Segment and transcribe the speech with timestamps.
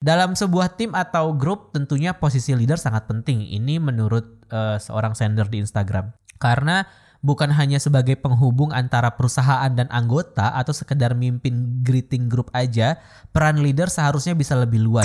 [0.00, 3.44] Dalam sebuah tim atau grup tentunya posisi leader sangat penting.
[3.44, 6.16] Ini menurut uh, seorang sender di Instagram.
[6.40, 6.88] Karena
[7.20, 12.96] bukan hanya sebagai penghubung antara perusahaan dan anggota atau sekedar mimpin greeting group aja,
[13.28, 15.04] peran leader seharusnya bisa lebih luas.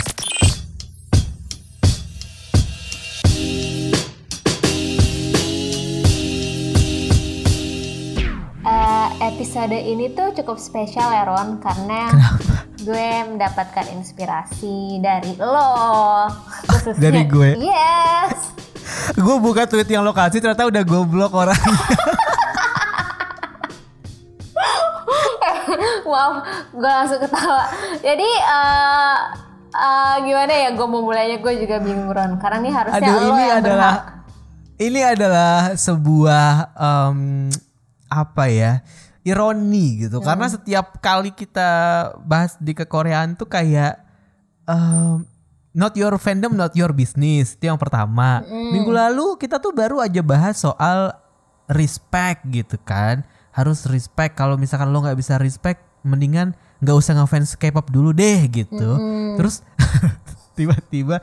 [8.64, 12.55] Uh, episode ini tuh cukup spesial ya Ron karena Kenapa?
[12.84, 16.28] Gue mendapatkan inspirasi dari lo
[16.68, 17.00] khususnya.
[17.00, 17.50] Dari gue?
[17.62, 18.52] Yes.
[19.16, 21.56] gue buka tweet yang lokasi ternyata udah goblok orang.
[26.10, 27.66] wow, gue langsung ketawa.
[28.04, 29.16] Jadi uh,
[29.76, 33.28] uh, gimana ya gue mau mulainya gue juga bingung Ron karena ini harusnya Aduh lo
[33.28, 34.04] ini yang adalah berhak.
[34.80, 37.20] ini adalah sebuah em,
[38.08, 38.72] apa ya
[39.26, 40.22] ironi gitu.
[40.22, 41.68] Karena setiap kali kita
[42.24, 43.98] bahas di kekoreaan tuh kayak
[44.70, 45.26] em,
[45.74, 47.58] not your fandom not your business.
[47.58, 48.46] Itu yang pertama.
[48.48, 51.12] Minggu lalu kita tuh baru aja bahas soal
[51.66, 53.26] respect gitu kan.
[53.50, 54.38] Harus respect.
[54.38, 56.54] Kalau misalkan lo nggak bisa respect mendingan
[56.86, 58.90] nggak usah ngefans K-pop dulu deh gitu.
[59.42, 59.66] Terus
[60.56, 61.20] tiba-tiba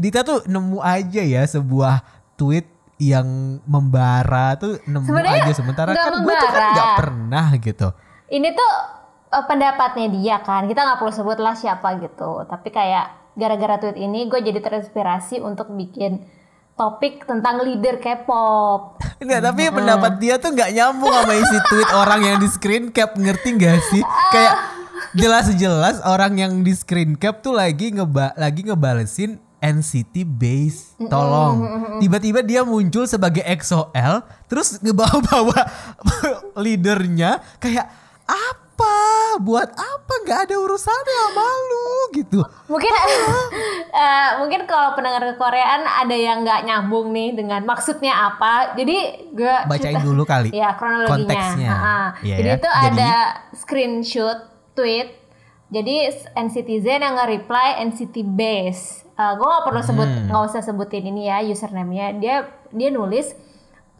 [0.00, 2.02] Dita tuh nemu aja ya sebuah
[2.34, 2.66] tweet
[3.02, 7.88] yang membara tuh nemu Sebenarnya aja sementara kan gue tuh kan nggak pernah gitu
[8.30, 8.72] Ini tuh
[9.34, 10.70] uh, pendapatnya dia kan.
[10.70, 12.46] Kita nggak perlu sebut lah siapa gitu.
[12.46, 16.22] Tapi kayak gara-gara tweet ini gue jadi terinspirasi untuk bikin
[16.78, 19.02] topik tentang leader K-pop.
[19.22, 23.14] Enggak, tapi pendapat dia tuh nggak nyambung sama isi tweet orang yang di screen cap
[23.18, 24.02] ngerti gak sih?
[24.30, 24.54] Kayak
[25.14, 30.92] jelas-jelas orang yang di screen cap tuh lagi ngeba lagi ngebalesin NCT base.
[31.00, 31.56] Tolong.
[31.96, 35.56] Tiba-tiba dia muncul sebagai EXO-L terus ngebawa-bawa
[36.62, 37.88] leadernya kayak
[38.24, 38.96] apa?
[39.38, 40.12] Buat apa?
[40.22, 42.40] Nggak ada urusannya sama lu gitu.
[42.66, 42.90] Mungkin
[43.94, 48.74] eh, mungkin kalau pendengar kekoreaan ada yang nggak nyambung nih dengan maksudnya apa.
[48.74, 48.96] Jadi
[49.30, 51.10] gue Bacain dulu kali Ya kronologinya.
[51.14, 51.70] konteksnya.
[51.70, 51.98] Ha-ha.
[52.20, 52.54] Iya Jadi ya.
[52.54, 53.12] itu Jadi- ada
[53.54, 54.38] screenshot
[54.74, 55.08] tweet.
[55.70, 55.94] Jadi
[56.34, 59.02] NCTzen yang nge-reply NCT Base.
[59.14, 60.26] Gue gak perlu sebut, Hmm.
[60.26, 62.18] nggak usah sebutin ini ya username-nya.
[62.18, 62.36] Dia
[62.70, 63.30] dia nulis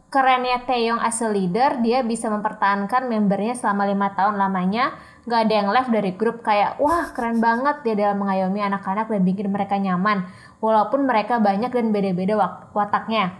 [0.07, 4.95] kerennya Taeyong as a leader, dia bisa mempertahankan membernya selama lima tahun lamanya.
[5.25, 9.21] Gak ada yang left dari grup kayak wah keren banget dia dalam mengayomi anak-anak dan
[9.23, 10.27] bikin mereka nyaman.
[10.61, 12.35] Walaupun mereka banyak dan beda-beda
[12.71, 13.33] wataknya.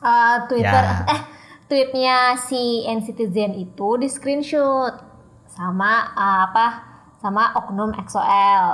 [0.00, 1.04] Eh, Twitter Ya.
[1.08, 1.20] eh
[1.66, 4.94] tweetnya si NCT Zen itu di screenshot
[5.46, 6.66] sama uh, apa
[7.18, 8.64] sama oknum XOL.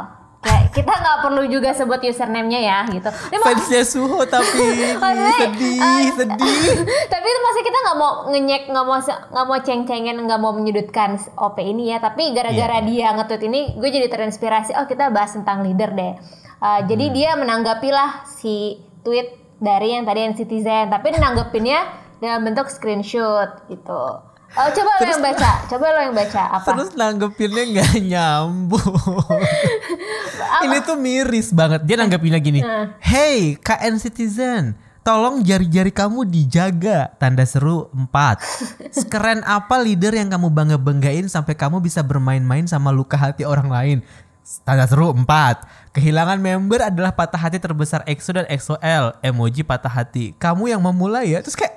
[0.77, 3.09] Kita nggak perlu juga sebut username-nya ya gitu.
[3.09, 4.61] Ini Fansnya Suho tapi
[4.95, 6.57] Maksudnya, sedih, eh, sedih.
[7.13, 11.17] tapi itu pasti kita nggak mau ngenyek nggak mau nggak mau ceng-cengen nggak mau menyudutkan
[11.35, 12.87] OP ini ya tapi gara-gara Iya.
[12.87, 16.15] dia nge-tweet ini gue jadi terinspirasi oh kita bahas tentang leader deh
[16.57, 16.89] Uh, Hmm.
[16.89, 19.29] jadi dia menanggapilah si tweet
[19.61, 21.85] dari yang tadi NCTzen tapi nanggepinnya
[22.17, 24.03] dalam bentuk screenshot gitu
[24.57, 28.97] Oh, coba lo yang baca coba lo yang baca apa Terus nanggepinnya nggak nyambung.
[30.65, 31.85] Ini tuh miris banget.
[31.85, 32.61] Dia nanggepinnya gini.
[32.97, 34.73] Hey KN Citizen,
[35.05, 37.13] tolong jari-jari kamu dijaga.
[37.21, 38.09] Tanda seru 4.
[39.05, 43.99] Sekeren apa leader yang kamu bangga-banggain sampai kamu bisa bermain-main sama luka hati orang lain?
[44.65, 45.93] Tanda seru 4.
[45.93, 49.21] Kehilangan member adalah patah hati terbesar EXO dan EXO-L.
[49.21, 50.33] Emoji patah hati.
[50.41, 51.45] Kamu yang memulai ya.
[51.45, 51.76] Terus kayak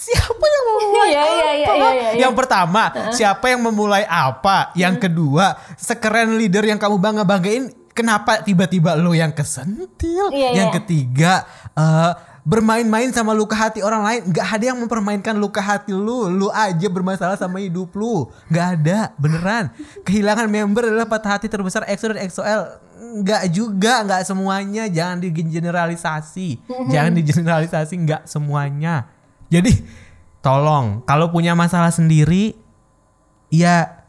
[0.00, 1.74] siapa yang memulai Iya, iya, iya, apa?
[1.76, 2.20] iya, iya, iya.
[2.24, 4.72] Yang pertama, siapa yang memulai apa?
[4.72, 10.32] Yang kedua, sekeren leader yang kamu bangga-banggain, kenapa tiba-tiba lo yang kesentil?
[10.32, 10.76] Iya, yang iya.
[10.80, 11.32] ketiga,
[11.76, 14.20] eh, bermain-main sama luka hati orang lain.
[14.32, 16.32] Gak ada yang mempermainkan luka hati lu.
[16.32, 18.28] Lu aja bermasalah sama hidup lu.
[18.48, 19.68] Gak ada, beneran.
[20.02, 22.62] Kehilangan member adalah patah hati terbesar EXO dan EXO-L.
[23.20, 24.84] Nggak juga, nggak semuanya.
[24.88, 26.48] Jangan digeneralisasi.
[26.88, 29.19] Jangan digeneralisasi, nggak semuanya.
[29.50, 29.72] Jadi
[30.40, 32.56] tolong kalau punya masalah sendiri
[33.52, 34.06] ya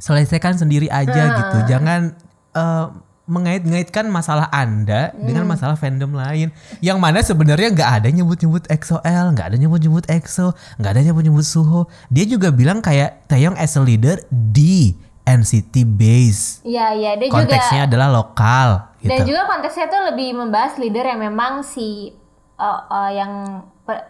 [0.00, 1.56] selesaikan sendiri aja gitu.
[1.68, 2.16] Jangan
[2.56, 2.86] eh,
[3.28, 6.48] mengait-ngaitkan masalah Anda dengan masalah fandom lain.
[6.80, 11.92] Yang mana sebenarnya nggak ada nyebut-nyebut EXO-L, nggak ada nyebut-nyebut EXO, nggak ada nyebut-nyebut Suho.
[12.08, 14.96] Dia juga bilang kayak Taeyong as a leader di
[15.28, 16.64] NCT base.
[16.64, 18.68] Iya iya dia Konteksnya juga adalah lokal
[19.04, 19.12] gitu.
[19.12, 22.16] Dan juga konteksnya tuh lebih membahas leader yang memang si
[22.56, 23.60] uh, uh, yang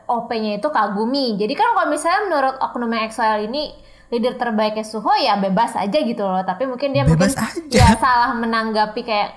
[0.05, 1.35] OP-nya itu kagumi.
[1.35, 3.71] Jadi kan kalau misalnya menurut oknum XOL ini
[4.09, 6.43] leader terbaiknya Suho ya bebas aja gitu loh.
[6.43, 7.77] Tapi mungkin dia Bebas mungkin aja.
[7.77, 9.31] ya salah menanggapi kayak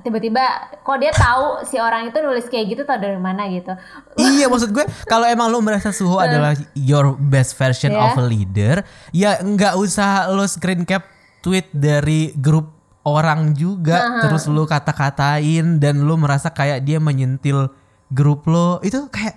[0.00, 0.40] tiba-tiba
[0.80, 3.68] kok dia tahu si orang itu nulis kayak gitu tau dari mana gitu.
[4.16, 8.00] iya maksud gue kalau emang lo merasa Suho adalah your best version Ya.
[8.08, 8.80] of a leader
[9.12, 11.04] ya nggak usah lo screen cap
[11.44, 12.72] tweet dari grup
[13.04, 17.68] orang juga terus lu kata-katain dan lu merasa kayak dia menyentil
[18.08, 19.36] grup lo itu kayak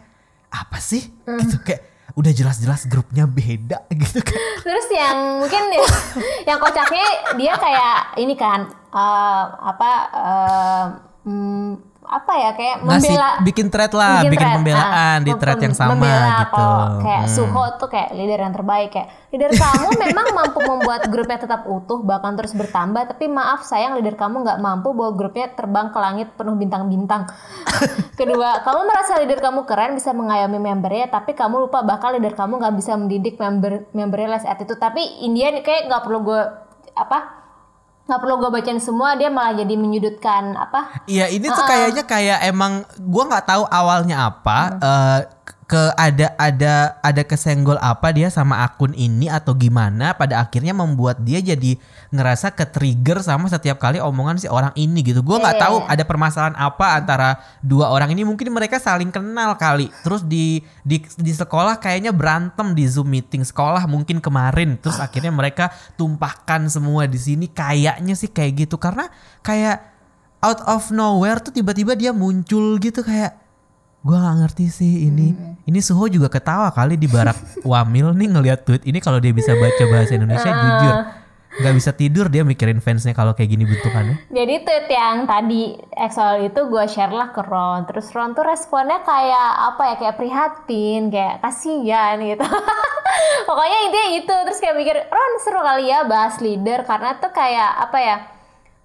[0.52, 1.02] apa sih?
[1.26, 4.36] Gitu kayak udah jelas-jelas grupnya beda gitu kan.
[4.64, 5.88] Terus yang mungkin ya,
[6.54, 7.08] yang kocaknya
[7.40, 10.86] dia kayak ini kan eh, apa eh,
[11.28, 15.60] hmm, apa ya kayak ngasih membela bikin thread lah bikin, thread, pembelaan ah, di thread
[15.62, 16.58] yang sama membela gitu.
[16.58, 17.30] kalau kayak Hmm.
[17.38, 22.02] Suho tuh kayak leader yang terbaik kayak leader kamu memang mampu membuat grupnya tetap utuh
[22.02, 26.28] bahkan terus bertambah tapi maaf sayang leader kamu nggak mampu bawa grupnya terbang ke langit
[26.34, 27.30] penuh bintang-bintang.
[28.20, 32.58] Kedua kamu merasa leader kamu keren bisa mengayomi membernya tapi kamu lupa bakal leader kamu
[32.58, 34.82] nggak bisa mendidik member membernya less attitude.
[34.82, 36.42] Tapi Indian kayak nggak perlu gue
[36.92, 37.41] apa
[38.12, 41.08] nggak perlu gue bacain semua dia malah jadi menyudutkan apa?
[41.08, 45.20] Iya ini tuh kayaknya kayak emang gua nggak tahu awalnya apa eh,
[45.72, 51.24] ke ada ada ada kesenggol apa dia sama akun ini atau gimana pada akhirnya membuat
[51.24, 51.80] dia jadi
[52.12, 55.24] ngerasa ke trigger sama setiap kali omongan si orang ini gitu.
[55.24, 59.56] Gua nggak Iya, tahu ada permasalahan apa antara dua orang ini mungkin mereka saling kenal
[59.56, 59.88] kali.
[60.04, 64.76] Terus di di di sekolah kayaknya berantem di Zoom meeting sekolah mungkin kemarin.
[64.76, 69.08] Terus akhirnya mereka tumpahkan semua di sini kayaknya sih kayak gitu karena
[69.40, 69.88] kayak
[70.44, 73.41] out of nowhere tuh tiba-tiba dia muncul gitu kayak
[74.02, 75.34] gua nggak ngerti sih ini
[75.70, 77.38] ini Suho juga ketawa kali di barak
[77.70, 80.96] Wamil nih ngelihat tweet ini kalau dia bisa baca bahasa Indonesia jujur
[81.52, 86.48] nggak bisa tidur dia mikirin fansnya kalau kayak gini bentukannya Jadi tweet yang tadi Excel
[86.48, 87.84] itu gue share lah ke Ron.
[87.92, 92.48] Terus Ron tuh responnya kayak apa ya kayak prihatin, kayak kasihan gitu.
[93.52, 94.36] Pokoknya intinya itu.
[94.48, 98.18] Terus kayak mikir Ron seru kali ya bahas leader karena tuh kayak apa ya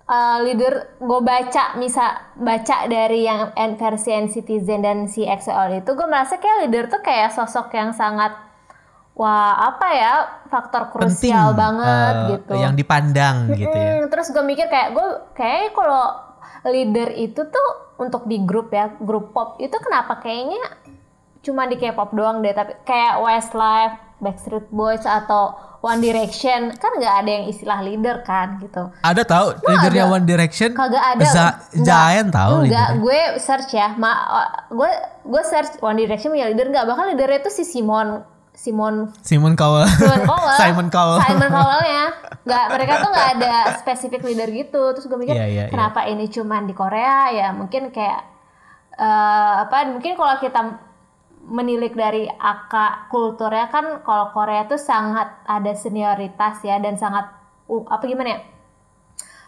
[0.07, 5.91] eh, leader gue baca misal baca dari yang N- versi Citizen dan si XL itu
[5.93, 8.33] gue merasa kayak leader tuh kayak sosok yang sangat
[9.17, 10.15] wah apa ya
[10.53, 12.53] faktor penting krusial banget eh, gitu.
[12.55, 14.05] yang dipandang gitu ya.
[14.05, 16.27] Hmm, terus gue mikir kayak gue kayak kalau
[16.69, 20.61] leader itu tuh untuk di grup ya grup pop itu kenapa kayaknya
[21.41, 27.15] cuma di K-pop doang deh tapi kayak Westlife, Backstreet Boys atau One Direction kan nggak
[27.25, 28.91] ada yang istilah leader kan gitu.
[29.05, 31.25] ada tahu leadernya One Direction Kagak ada.
[31.25, 31.57] Za-.
[31.77, 33.95] Zayn tahu Enggak, gue search ya.
[33.97, 34.13] Ma,
[34.73, 34.91] gue
[35.25, 36.87] gue search One Direction punya leader nggak?
[36.89, 38.25] Bahkan leadernya itu si Simon
[38.57, 40.57] Simon Simon Cowell Simon Cowell.
[40.61, 42.05] Simon Cowell Simon Cowell-nya.
[42.47, 44.95] Nggak, mereka tuh nggak ada spesifik leader gitu.
[44.95, 47.51] Terus gue mikir, Iya, iya, kenapa ini cuman di Korea ya?
[47.51, 48.23] Mungkin kayak
[48.97, 49.91] eh apa?
[49.91, 50.86] Mungkin kalau kita
[51.47, 57.31] menilik dari akar kulturnya kan kalau Korea tuh sangat ada senioritas ya dan sangat
[57.71, 58.41] uh, apa gimana ya?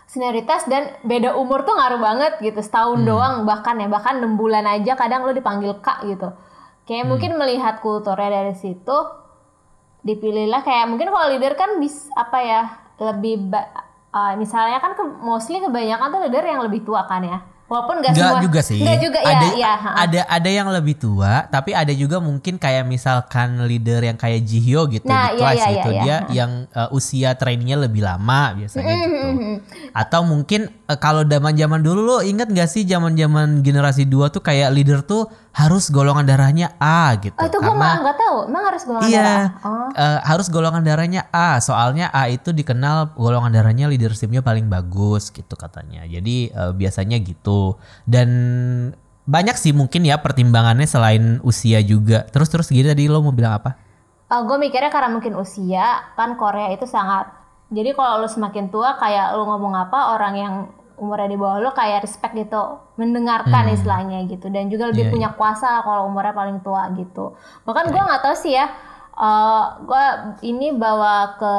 [0.09, 4.65] senioritas dan beda umur tuh ngaruh banget gitu setahun doang bahkan ya bahkan enam bulan
[4.65, 6.33] aja kadang lo dipanggil kak gitu.
[6.89, 8.97] Kayak mungkin melihat kulturnya dari situ
[10.01, 12.63] dipilihlah kayak mungkin kalau leader kan bis apa ya
[12.97, 18.01] lebih uh, misalnya kan ke, mostly kebanyakan tuh leader yang lebih tua kan ya walaupun
[18.01, 18.81] gak Enggak semua juga sih.
[18.81, 19.91] Nggak juga ya ada, ya ha.
[20.09, 24.89] ada ada yang lebih tua, tapi ada juga mungkin kayak misalkan leader yang kayak Jihyo
[24.89, 25.91] gitu Nah, di iya, kelas iya, gitu.
[25.93, 26.19] iya, dia iya.
[26.33, 29.29] yang uh, usia trainingnya lebih lama biasanya gitu.
[29.29, 29.55] Mhm.
[29.93, 34.73] Atau mungkin uh, kalau zaman-zaman dulu lo inget gak sih zaman-zaman generasi 2 tuh kayak
[34.73, 37.35] leader tuh harus golongan darahnya A gitu.
[37.35, 40.83] oh itu gue malah nggak tahu emang harus golongan Iya, darah oh eh, harus golongan
[40.87, 41.59] darahnya A.
[41.59, 46.07] Soalnya A itu dikenal golongan darahnya leadershipnya paling bagus gitu katanya.
[46.07, 47.75] Jadi eh, biasanya gitu.
[48.07, 48.31] Dan
[49.27, 52.23] banyak sih mungkin ya pertimbangannya selain usia juga.
[52.31, 53.75] Terus terus gitu tadi lo mau bilang apa?
[54.29, 57.33] gue mikirnya karena mungkin usia kan Korea itu sangat
[57.73, 60.55] jadi kalau lu semakin tua kayak lu ngomong apa orang yang
[60.99, 62.63] umurnya di bawah lu kayak respect gitu
[62.95, 64.47] mendengarkan istilahnya gitu.
[64.47, 65.11] Dan juga lebih Hmm.
[65.11, 67.33] Iya, punya kuasa lah kalau umurnya paling tua gitu.
[67.63, 68.67] Bahkan gua nggak tahu sih ya
[69.15, 70.05] eh gua
[70.41, 71.55] ini bawa ke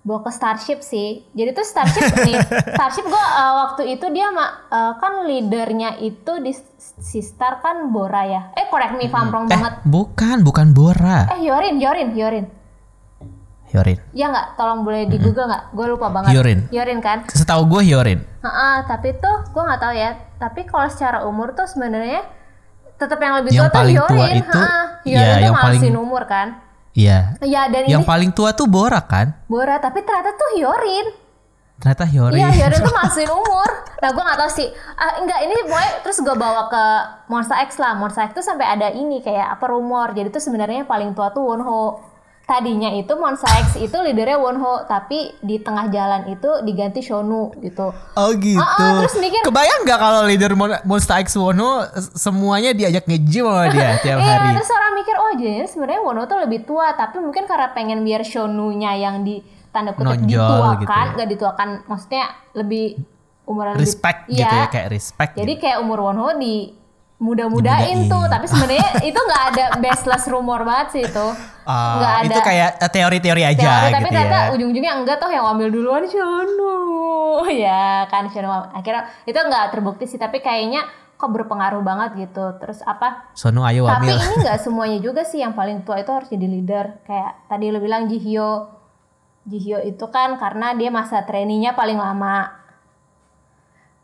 [0.00, 1.24] bawa ke Starship sih.
[1.30, 2.36] Jadi tuh Starship nih
[2.72, 6.52] Starship gua eh, waktu itu dia eh, kan leadernya itu di
[6.98, 8.42] si Star kan Bora ya?
[8.52, 9.72] Eh correct me if I'm wrong Eh, banget.
[9.84, 11.28] bukan, bukan Bora.
[11.30, 12.46] Eh Yorin, Yorin, Yorin.
[13.68, 13.98] Hyorin.
[14.10, 15.64] Ya nggak, tolong boleh di Google nggak?
[15.70, 16.32] Gue lupa banget.
[16.32, 16.58] Hyorin.
[16.68, 17.24] Yorin kan?
[17.26, 18.20] Setahu gue Hyorin.
[18.20, 20.10] Heeh, tapi tuh gue nggak tahu ya.
[20.34, 22.24] Tapi kalau secara umur tuh sebenarnya
[22.94, 24.10] tetap yang lebih Yang tua tuh paling Yorin.
[24.10, 26.48] tua itu, Heeh, ya, Yorin tuh yang paling- umur kan?
[26.92, 27.18] Iya.
[27.38, 29.36] Iya dan Yang ini paling tua tuh Bora kan?
[29.46, 31.06] Bora, tapi ternyata tuh Yorin.
[31.78, 32.40] Ternyata Hyorin.
[32.40, 33.70] Iya, Yorin tuh ngalasin umur.
[33.98, 34.66] Nah, gue nggak tahu sih.
[34.94, 36.84] Ah, enggak, ini pokoknya terus gue bawa ke
[37.28, 37.94] Monster X lah.
[37.94, 40.10] Monster X tuh sampai ada ini kayak apa rumor.
[40.10, 42.02] Jadi tuh sebenarnya paling tua tuh Wonho.
[42.48, 47.92] Tadinya itu Monster X itu leadernya Wonho, tapi di tengah jalan itu diganti Shonu gitu.
[47.92, 48.56] Oh gitu.
[48.56, 53.04] Ah, ah, terus mikir- Kebayang nggak kalau leader Mon- Monster X Wono s- semuanya diajak
[53.04, 54.56] nge-gym sama dia tiap Iya, hari.
[54.56, 58.24] terus orang mikir oh jadi sebenarnya Wono tuh lebih tua, tapi mungkin karena pengen biar
[58.24, 61.04] Shonunya yang di tanda kutip Nonjol dituakan, gitu ya.
[61.12, 62.24] nggak dituakan, maksudnya
[62.54, 62.96] lebih
[63.44, 64.56] umuran respect lebih, gitu Iya.
[64.58, 65.62] ya kayak respect Jadi gitu.
[65.62, 66.72] kayak umur Wonho di
[67.18, 71.26] muda-mudain tuh, tapi sebenarnya itu nggak ada baseless rumor banget sih itu.
[71.66, 74.50] Ah, nggak ada itu kayak eh, teori-teori aja teori, tapi gitu ternyata ya.
[74.54, 76.78] ujung-ujungnya enggak toh yang ambil duluan Shono.
[77.66, 80.86] ya kan Shono akhirnya itu nggak terbukti sih, tapi kayaknya
[81.18, 82.54] kok berpengaruh banget gitu.
[82.62, 83.34] Terus apa?
[83.34, 84.22] Sonu ayo Tapi wamil.
[84.22, 87.02] ini nggak semuanya juga sih yang paling tua itu harus jadi leader.
[87.02, 88.78] Kayak tadi lo bilang Jihyo.
[89.42, 92.54] Jihyo itu kan karena dia masa trainingnya paling lama.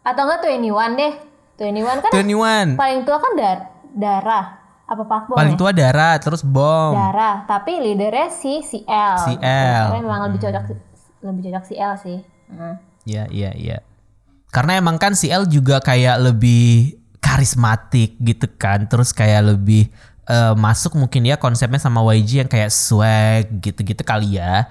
[0.02, 1.14] Atau enggak 21 deh.
[1.54, 2.74] 21 kan 21.
[2.74, 3.58] paling tua kan dar
[3.94, 4.64] darah.
[4.84, 5.60] Apa Pak Bom Paling ya?
[5.60, 6.92] tua Dara, terus Bom.
[6.92, 7.48] Darah.
[7.48, 9.16] Tapi leadernya si CL.
[9.16, 9.84] CL.
[9.88, 10.64] Tapi memang lebih cocok
[11.24, 12.18] lebih cocok CL sih.
[12.52, 12.76] Nah.
[13.08, 13.78] Iya, iya, iya.
[14.52, 18.84] Karena emang kan si L juga kayak lebih karismatik gitu kan.
[18.84, 19.88] Terus kayak lebih
[20.28, 24.68] eh, masuk mungkin ya konsepnya sama YG yang kayak swag gitu-gitu kali ya.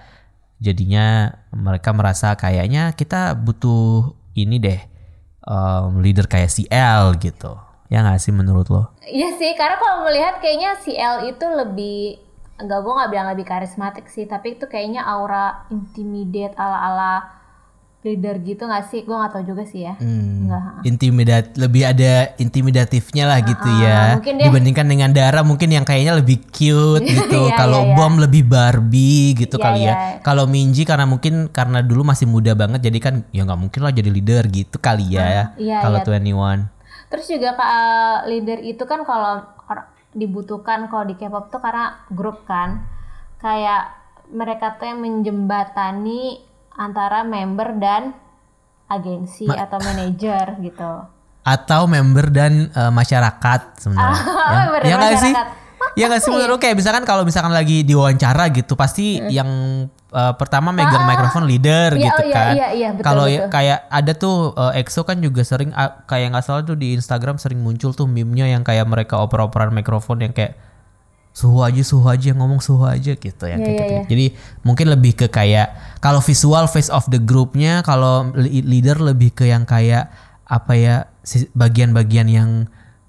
[0.61, 4.92] Jadinya mereka merasa kayaknya kita butuh ini deh
[5.43, 7.55] em, leader kayak si L gitu.
[7.91, 8.89] Ya gak sih menurut lo?
[9.05, 12.17] Iya sih, karena kalau melihat kayaknya si L itu lebih
[12.57, 17.42] enggak gue nggak bilang lebih karismatik sih, tapi itu kayaknya aura intimidate ala-ala
[18.03, 19.01] leader gitu nggak sih?
[19.01, 19.95] Gue nggak tahu juga sih ya.
[19.97, 20.61] Hmm, Enggak.
[20.83, 26.19] intimidat lebih ada intimidatifnya lah gitu ya mungkin dia- dibandingkan dengan Dara mungkin yang kayaknya
[26.19, 27.97] lebih cute gitu Iya, kalau iya, iya.
[27.97, 29.95] Bom lebih Barbie gitu Iya, kali ya iya.
[30.19, 33.95] kalau Minji karena mungkin karena dulu masih muda banget jadi kan ya nggak mungkin lah
[33.95, 36.67] jadi leader gitu kali ya iya, kalau iya.
[36.67, 36.83] 21
[37.13, 39.45] Terus juga uh, leader itu kan kalau
[40.13, 42.85] dibutuhkan kalau di K-pop tuh karena grup kan,
[43.37, 43.93] kayak
[44.33, 46.41] mereka tuh yang menjembatani
[46.75, 48.13] antara member dan
[48.85, 50.93] agensi atau manajer gitu.
[51.41, 55.61] atau member dan eh, masyarakat sebenarnya Ah, member dan ya nggak sih masyarakat.
[55.93, 59.49] ya nggak sih menurut lo kayak misalkan kalau misalkan lagi diwawancara gitu pasti yang
[60.09, 61.99] eh, pertama megang mikrofon leader Hmm.
[61.99, 63.51] Iya, gitu oh iya, kan iya, iya, betul, kalau ya betul.
[63.51, 67.35] kayak ada tuh eh, EXO kan juga sering ah, kayak nggak salah tuh di Instagram
[67.35, 70.55] sering muncul tuh meme-nya yang kayak mereka oper-operan mikrofon yang kayak
[71.33, 74.05] suhu aja suhu aja ngomong suhu aja gitu Iya, kayak iya, gitu.
[74.07, 74.25] Jadi
[74.61, 79.65] mungkin lebih ke kayak kalau visual face of the groupnya kalau leader lebih ke yang
[79.65, 80.13] kayak
[80.45, 80.95] apa ya
[81.51, 82.51] bagian-bagian yang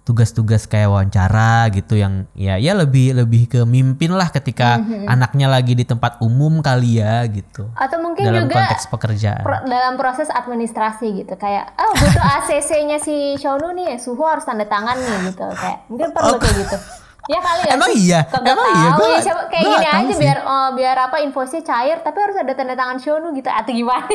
[0.02, 5.04] tugas-tugas kayak wawancara gitu yang ya ya lebih lebih ke mimpin lah ketika Mhm.
[5.06, 9.40] anaknya lagi di tempat umum kali ya gitu Atau mungkin dalam juga konteks pekerjaan.
[9.40, 14.64] pro- dalam proses administrasi gitu kayak oh butuh ACC-nya si Shonu nih suhu harus tanda
[14.64, 16.76] tangan nih gitu kayak mungkin perlu kayak gitu
[17.24, 17.72] ya kali ya.
[17.72, 18.20] Emang iya?
[18.26, 18.88] Kagak Emang iya?
[18.92, 20.20] Gua ya, siapa- kayak gua gini aja sih.
[20.20, 23.48] biar oh, biar apa invoice cair tapi harus ada tanda tangan Shonu gitu.
[23.48, 24.04] Atau gimana?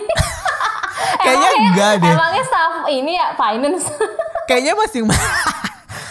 [1.20, 2.12] Kayaknya Emangnya- enggak deh.
[2.12, 3.86] emangnya staff ini ya finance?
[4.50, 5.04] Kayaknya masing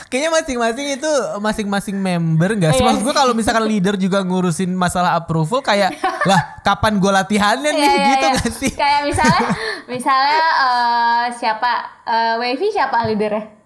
[0.09, 2.81] kayaknya masing-masing itu masing-masing member nggak sih?
[2.81, 5.93] Iya maksud gue kalau misalkan leader juga ngurusin masalah approval kayak
[6.25, 7.85] lah kapan gue latihannya nih?
[7.85, 8.33] Iya, iya, gitu iya.
[8.33, 8.73] nggak sih?
[8.73, 9.41] Kayak misalnya
[9.85, 11.73] misalnya eh, siapa
[12.09, 13.58] eh, Wavy siapa leadernya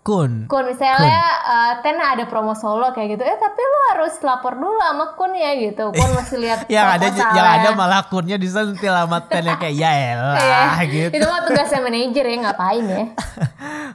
[0.00, 0.46] kun.
[0.46, 4.78] Kun misalnya eh, Ten ada promo solo kayak gitu eh tapi lu harus lapor dulu
[4.78, 5.90] sama Kun ya gitu.
[5.90, 9.90] Kun mesti lihat yang ada yang ada malah kunnya disentil sama ten yang kayak ya
[10.14, 11.14] elah Iya, gitu.
[11.18, 13.04] Itu mah tugasnya manajer ya ngapain ya?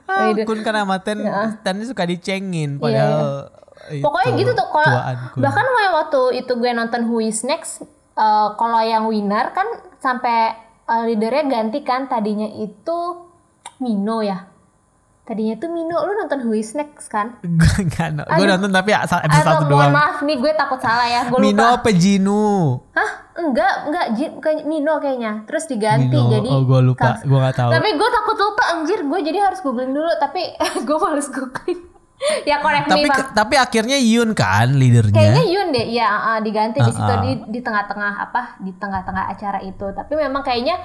[0.04, 0.44] Ah, Gitu.
[0.44, 1.24] kun kan sama ten
[1.64, 3.26] ten suka dicengin Iya, padahal
[3.92, 5.00] itu, pokoknya gitu tuh kalau
[5.34, 5.42] Kun.
[5.42, 7.82] bahkan waktu itu gue nonton Who is Next
[8.14, 9.66] eh, kalau yang winner kan
[9.98, 10.54] sampai
[10.86, 13.00] eh, leadernya ganti kan tadinya itu
[13.80, 14.53] Mino ya
[15.24, 18.60] tadinya tuh Mino lu nonton Who is Next kan gue nggak gue Aduh.
[18.60, 21.80] nonton tapi episode atau satu doang maaf nih gue takut salah ya gue Mino lupa
[21.80, 22.46] apa Jinu
[22.92, 23.12] Hah?
[23.34, 24.06] Enggak, enggak,
[24.38, 25.42] bukan Mino kayaknya.
[25.50, 26.30] Terus diganti Mino.
[26.30, 27.18] jadi Oh, gua lupa.
[27.26, 27.70] Gua nggak tahu.
[27.74, 30.54] Tapi gue takut lupa anjir, gue jadi harus googling dulu tapi
[30.88, 31.82] gue males googling.
[32.50, 36.80] ya correct tapi me, tapi akhirnya Yun kan leadernya Kayaknya Yun deh, ya uh, diganti
[36.80, 37.24] di situ Ah, ah.
[37.26, 38.42] di di tengah-tengah apa?
[38.64, 39.86] Di tengah-tengah acara itu.
[39.92, 40.80] Tapi memang kayaknya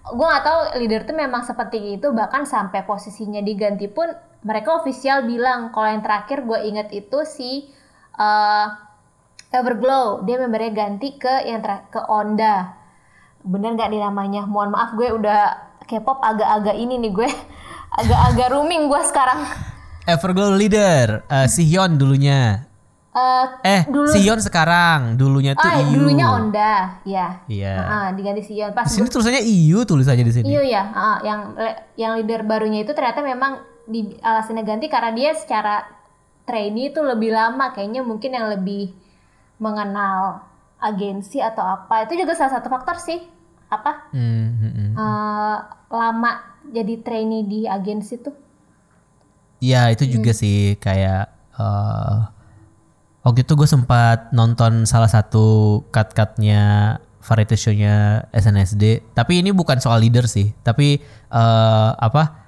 [0.00, 4.08] gue nggak tahu leader tuh memang seperti itu bahkan sampai posisinya diganti pun
[4.40, 7.68] mereka official bilang kalau yang terakhir gue inget itu si
[8.16, 8.66] uh,
[9.50, 12.80] Everglow dia membernya ganti ke yang ke Onda
[13.40, 14.42] bener nggak nih namanya?
[14.44, 17.28] Mohon maaf gue udah K-pop agak-agak ini nih gue
[18.00, 19.42] agak-agak rooming gue sekarang.
[20.06, 22.69] Everglow leader eh, si Hyun dulunya
[23.10, 25.18] Eh, eh Dulu- si Hyun sekarang.
[25.18, 25.98] Dulunya tuh ah, IU.
[25.98, 27.74] dulunya Onda ya Iya.
[27.80, 30.46] Ah, diganti si Yeon pas di sini tulisannya IU tulisannya di sini.
[30.46, 30.62] Iya.
[30.62, 31.40] Ya, ah, yang
[31.96, 35.82] yang leader barunya itu ternyata memang di alasannya ganti karena dia secara
[36.44, 38.94] trainee itu lebih lama kayaknya mungkin yang lebih
[39.56, 40.46] mengenal
[40.78, 42.06] agensi atau apa.
[42.06, 43.18] Itu juga salah satu faktor sih.
[43.68, 44.06] Apa?
[44.10, 45.56] Hmm, hmm, eh,
[45.90, 46.32] lama
[46.64, 48.34] jadi trainee di agensi tuh.
[49.58, 50.38] Iya itu juga Hmm.
[50.38, 50.58] sih.
[50.76, 52.18] Kayak eh
[53.30, 59.14] waktu itu gue sempat nonton salah satu cut-cutnya variety show-nya SNSD.
[59.14, 60.98] Tapi ini bukan soal leader sih, tapi
[61.30, 62.42] eh, apa?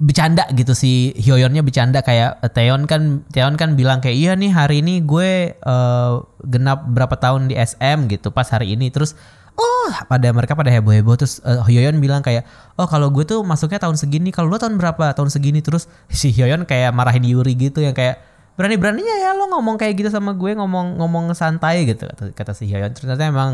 [0.00, 2.00] bercanda gitu sih Hyoyeonnya bercanda.
[2.00, 6.12] Kayak eh, Taeyeon kan Taeyeon kan bilang kayak iya nih hari ini gue eh,
[6.48, 8.88] genap berapa tahun di SM gitu pas hari ini.
[8.88, 9.12] Terus
[9.60, 12.48] oh pada mereka pada heboh heboh terus eh, Hyoyeon bilang kayak
[12.80, 15.12] oh kalau gue tuh masuknya tahun segini kalau lu tahun berapa?
[15.12, 15.60] Tahun segini.
[15.60, 19.94] Terus si Hyoyeon kayak marahin Yuri gitu yang kayak berani beraninya ya lo ngomong kayak
[19.98, 23.50] gitu sama gue ngomong ngomong santai gitu kata, kata si Hyoyeon ternyata emang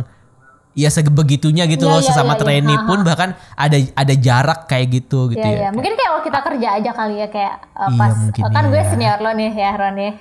[0.76, 2.42] ya sebegitunya gitu Iya, loh iya, sesama iya, iya.
[2.44, 5.68] trainee Ha, pun bahkan ada ada jarak kayak gitu gitu Iya, ya iya.
[5.72, 8.76] Mungkin kayak kalau kita kerja aja kali ya kayak uh, Iya, pas mungkin kan gue
[8.84, 8.88] iya.
[8.92, 10.12] senior lo nih ya Ron ya.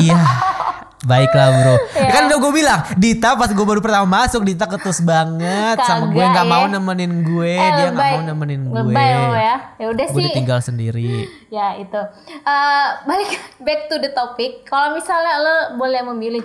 [0.00, 0.18] Iya.
[1.00, 1.74] Baiklah bro.
[1.94, 2.10] Iya.
[2.12, 6.18] Kan udah gue bilang, Dita pas gue baru pertama masuk, Dita ketus banget sama gue
[6.20, 6.74] nggak mau ya.
[6.74, 8.12] nemenin gue, Eh, dia nggak lebay.
[8.12, 8.76] mau nemenin gue.
[8.84, 9.56] Lebay lo ya.
[9.76, 10.24] Ya udah Gue sih.
[10.26, 11.12] ditinggal sendiri.
[11.48, 12.00] Ya itu.
[12.28, 13.30] Eh, balik
[13.66, 14.64] back to the topic.
[14.64, 16.42] Kalau misalnya lo boleh memilih,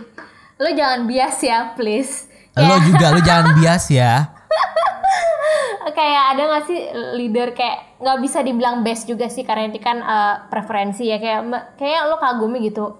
[0.55, 2.29] lo jangan bias ya, please.
[2.53, 4.29] Lo juga, lo jangan bias ya.
[5.85, 6.79] kayak ada gak sih
[7.13, 11.41] leader kayak nggak bisa dibilang best juga sih karena ini kan eh, preferensi ya kayak
[11.43, 12.97] me- kayak lo kagumi gitu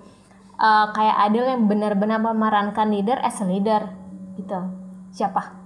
[0.54, 3.90] Eh, kayak ada yang benar-benar memerankan leader as a leader
[4.38, 4.60] gitu
[5.10, 5.58] siapa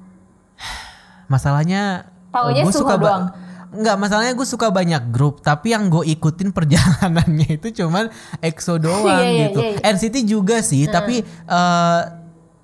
[1.28, 3.28] Masalahnya, Taunya gue suka doang.
[3.68, 8.08] Enggak, masalahnya gue suka banyak grup, tapi yang gue ikutin perjalanannya itu cuman
[8.40, 9.60] EXO doang Iya, iya, gitu.
[9.60, 9.80] iya, iya.
[9.92, 12.02] NCT juga sih, tapi eh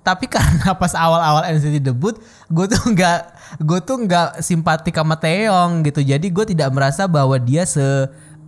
[0.04, 2.16] tapi karena pas awal-awal NCT debut,
[2.48, 3.20] gue tuh nggak
[3.60, 6.00] gue tuh nggak simpatik sama Taeyong gitu.
[6.00, 7.84] Jadi gue tidak merasa bahwa dia se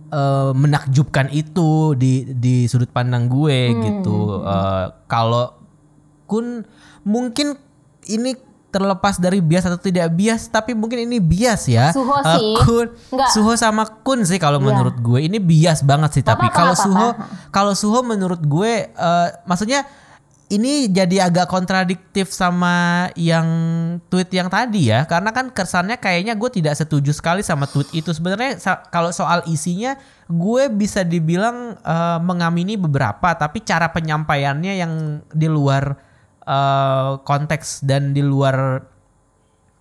[0.07, 3.81] eh, menakjubkan itu di di sudut pandang gue Hmm.
[3.83, 4.41] gitu.
[4.41, 5.53] Eh, Kalau
[6.23, 6.67] Kun
[7.01, 7.55] mungkin
[8.03, 8.35] ini
[8.67, 11.89] terlepas dari bias atau tidak bias, tapi mungkin ini bias ya.
[11.89, 12.51] Suho sih.
[12.59, 13.29] Kun, Enggak.
[13.31, 14.67] Suho sama Kun sih kalau Iya.
[14.67, 16.23] menurut gue ini bias banget sih.
[16.23, 16.75] Tapi kalau.
[16.75, 17.15] Suho,
[17.49, 19.87] kalau Suho menurut gue, eh, maksudnya
[20.47, 23.47] ini jadi agak kontradiktif sama yang
[24.07, 28.15] tweet yang tadi ya, karena kan kesannya kayaknya gue tidak setuju sekali sama tweet itu.
[28.15, 28.55] Sebenarnya
[28.87, 29.99] kalau soal isinya,
[30.31, 34.93] gue bisa dibilang eh, mengamini beberapa, tapi cara penyampaiannya yang
[35.35, 35.99] di luar
[36.47, 38.87] eh, konteks dan di luar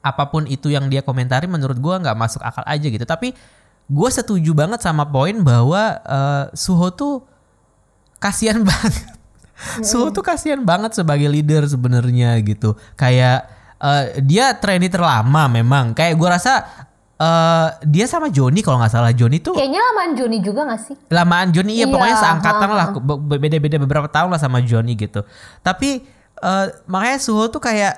[0.02, 3.06] apa pun itu yang dia komentari menurut gua nggak masuk akal aja gitu.
[3.06, 3.34] Tapi
[3.86, 7.22] gue setuju banget sama poin bahwa eh, Suho tuh
[8.18, 9.15] kasihan banget
[9.80, 12.76] Suho tuh kasihan banget sebagai leader sebenarnya gitu.
[12.94, 15.92] Kayak eh, dia trainee terlama memang.
[15.92, 16.64] Kayak gua rasa
[17.16, 19.12] eh, dia sama Joni kalau nggak salah.
[19.12, 20.96] Joni tuh kayaknya lamaan Joni juga gak sih?
[21.08, 22.86] Lamaan Johnny iya Iya, pokoknya seangkatan ha, lah.
[22.92, 25.24] be- be- beda-beda beberapa tahun lah sama Johnny gitu.
[25.60, 26.04] Tapi
[26.36, 27.94] eh, makanya Suho tuh kayak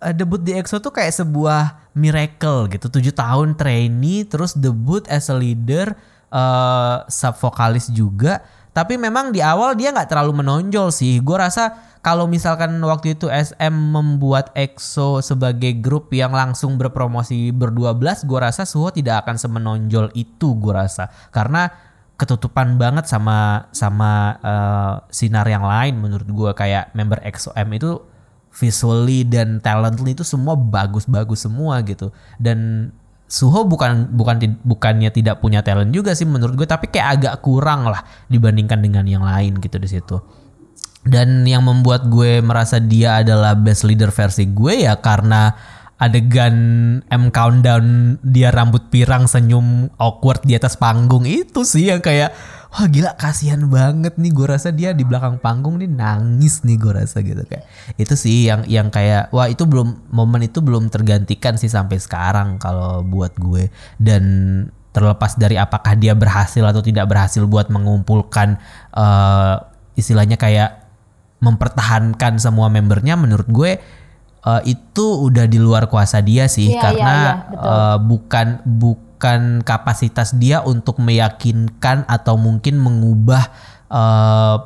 [0.00, 2.88] eh, debut di EXO tuh kayak sebuah miracle gitu.
[2.88, 5.92] Tujuh tahun trainee terus debut as a leader
[6.32, 8.40] eh sub vokalis juga
[8.72, 11.20] tapi memang di awal dia nggak terlalu menonjol sih.
[11.20, 17.92] Gue rasa kalau misalkan waktu itu SM membuat EXO sebagai grup yang langsung berpromosi berdua
[17.92, 21.12] belas gue rasa Suho tidak akan semenonjol itu gue rasa.
[21.28, 21.68] Karena
[22.16, 28.00] ketutupan banget sama sama eh, sinar yang lain menurut gue kayak member EXO-M itu
[28.52, 32.08] visually dan talently itu semua bagus-bagus semua gitu.
[32.40, 32.88] Dan
[33.32, 37.88] Suho bukan bukan bukannya tidak punya talent juga sih menurut gue tapi kayak agak kurang
[37.88, 40.20] lah dibandingkan dengan yang lain gitu di situ.
[41.00, 45.48] Dan yang membuat gue merasa dia adalah best leader versi gue ya karena
[45.96, 46.56] adegan
[47.08, 52.36] M countdown dia rambut pirang senyum awkward di atas panggung itu sih yang kayak
[52.72, 54.32] wah gila kasihan banget nih.
[54.32, 57.68] Gue rasa dia di belakang panggung nih nangis nih gue rasa gitu kayak.
[58.00, 62.56] Itu sih yang yang kayak wah itu belum momen itu belum tergantikan sih sampai sekarang
[62.56, 63.68] kalau buat gue.
[64.00, 64.24] Dan
[64.92, 68.56] terlepas dari apakah dia berhasil atau tidak berhasil buat mengumpulkan
[68.96, 69.54] eh,
[69.96, 70.80] istilahnya kayak
[71.44, 73.70] mempertahankan semua membernya menurut gue
[74.48, 76.72] eh, itu udah di luar kuasa dia sih.
[76.72, 77.68] Iya, karena iya, betul.
[77.68, 78.46] eh, bukan
[79.22, 83.54] bukan kapasitas dia untuk meyakinkan atau mungkin mengubah
[83.86, 84.56] eh,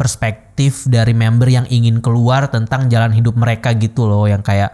[0.00, 4.72] perspektif dari member yang ingin keluar tentang jalan hidup mereka gitu loh yang kayak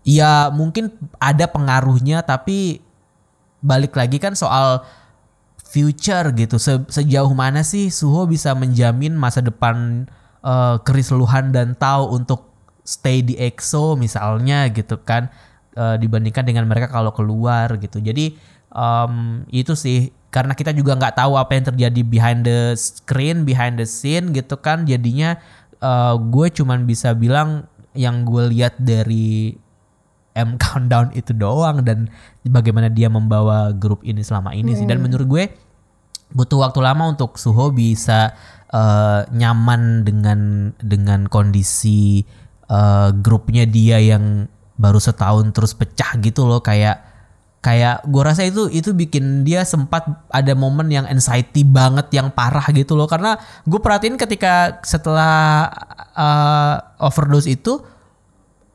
[0.00, 2.80] ya mungkin ada pengaruhnya tapi
[3.60, 4.80] balik lagi kan soal
[5.60, 6.56] future gitu.
[6.56, 10.08] Se- sejauh mana sih Suho bisa menjamin masa depan
[10.40, 12.48] eh, kerisluhan dan tahu untuk
[12.80, 15.28] stay di EXO misalnya gitu kan
[15.78, 18.02] eh, dibandingkan dengan mereka kalau keluar gitu.
[18.02, 18.34] Jadi
[18.74, 19.14] em,
[19.54, 23.86] itu sih karena kita juga nggak tahu apa yang terjadi behind the screen behind the
[23.86, 24.84] scene gitu kan.
[24.84, 25.38] Jadinya
[25.78, 29.54] eh, gue cuman bisa bilang yang gue lihat dari
[30.38, 32.10] M Countdown itu doang dan
[32.46, 34.86] bagaimana dia membawa grup ini selama ini sih.
[34.86, 35.44] Dan menurut gue
[36.32, 38.36] butuh waktu lama untuk Suho bisa
[38.68, 42.22] eh, nyaman dengan dengan kondisi
[42.68, 44.46] eh, grupnya dia yang
[44.78, 47.08] baru setahun terus pecah gitu loh kayak
[47.58, 52.64] kayak gue rasa itu itu bikin dia sempat ada momen yang anxiety banget yang parah
[52.70, 53.10] gitu loh.
[53.10, 53.34] Karena
[53.66, 55.66] gue perhatiin ketika setelah
[56.14, 57.82] eh, overdose itu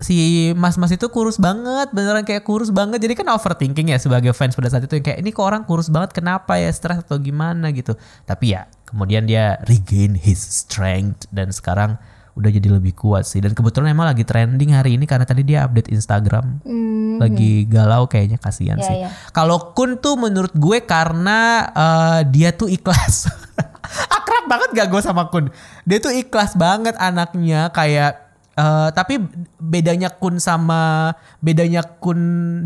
[0.03, 2.99] si mas-mas itu kurus banget beneran kayak kurus banget.
[2.99, 5.87] Jadi kan overthinking ya sebagai fans pada saat itu yang kayak ini kok orang kurus
[5.87, 7.71] banget kenapa ya stres atau gimana?
[7.71, 7.95] gitu.
[8.27, 11.95] Tapi ya kemudian dia regain his strength dan sekarang
[12.33, 13.39] udah jadi lebih kuat sih.
[13.39, 16.61] Dan kebetulan emang lagi trending hari ini karena tadi dia update Instagram.
[16.65, 18.95] Hmm, lagi galau kayaknya kasihan Iya, sih.
[18.99, 19.09] iya.
[19.29, 23.29] kalau Kun tuh menurut gue karena eh, dia tuh ikhlas.
[24.17, 25.53] Akrab banget gak gue sama Kun?
[25.83, 28.17] Dia tuh ikhlas banget anaknya kayak
[28.53, 29.21] eh, tapi
[29.57, 32.17] bedanya Kun sama bedanya Kun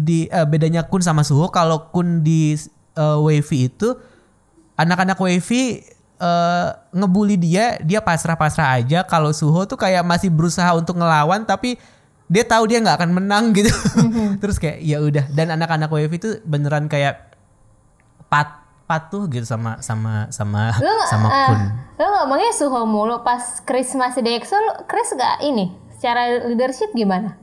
[0.02, 2.56] di eh, bedanya Kun sama Suho kalau Kun di
[2.96, 4.00] eh, Wavy itu
[4.76, 5.84] anak-anak Wavy
[6.18, 9.06] eh, ngebully dia dia pasrah-pasrah aja.
[9.06, 11.78] Kalau Suho tuh kayak masih berusaha untuk ngelawan tapi
[12.28, 13.72] dia tahu dia nggak akan menang gitu.
[14.42, 15.26] Terus kayak ya udah.
[15.32, 17.32] Dan anak-anak Wavy itu beneran kayak
[18.28, 21.62] pat patuh gitu sama sama sama Lu sama ah, Kun.
[22.00, 24.56] Lu ngomongnya Suho mulu pas Chris masih di EXO,
[24.88, 25.76] Chris gak ini?
[26.00, 27.36] Secara leadership gimana?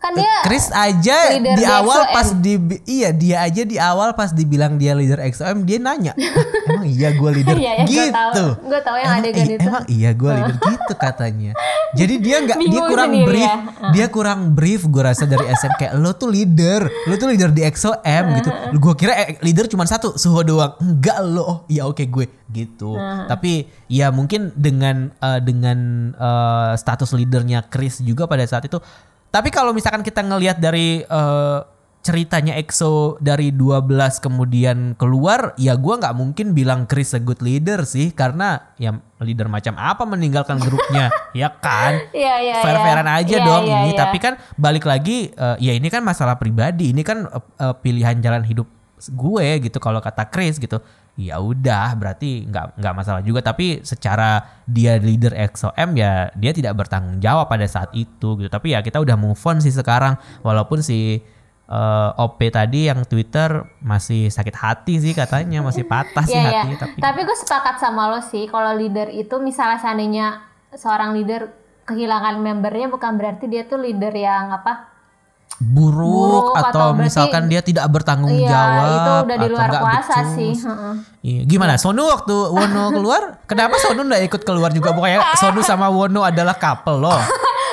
[0.00, 2.08] Kan dia Chris aja di awal XOM.
[2.10, 2.52] pas di
[2.88, 6.24] iya dia aja di awal pas dibilang dia leader XOM dia nanya "Ah,
[6.72, 7.52] emang iya gue leader?
[7.54, 8.08] Iya, gua gitu.
[8.10, 8.48] Tahu.
[8.64, 9.60] Gua tahu yang emang, adegan i- itu.
[9.62, 11.52] emang iya gue leader gitu katanya.
[11.92, 13.56] Jadi dia nggak dia kurang sendiri brief ya.
[13.90, 17.62] dia kurang brief gue rasa dari SM kayak lo tuh leader lo tuh leader di
[17.62, 18.48] XOM gitu.
[18.72, 20.80] gue kira eh, leader cuma satu Suho doang.
[20.80, 21.42] Enggak lo.
[21.42, 22.24] Oh iya oke gue.
[22.48, 22.96] Gitu.
[23.28, 25.78] Tapi ya mungkin dengan eh, dengan
[26.10, 28.80] eh, status leadernya Chris juga pada saat itu
[29.30, 31.58] tapi kalau misalkan kita ngelihat dari eh,
[32.00, 37.84] ceritanya EXO dari 12 kemudian keluar, ya gua nggak mungkin bilang Chris a good leader
[37.84, 42.00] sih karena ya leader macam apa meninggalkan grupnya, ya kan?
[42.16, 43.20] Iya, iya, Fair-fairan iya.
[43.20, 43.98] aja Iya, dong iya, ini, iya.
[44.00, 48.16] tapi kan balik lagi eh, ya ini kan masalah pribadi, ini kan eh, eh, pilihan
[48.24, 50.82] jalan hidup gue gitu kalau kata Chris gitu.
[51.16, 56.76] Ya udah berarti nggak nggak masalah juga tapi secara dia leader EXO-M ya dia tidak
[56.76, 58.48] bertanggung jawab pada saat itu gitu.
[58.48, 61.20] Tapi ya kita udah move on sih sekarang walaupun si
[61.70, 66.50] eh, OP tadi yang Twitter masih sakit hati sih katanya masih patah sih Iya, iya.
[66.66, 70.26] hatinya tapi Tapi gue sepakat sama lo sih kalau leader itu misalnya seandainya
[70.74, 71.50] seorang leader
[71.86, 74.89] kehilangan membernya bukan berarti dia tuh leader yang apa?
[75.60, 79.48] Buruk, buruk atau, atau berarti- misalkan dia tidak bertanggung Iya, jawab itu udah di atau
[79.50, 80.32] luar nggak kuasa becus.
[80.32, 80.52] sih.
[80.58, 80.94] heeh.
[81.20, 81.40] Iya.
[81.44, 83.22] Gimana Sonu waktu Wono keluar?
[83.50, 84.90] Kenapa Sonu nggak ikut keluar juga?
[84.90, 87.20] Pokoknya Sonu sama Wono adalah couple loh.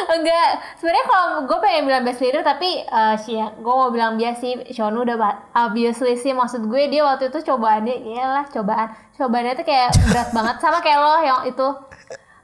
[0.09, 4.15] Enggak, sebenarnya kalau gue pengen bilang best leader tapi eh sih ya, gue mau bilang
[4.15, 5.15] biasa sih Shonu udah
[5.61, 10.55] obviously sih maksud gue dia waktu itu cobaannya iyalah cobaan cobaannya tuh kayak berat banget
[10.57, 11.67] sama kayak lo yang itu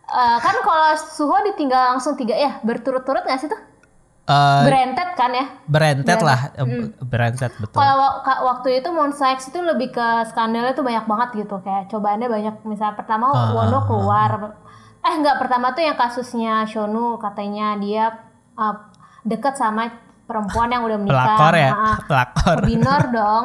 [0.05, 3.57] Eh, kan kalau Suho ditinggal langsung tiga ya berturut-turut gak sih tuh
[4.23, 5.45] Eh, berentet kan ya?
[5.65, 6.63] berentet lah, eh,
[6.97, 7.75] berentet betul.
[7.75, 11.59] kalau wa- ka- waktu itu Monsta X itu lebih ke skandalnya tuh banyak banget gitu.
[11.59, 12.55] Kayak cobaannya banyak.
[12.63, 14.31] Misalnya pertama Ah, Wono keluar.
[15.01, 18.15] eh enggak pertama tuh yang kasusnya Shonu katanya dia
[18.55, 18.87] uh,
[19.21, 19.91] deket sama
[20.23, 21.19] perempuan yang udah menikah.
[21.27, 21.97] Pelakor ya, Ah, ah.
[22.01, 22.57] pelakor.
[22.63, 23.43] Binor dong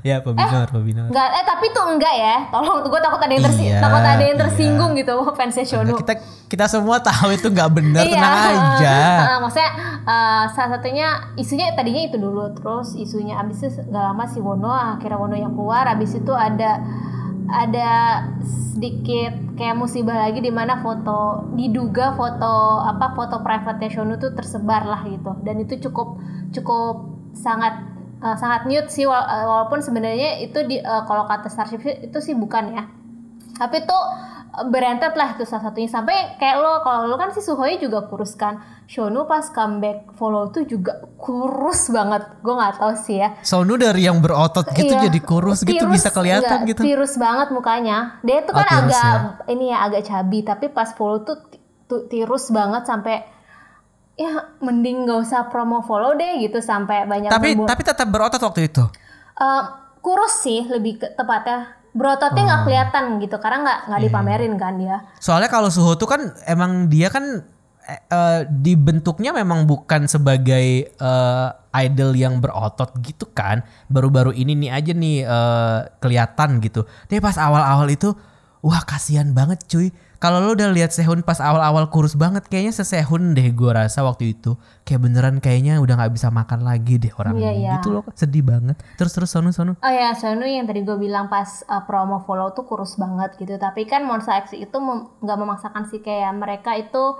[0.00, 1.06] ya, pebinor, pebinor.
[1.08, 4.20] enggak eh tapi tuh enggak ya tolong gue takut ada yang tersi- Iya, takut ada
[4.20, 4.42] yang iya.
[4.42, 6.14] tersinggung gitu fansnya Shonu Kita
[6.46, 8.96] kita semua tahu itu nggak benar, Iya, tenang aja.
[9.18, 9.70] Heeh, maksudnya
[10.04, 14.70] eh, salah satunya isunya tadinya itu dulu, terus isunya abis itu gak lama si Wono
[14.70, 16.78] akhirnya Wono yang keluar, abis itu ada
[17.46, 17.90] ada
[18.42, 24.84] sedikit kayak musibah lagi di mana foto diduga foto apa foto private Shonu tuh tersebar
[24.84, 26.18] lah gitu dan itu cukup
[26.50, 26.94] cukup
[27.32, 31.80] sangat eh, sangat nude sih wala- eh, walaupun sebenarnya itu di eh, kalau kata Starship
[31.82, 32.84] itu sih bukan ya.
[33.54, 34.02] Tapi tuh
[34.66, 35.84] berentet lah itu salah satunya.
[35.86, 38.56] Sampai kayak lo kalau lo kan si Suhoi juga kurus kan.
[38.86, 42.24] Shonu pas comeback follow tuh juga kurus banget.
[42.38, 43.36] Gue nggak tahu sih ya.
[43.40, 46.80] Sonu dari yang berotot gitu Iya, jadi kurus gitu tirus, bisa kelihatan enggak, gitu.
[46.84, 48.16] tirus banget mukanya.
[48.22, 49.20] Dia tuh Oh, kan tirus agak ya.
[49.46, 51.36] ini ya agak cabi tapi pas follow tuh
[52.06, 53.24] tirus banget sampai
[54.16, 58.40] ya mending gak usah promo follow deh gitu sampai banyak Tapi berbu- tapi tetap berotot
[58.40, 58.84] waktu itu.
[59.36, 59.62] Eh,
[60.00, 62.46] kurus sih lebih ke, tepatnya berototnya Oh.
[62.46, 66.20] nggak kelihatan gitu karena nggak Iya, nggak dipamerin kan dia Soalnya kalau Suho tuh kan
[66.44, 67.24] emang dia kan
[67.82, 73.60] eh, eh, dibentuknya memang bukan sebagai eh, idol yang berotot gitu kan.
[73.86, 76.82] Baru-baru ini nih aja nih eh, kelihatan gitu.
[77.04, 78.12] Tapi pas awal-awal itu
[78.60, 79.88] wah kasihan banget cuy.
[80.16, 84.32] Kalau lo udah lihat Sehun pas awal-awal kurus banget kayaknya sesehun deh gue rasa waktu
[84.32, 84.56] itu.
[84.88, 87.68] Kayak beneran kayaknya udah nggak bisa makan lagi deh orang ini.
[87.68, 87.72] iya.
[87.78, 88.80] gitu loh sedih banget.
[88.96, 89.76] Terus terus Sonu Sonu.
[89.76, 93.56] Oh ya, Sonu yang tadi gue bilang pas uh, promo follow tuh kurus banget gitu.
[93.60, 97.16] Tapi kan Monsta X itu mem- nggak memaksakan sih kayak mereka itu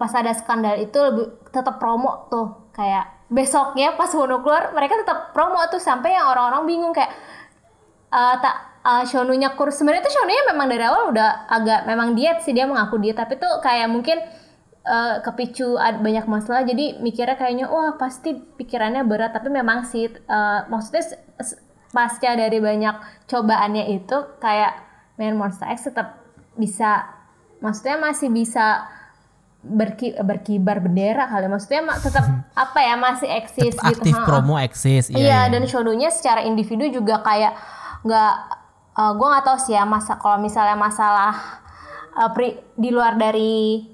[0.00, 5.36] pas ada skandal itu lebih tetap promo tuh kayak besoknya pas Wono keluar mereka tetap
[5.36, 7.12] promo tuh sampai yang orang-orang bingung kayak
[8.10, 12.40] eh tak uh, Shonunya kurus sebenarnya tuh Shonunya memang dari awal udah agak memang diet
[12.44, 13.16] sih dia mengaku diet.
[13.16, 14.18] Tapi tuh kayak mungkin
[14.80, 16.64] eh, kepicu banyak masalah.
[16.64, 19.36] Jadi mikirnya kayaknya wah pasti pikirannya berat.
[19.36, 21.04] Tapi memang sih eh, maksudnya
[21.90, 24.72] pasca dari banyak cobaannya itu kayak
[25.18, 26.22] main Monster X tetap
[26.56, 27.04] bisa
[27.60, 28.88] maksudnya masih bisa
[29.60, 31.44] berki berkibar bendera kali.
[31.52, 32.24] Maksudnya ma- tetap
[32.64, 34.00] apa ya masih eksis Tetap gitu.
[34.00, 34.24] aktif ha-ha.
[34.24, 35.12] promo eksis.
[35.12, 37.52] Iya, dan shownya secara individu juga kayak
[38.00, 38.34] nggak
[38.98, 41.34] eh, gua nggak tahu sih ya masa kalau misalnya masalah
[42.16, 43.84] eh, pri, di luar dari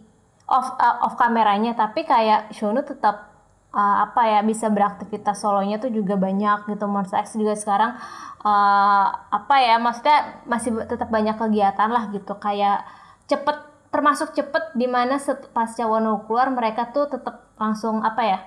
[0.46, 3.32] off eh, off kameranya tapi kayak Shonu tetap
[3.74, 6.84] eh, apa ya bisa beraktivitas solonya tuh juga banyak gitu.
[6.88, 7.98] Monster X juga sekarang
[8.44, 12.34] eh, apa ya maksudnya masih tetap banyak kegiatan lah gitu.
[12.38, 12.86] Kayak
[13.26, 13.56] cepet
[13.90, 15.16] termasuk cepet di mana
[15.54, 18.38] pasca Wano keluar mereka tuh tetap langsung apa ya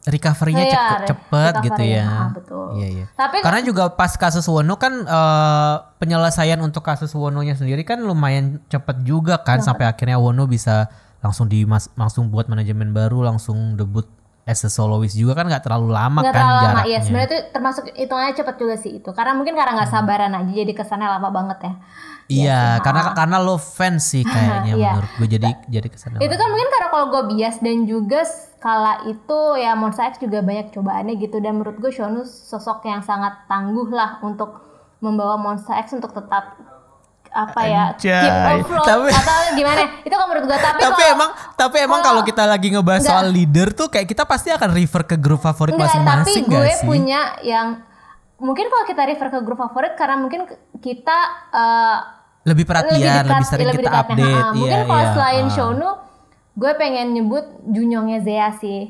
[0.00, 2.08] Recovery-nya Iya, cepet, cepet gitu recovery-nya, ya.
[2.08, 2.66] ah, betul.
[2.80, 3.06] Iya, iya.
[3.12, 8.64] Tapi Karena juga pas kasus Wono kan eh, penyelesaian untuk kasus Wononya sendiri kan lumayan
[8.72, 10.88] cepet juga kan sampai akhirnya Wono bisa
[11.20, 11.68] langsung di
[12.00, 14.08] langsung buat manajemen baru, langsung debut
[14.48, 16.90] as a soloist juga kan nggak terlalu lama nggak kan terlalu lama jaraknya.
[16.90, 20.50] ya sebenarnya itu termasuk hitungannya cepet juga sih itu karena mungkin karena nggak sabaran aja
[20.50, 21.72] jadi kesannya lama banget ya
[22.32, 24.90] Iya, karena karena lo fans sih kayaknya Iya.
[24.92, 26.16] menurut gue jadi jadi ke sana.
[26.16, 28.22] itu kan mungkin karena kalau gue bias dan juga
[28.56, 33.00] kala itu ya Monster X juga banyak cobaannya gitu dan menurut gue Shonu sosok yang
[33.00, 34.62] sangat tangguh lah untuk
[34.98, 36.54] membawa Monster X untuk tetap
[37.28, 38.10] apa ya Anjay.
[38.16, 42.00] keep afloat Tapi- atau gimana itu kalau menurut gue tapi, tapi kalau- emang tapi emang
[42.00, 43.12] kalau kita lagi ngebahas Enggak.
[43.12, 46.68] soal leader tuh kayak kita pasti akan refer ke grup favorit Enggak, tapi masing-masing gue
[46.72, 46.84] sih?
[46.84, 47.86] punya yang
[48.36, 50.42] mungkin kalau kita refer ke grup favorit karena mungkin
[50.76, 51.18] kita
[51.50, 51.98] eh,
[52.42, 54.00] lebih perhatian, lebih, dekat- sering kita dekatnya.
[54.16, 54.34] update.
[54.34, 54.54] Ha-ha.
[54.54, 55.12] Mungkin iya, kalau iya.
[55.12, 55.52] selain Ah.
[55.52, 55.90] Shonu,
[56.52, 58.80] gue pengen nyebut Junyongnya Zea sih.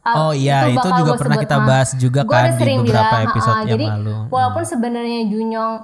[0.00, 1.66] Ah, Oh iya, itu bakal juga pernah sebut, kita ha.
[1.66, 3.60] bahas juga Gue kan di beberapa bilang, episode ha-ha.
[3.60, 4.14] yang Jadi lalu.
[4.14, 4.26] Hmm.
[4.28, 5.74] walaupun sebenarnya Junyong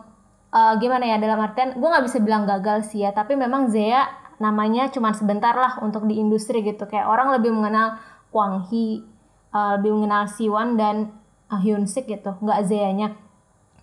[0.48, 4.08] eh, gimana ya dalam artian gue nggak bisa bilang gagal sih ya, tapi memang Zea
[4.36, 6.84] namanya cuma sebentar lah untuk di industri gitu.
[6.84, 9.04] Kayak orang lebih mengenal Kwang Hee,
[9.50, 11.12] eh, lebih mengenal Siwon dan
[11.46, 13.12] uh, Hyun Sik gitu, nggak Zea-nya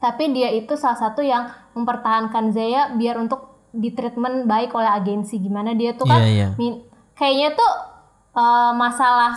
[0.04, 5.40] tapi dia itu salah satu yang mempertahankan Zaya biar untuk di treatment baik oleh agensi.
[5.40, 6.48] Gimana dia tuh kan Iya, iya.
[6.54, 7.72] min- kayaknya tuh
[8.36, 9.32] eh, masalah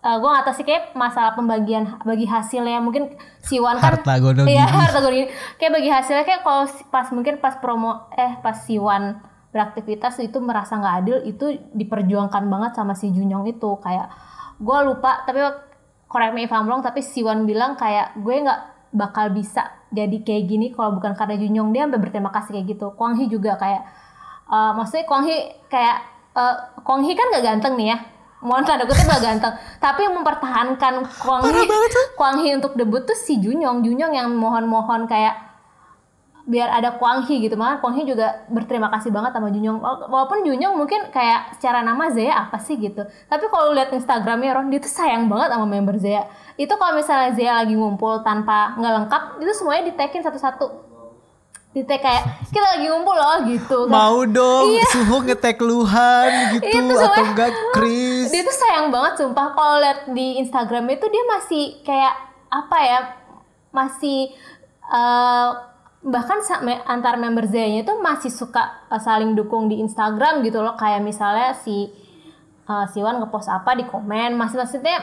[0.00, 2.78] gue gak tahu sih kayak masalah pembagian bagi hasilnya.
[2.78, 6.84] Mungkin Siwan kan Harta gono iya harta gono gini kayak bagi hasilnya kayak kalau si-
[6.86, 12.72] pas mungkin pas promo eh pas Siwan beraktivitas itu merasa nggak adil itu diperjuangkan banget
[12.74, 13.76] sama si Junyong itu.
[13.78, 14.08] Kayak
[14.56, 15.40] gue lupa tapi
[16.06, 20.44] correct me if I'm wrong tapi Siwan bilang kayak gue nggak bakal bisa jadi kayak
[20.46, 22.86] gini kalau bukan karena Junyong dia sampai berterima kasih kayak gitu.
[22.94, 23.82] Kwang Hee juga kayak
[24.50, 25.96] eh, maksudnya Kwang Hee kayak
[26.34, 27.98] eh, Kwang Hee kan gak ganteng nih ya.
[28.40, 29.52] Mohon tanda kutip gak ganteng.
[29.82, 31.66] Tapi yang mempertahankan Kwang Hee
[32.14, 35.49] Kwang Hee untuk debut tuh si Junyong Junyong yang mohon-mohon kayak
[36.42, 37.54] biar ada Kwang Hee gitu.
[37.54, 41.80] Makanya Kwang Hee juga berterima kasih banget sama Junyong Wala- walaupun Junyong mungkin kayak secara
[41.80, 43.00] nama Zaya apa sih gitu.
[43.26, 46.24] Tapi kalau lihat Instagramnya Ron dia tuh sayang banget sama member Zaya.
[46.54, 50.66] Itu kalau misalnya Zaya lagi ngumpul tanpa nggak lengkap itu semuanya di tagin satu-satu.
[51.70, 53.94] Di tag kayak kita lagi ngumpul loh gitu kan.
[53.94, 54.86] Mau dong, Iya.
[54.90, 58.26] suhu ngetek Luhan gitu Itu atau enggak Chris.
[58.26, 59.54] dia tuh sayang banget sumpah.
[59.54, 62.14] Kalau lihat di Instagram itu dia masih kayak
[62.50, 62.98] apa ya
[63.70, 64.34] masih
[64.90, 65.50] eh,
[66.00, 66.40] bahkan
[66.82, 71.52] antar member Zaya itu masih suka eh, saling dukung di Instagram gitu loh kayak misalnya
[71.54, 71.92] si
[72.64, 74.96] eh, Siwan ngepost apa di komen masih maksudnya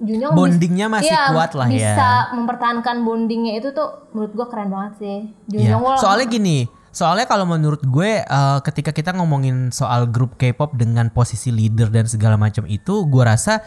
[0.00, 1.76] Junyong bis- Bondingnya masih iya, kuat lah ya.
[1.76, 5.76] bisa mempertahankan bondingnya itu tuh menurut gua keren banget sih Iya.
[5.76, 6.58] Junyong wala- Soalnya gini,
[6.90, 12.08] soalnya kalau menurut gue eh, ketika kita ngomongin soal grup K-pop dengan posisi leader dan
[12.08, 13.60] segala macam itu, gue rasa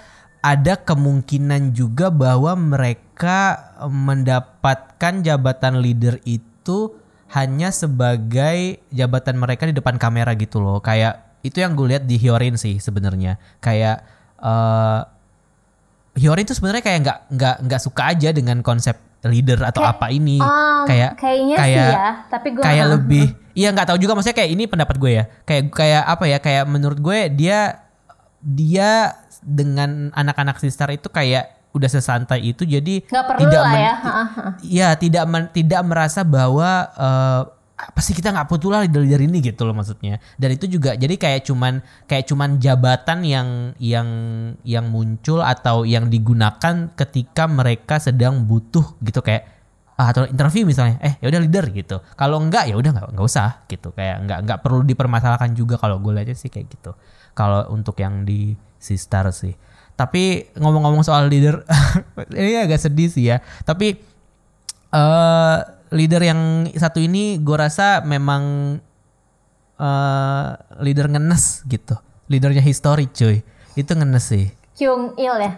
[0.43, 6.93] ada kemungkinan juga bahwa mereka eh, mendapatkan jabatan leader itu
[7.31, 10.83] hanya sebagai jabatan mereka di depan kamera gitu loh.
[10.83, 13.41] Kayak itu yang gue lihat di Hyorin sih sebenarnya.
[13.57, 14.05] Kayak
[14.37, 15.01] eh
[16.13, 18.93] Hyorin tuh sebenarnya kayak nggak nggak nggak suka aja dengan konsep
[19.25, 23.25] leader atau apa ini Ah, kayak kayaknya kayak sih ya tapi gua kayak lebih
[23.55, 26.63] iya nggak tahu juga maksudnya kayak ini pendapat gue ya kayak kayak apa ya kayak
[26.67, 27.87] menurut gue dia
[28.43, 33.01] dia dengan anak-anak sister itu kayak udah sesantai itu jadi
[33.41, 33.95] tidak lah men- ya.
[34.61, 37.41] Iya tidak men- tidak merasa bahwa eh,
[37.73, 40.21] apa sih kita nggak butuh lah leader ini gitu loh maksudnya.
[40.37, 43.47] Dan itu juga jadi kayak cuman kayak cuman jabatan yang
[43.81, 44.07] yang
[44.61, 49.49] yang muncul atau yang digunakan ketika mereka sedang butuh gitu kayak
[49.97, 51.97] ah, atau interview misalnya eh ya udah leader gitu.
[52.13, 53.89] Kalau enggak ya udah nggak nggak usah gitu.
[53.97, 56.93] Kayak nggak nggak perlu dipermasalahkan juga kalau gue lihatnya sih kayak gitu.
[57.33, 59.55] Kalau untuk yang di Sistar sih.
[59.95, 61.63] Tapi ngomong-ngomong soal leader,
[62.35, 63.39] ini agak sedih sih ya.
[63.63, 63.95] Tapi
[64.91, 65.57] eh
[65.89, 66.41] leader yang
[66.73, 68.75] satu ini gue rasa memang
[69.79, 70.49] eh
[70.83, 71.95] leader ngenes gitu.
[72.27, 73.41] Leadernya history cuy.
[73.73, 74.51] Itu ngenes sih.
[74.73, 75.51] Kyung Il ya.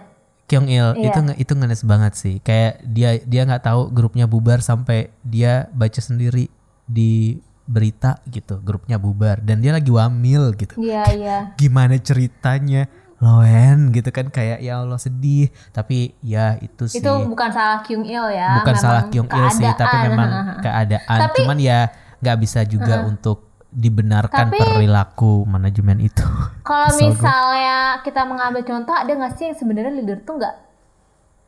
[0.45, 1.09] Kyung Il Iya.
[1.09, 2.35] itu itu ngenes banget sih.
[2.39, 6.51] Kayak dia dia nggak tahu grupnya bubar sampai dia baca sendiri
[6.85, 10.77] di berita gitu, grupnya bubar dan dia lagi wamil gitu.
[10.77, 11.37] Iya iya.
[11.57, 12.85] Gimana ceritanya?
[13.17, 18.03] Loen gitu kan kayak ya Allah sedih, tapi ya itu sih Itu bukan salah Kyung
[18.03, 18.59] Il ya.
[18.59, 20.29] bukan memang salah Kyung Il sih, tapi memang
[20.65, 21.19] keadaan.
[21.21, 26.23] Tapi- Cuman ya nggak bisa juga untuk dibenarkan Tapi- perilaku manajemen itu.
[26.61, 30.55] Kalau misalnya kita mengambil contoh, ada nggak sih yang sebenarnya leader tuh nggak?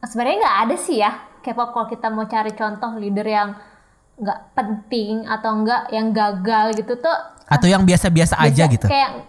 [0.03, 1.11] Sebenarnya nggak ada sih ya.
[1.39, 3.49] K-pop kalau kita mau cari contoh leader yang
[4.17, 7.13] nggak penting atau enggak yang gagal gitu tuh
[7.45, 8.83] Atau yang biasa-biasa aja gitu.
[8.85, 9.23] Kayak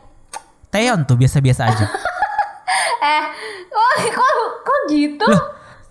[0.69, 1.87] Taeyeon tuh biasa-biasa aja.
[3.03, 3.23] Eh,
[3.73, 4.33] oh, kok
[4.65, 5.29] kok gitu?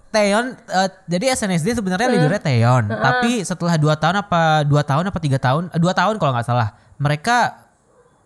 [0.08, 5.20] Taeyeon eh, jadi SNSD sebenarnya leadernya Taeyeon, tapi setelah dua tahun apa dua tahun apa
[5.20, 7.68] tiga tahun, eh, dua tahun kalau nggak salah, mereka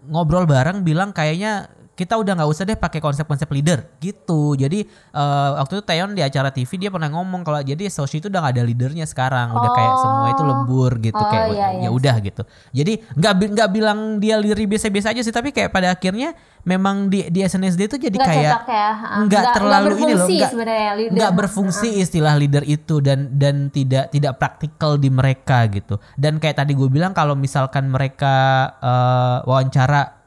[0.05, 4.55] ngobrol bareng bilang kayaknya kita udah nggak usah deh pakai konsep-konsep leader gitu.
[4.55, 8.31] Jadi eh, waktu itu Taeyeon di acara TV dia pernah ngomong kalau jadi Soshi itu
[8.31, 11.81] udah nggak ada leadernya sekarang, udah kayak semua itu lembur gitu Oh, kayak iya, iya.
[11.85, 12.41] ya udah gitu.
[12.71, 17.27] Jadi nggak nggak bilang dia leader biasa-biasa aja sih, tapi kayak pada akhirnya memang di
[17.27, 18.53] di SNSD itu jadi Nggak kayak ya.
[18.55, 24.09] Ah, nggak nggak- terlalu ini loh, berfungsi nggak berfungsi istilah leader itu dan dan tidak
[24.09, 25.99] tidak praktikal di mereka gitu.
[26.15, 28.33] Dan kayak tadi gue bilang kalau misalkan mereka
[28.79, 30.20] eh, wawancara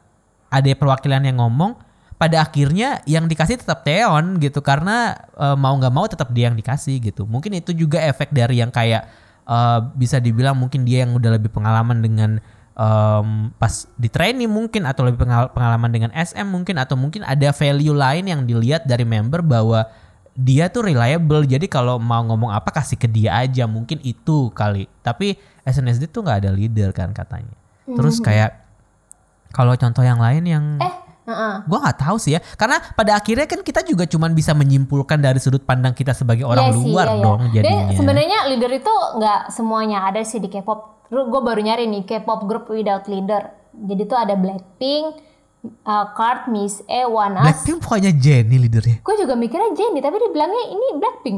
[0.55, 1.75] ada perwakilan yang ngomong,
[2.15, 6.55] pada akhirnya yang dikasih tetap Teon gitu karena eh, mau nggak mau tetap dia yang
[6.55, 7.27] dikasih gitu.
[7.27, 9.03] Mungkin itu juga efek dari yang kayak
[9.43, 12.39] eh, bisa dibilang mungkin dia yang udah lebih pengalaman dengan
[12.75, 17.55] em, pas di training mungkin atau lebih pengal- pengalaman dengan SM mungkin atau mungkin ada
[17.55, 19.87] value lain yang dilihat dari member bahwa
[20.35, 21.47] dia tuh reliable.
[21.47, 24.91] Jadi kalau mau ngomong apa kasih ke dia aja mungkin itu kali.
[24.99, 27.55] Tapi SNSD tuh nggak ada leader kan katanya.
[27.87, 28.64] Terus kayak
[29.55, 30.65] kalau contoh yang lain yang.
[30.83, 30.93] Eh,
[31.31, 31.55] heeh.
[31.65, 35.41] gua nggak tahu sih ya karena pada akhirnya kan kita juga cuman bisa menyimpulkan dari
[35.41, 37.23] sudut pandang kita sebagai orang sih, luar iya, iya.
[37.23, 41.07] dong Dan jadinya sebenarnya leader itu nggak semuanya ada sih di K-pop.
[41.09, 43.55] Gue baru nyari nih K-pop group without leader.
[43.75, 45.19] Jadi tuh ada Blackpink,
[45.85, 47.45] uh, Card, Miss A, One Us.
[47.45, 51.37] Blackpink pokoknya Jennie leadernya Gue juga mikirnya Jennie, tapi dibilangnya ini Blackpink.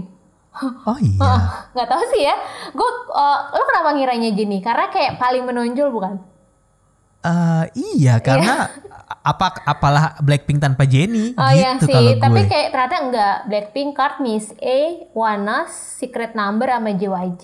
[0.90, 1.42] oh iya Heeh,
[1.78, 2.36] Nggak tahu sih ya.
[2.74, 4.62] Gue, uh, lo kenapa ngiranya Jennie?
[4.62, 6.37] Karena kayak paling menonjol bukan?
[7.28, 7.64] Eh,
[8.00, 8.72] iya karena
[9.20, 13.36] apa apalah Blackpink tanpa Jennie Oh iya gitu sih, kalau gue tapi kayak ternyata enggak.
[13.52, 14.80] Blackpink, Card, Miss A,
[15.12, 17.44] Us, Secret Number, sama JYJ.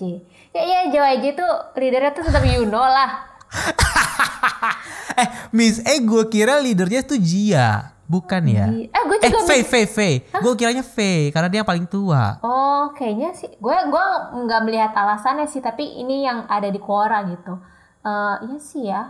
[0.56, 3.10] Ya iya JYJ tuh leadernya tuh tetap Yuno lah.
[5.20, 9.64] eh Miss E gue kira leadernya tuh Jia bukan ya eh, gue eh juga Faye
[9.64, 13.48] Faye Faye gue kiranya Faye karena dia yang paling tua Oh, kayaknya sih.
[13.56, 17.56] Gue gua nggak melihat alasannya sih, tapi ini yang ada di Quora gitu.
[18.04, 19.02] Eh, iya sih ya.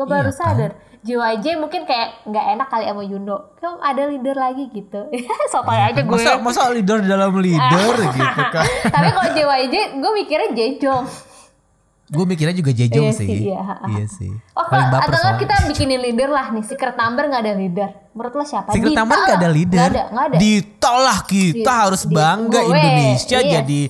[0.00, 0.38] Gue Iya baru kan?
[0.40, 0.70] sadar.
[1.00, 3.36] JYJ mungkin kayak nggak enak kali sama Yundo.
[3.54, 5.00] Kan ada leader lagi gitu.
[5.52, 6.08] Sotoy aja gue.
[6.10, 11.04] masa masa leader di dalam leader gitu kan tapi kalau JYJ, gue mikirnya Jejong.
[12.10, 13.62] gue mikirnya juga Jejong Iya sih sih, iya.
[13.86, 16.64] iya sih Oh, paling kalau- baper atau nggak soalnya kita bikinin leader lah nih.
[16.64, 17.88] Secret number nggak ada leader.
[18.10, 18.68] Menurut lo siapa?
[18.68, 20.36] Secret Dita Number gak ada leader Nggak ada, nggak ada.
[20.36, 23.50] Dita lah kita Di- harus di- bangga gue, Indonesia yes.
[23.52, 23.80] jadi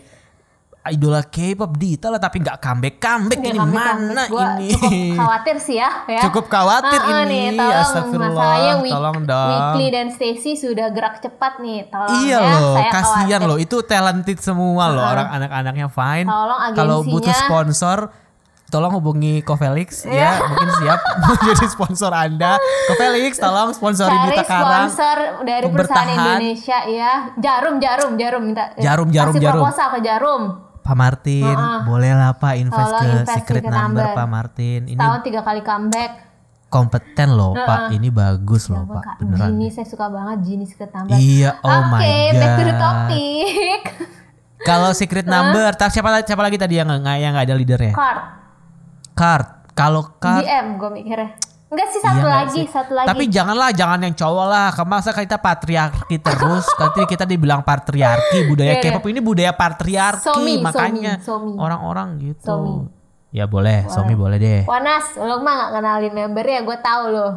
[0.83, 4.89] idola K-pop Dita lah tapi nggak comeback comeback ini kami mana Gua ini Cukup
[5.19, 5.91] khawatir sih ya.
[6.05, 6.21] ya.
[6.25, 9.51] Cukup khawatir Ah, ah, ini, Nih, tolong astagfirullah, Week- tolong dong.
[9.51, 11.85] Weekly dan Stacy sudah gerak cepat nih.
[11.87, 13.59] Tolong Iya ya, loh, saya kasihan loh.
[13.59, 16.25] Itu talented semua loh orang anak-anaknya fine.
[16.25, 17.99] Tolong Kalau butuh sponsor,
[18.67, 20.17] tolong hubungi Kofelix Iya.
[20.17, 22.57] ya, mungkin siap menjadi sponsor Anda.
[22.87, 24.89] Kofelix, tolong sponsori Cari Dita Karang.
[24.89, 26.39] sponsor dari untuk perusahaan bertahan.
[26.39, 27.13] Indonesia ya.
[27.37, 28.73] Jarum, jarum, jarum minta.
[28.77, 29.61] Jarum, jarum, kasih jarum.
[29.61, 30.43] proposal ke jarum.
[30.81, 34.17] Pak Martin, boleh lah Pak invest ke invest secret Secret number Number.
[34.17, 34.81] Pak Martin.
[34.87, 36.13] Ini Tahun tiga kali comeback.
[36.67, 39.49] kompeten loh Pak, ini bagus loh Coba, Pak, Kak, beneran.
[39.53, 41.15] Gini saya suka banget Gini Secret Number.
[41.15, 42.81] Iya, oh my Oke, back to the God.
[42.81, 43.83] topic.
[44.71, 47.91] Kalau secret number, tar- siapa siapa lagi tadi yang nggak yang nggak ada leadernya?
[47.91, 48.21] Card.
[49.13, 49.47] Card.
[49.73, 51.29] Kalau card DM gue mikirnya.
[51.71, 52.67] Enggak sih satu Iya lagi, sih?
[52.67, 53.07] satu lagi.
[53.07, 54.75] Tapi janganlah, jangan yang cowok lah.
[54.83, 58.51] Masa kita patriarki terus, nanti kita dibilang patriarki.
[58.51, 58.91] Budaya Iya, iya.
[58.91, 61.23] K-pop ini budaya patriarki, Somi, makanya
[61.55, 62.43] orang-orang gitu.
[62.43, 62.91] Somi.
[63.31, 64.61] Ya boleh, Somi boleh deh.
[64.67, 67.29] Wanas, lo mah gak kenalin membernya, gue tahu lo.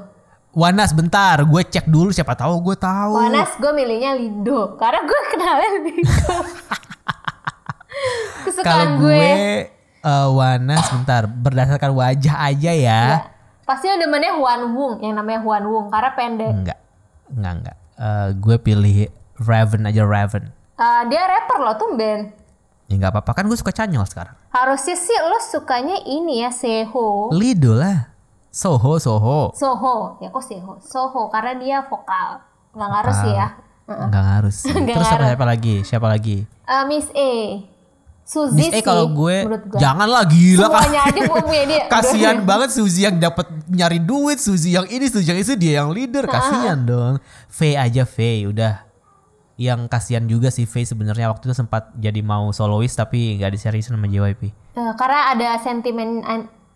[0.49, 3.13] Wanas bentar, gue cek dulu siapa tahu gue tahu.
[3.13, 5.73] Wanas, gue milihnya Lido, karena gue kenalin.
[5.93, 6.41] Kalau
[8.49, 9.29] Kesukaan gue gue.
[10.01, 12.73] eh, Wanas bentar, berdasarkan wajah aja ya.
[12.73, 13.32] Iya.
[13.63, 16.51] Pasti lo demennya Huan Wung, yang namanya Huan Wung karena pendek.
[16.51, 16.79] Enggak.
[17.31, 17.77] Enggak, enggak.
[17.93, 18.97] Eh, gue pilih
[19.39, 20.43] Raven aja Raven.
[20.73, 22.33] Eh, dia rapper loh tuh Ben.
[22.91, 24.35] Ya enggak apa-apa kan gue suka Canyol sekarang.
[24.51, 27.31] Harusnya sih lo sukanya ini ya Seho.
[27.31, 28.11] Lido lah.
[28.53, 29.49] Soho, Soho.
[29.57, 30.77] Soho, ya kok Seho?
[30.77, 32.37] Soho karena dia vokal.
[32.75, 33.47] Nggak ngaruh sih ya.
[33.87, 34.57] Enggak harus.
[34.67, 35.29] Nggak Terus siapa, ngaruh.
[35.31, 35.75] siapa lagi?
[35.81, 36.37] Siapa lagi?
[36.45, 37.31] Eh, Miss A.
[38.23, 39.79] Suzy sih, kalau gue gue.
[39.79, 40.87] janganlah gila kan.
[40.87, 41.83] Semuanya aja gue punya dia.
[41.93, 45.91] Kasihan banget Suzy yang dapat nyari duit, Suzy yang ini, Suzy yang itu dia yang
[45.91, 46.23] leader.
[46.25, 47.19] Kasihan dong.
[47.47, 48.17] V aja V
[48.47, 48.87] udah.
[49.53, 53.93] Yang kasihan juga si V sebenarnya waktu itu sempat jadi mau soloist tapi nggak diseriusin
[53.93, 54.49] sama JYP.
[54.49, 56.25] Eh, karena ada sentimen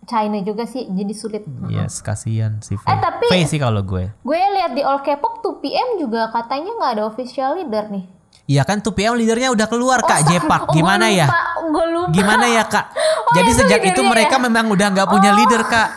[0.06, 1.44] China juga sih, jadi sulit.
[1.68, 2.84] Yes, kasihan si V.
[2.86, 4.08] Eh, tapi- V sih kalau gue.
[4.22, 8.08] Gue lihat di All K-pop 2PM juga katanya nggak ada official leader nih.
[8.48, 10.72] Iya kan tuh PM leadernya udah keluar Kak Jepak.
[10.72, 11.28] Oh, Gimana ya?
[11.68, 12.16] lupa.
[12.16, 12.96] Gimana ya Kak?
[13.36, 14.44] Jadi itu sejak itu leadernya mereka ya?
[14.48, 15.90] memang udah nggak punya leader Kak.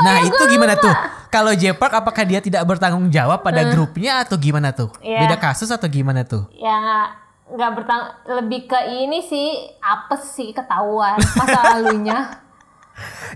[0.00, 0.84] Nah ya, itu gimana lupa.
[0.86, 0.94] tuh?
[1.30, 4.94] Kalau Jepak apakah dia tidak bertanggung jawab pada grupnya atau gimana tuh?
[5.02, 5.26] Iya.
[5.26, 6.46] Beda kasus atau gimana tuh?
[6.54, 7.10] Ya
[7.50, 8.02] nggak bertang
[8.38, 9.50] lebih ke ini sih
[9.82, 12.18] apes sih ketahuan masa lalunya.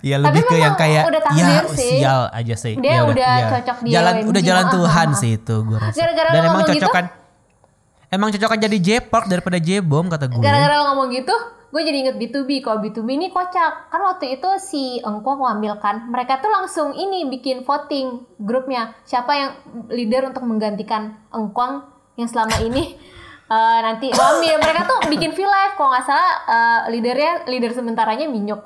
[0.04, 1.96] Ya Tapi lebih ke yang kayak udah ya sih.
[1.96, 2.76] sial aja sih.
[2.76, 3.48] Dia Ya udah iya.
[3.48, 5.20] cocok di jalan udah jalan Ah, Tuhan ah, ah.
[5.24, 5.96] sih itu gue rasa.
[6.04, 6.84] Dan emang ngomong gitu?
[8.14, 10.38] Emang cocokan jadi J-Park daripada J-Bomb kata gue.
[10.38, 11.34] Gara-gara lo ngomong gitu,
[11.74, 12.62] gue jadi inget B2B.
[12.62, 13.90] Kalau B2B ini kocak.
[13.90, 16.06] Kan waktu itu si Engkuang ngambil kan.
[16.06, 18.94] Mereka tuh langsung ini bikin voting grupnya.
[19.02, 19.50] Siapa yang
[19.90, 22.94] leader untuk menggantikan Engkuang yang selama ini
[23.54, 24.62] eh, nanti ngambil.
[24.62, 25.74] Mereka tuh bikin V Live.
[25.74, 28.62] Kalau nggak salah eh, leadernya, leader sementaranya Minyuk.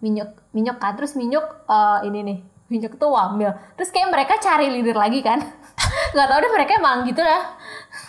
[0.00, 0.96] Minyuk, Minyuk kan.
[0.96, 2.38] Terus Minyuk eh, ini nih.
[2.72, 3.52] Minyuk tuh Wamil.
[3.76, 5.38] Terus kayak mereka cari leader lagi kan.
[6.16, 7.54] Gak tau deh mereka emang gitu lah.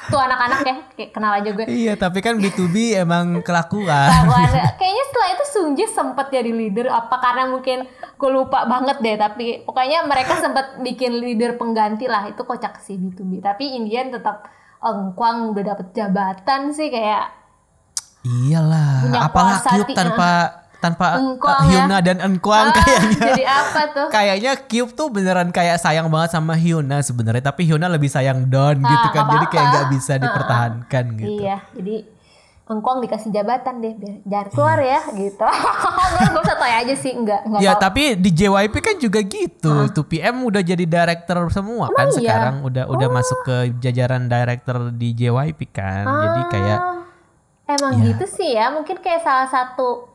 [0.07, 0.75] Tuh anak-anak ya.
[1.11, 1.65] Kenal aja gue.
[1.67, 4.07] Iya tapi kan B2B emang kelakuan.
[4.07, 4.49] Kelakuan.
[4.75, 9.61] Kayaknya setelah itu Sunji sempat jadi leader apa karena mungkin gue lupa banget deh tapi
[9.61, 14.49] pokoknya mereka sempat bikin leader pengganti lah itu kocak sih B2B tapi Indian tetap
[14.81, 17.33] engkuang udah dapet jabatan sih kayak
[18.27, 21.71] Iyalah, apalah ti- tanpa tanpa Engkuang uh, ya.
[21.81, 23.19] Hyuna dan Engkuang ah, kayaknya.
[23.27, 27.87] jadi apa tuh Kayaknya Cube tuh beneran kayak sayang banget sama Hyuna sebenarnya, tapi Hyuna
[27.87, 29.23] lebih sayang Don gitu kan.
[29.23, 31.41] nggak Jadi kayak nggak bisa dipertahankan gitu.
[31.41, 31.95] iya jadi
[32.67, 35.39] engkuang dikasih jabatan deh biar jangan keluar ya gitu
[36.11, 37.81] gue gue satu aja sih enggak enggak Ya tahu.
[37.81, 39.73] tapi di JYP kan juga gitu.
[39.87, 42.19] Tuh PM udah jadi director semua kan Emang iya?
[42.19, 46.03] sekarang udah udah masuk ke jajaran director di JYP kan.
[46.03, 46.99] Jadi kayak Ah,
[47.69, 48.11] emang Ya.
[48.11, 50.07] gitu sih ya mungkin kayak salah satu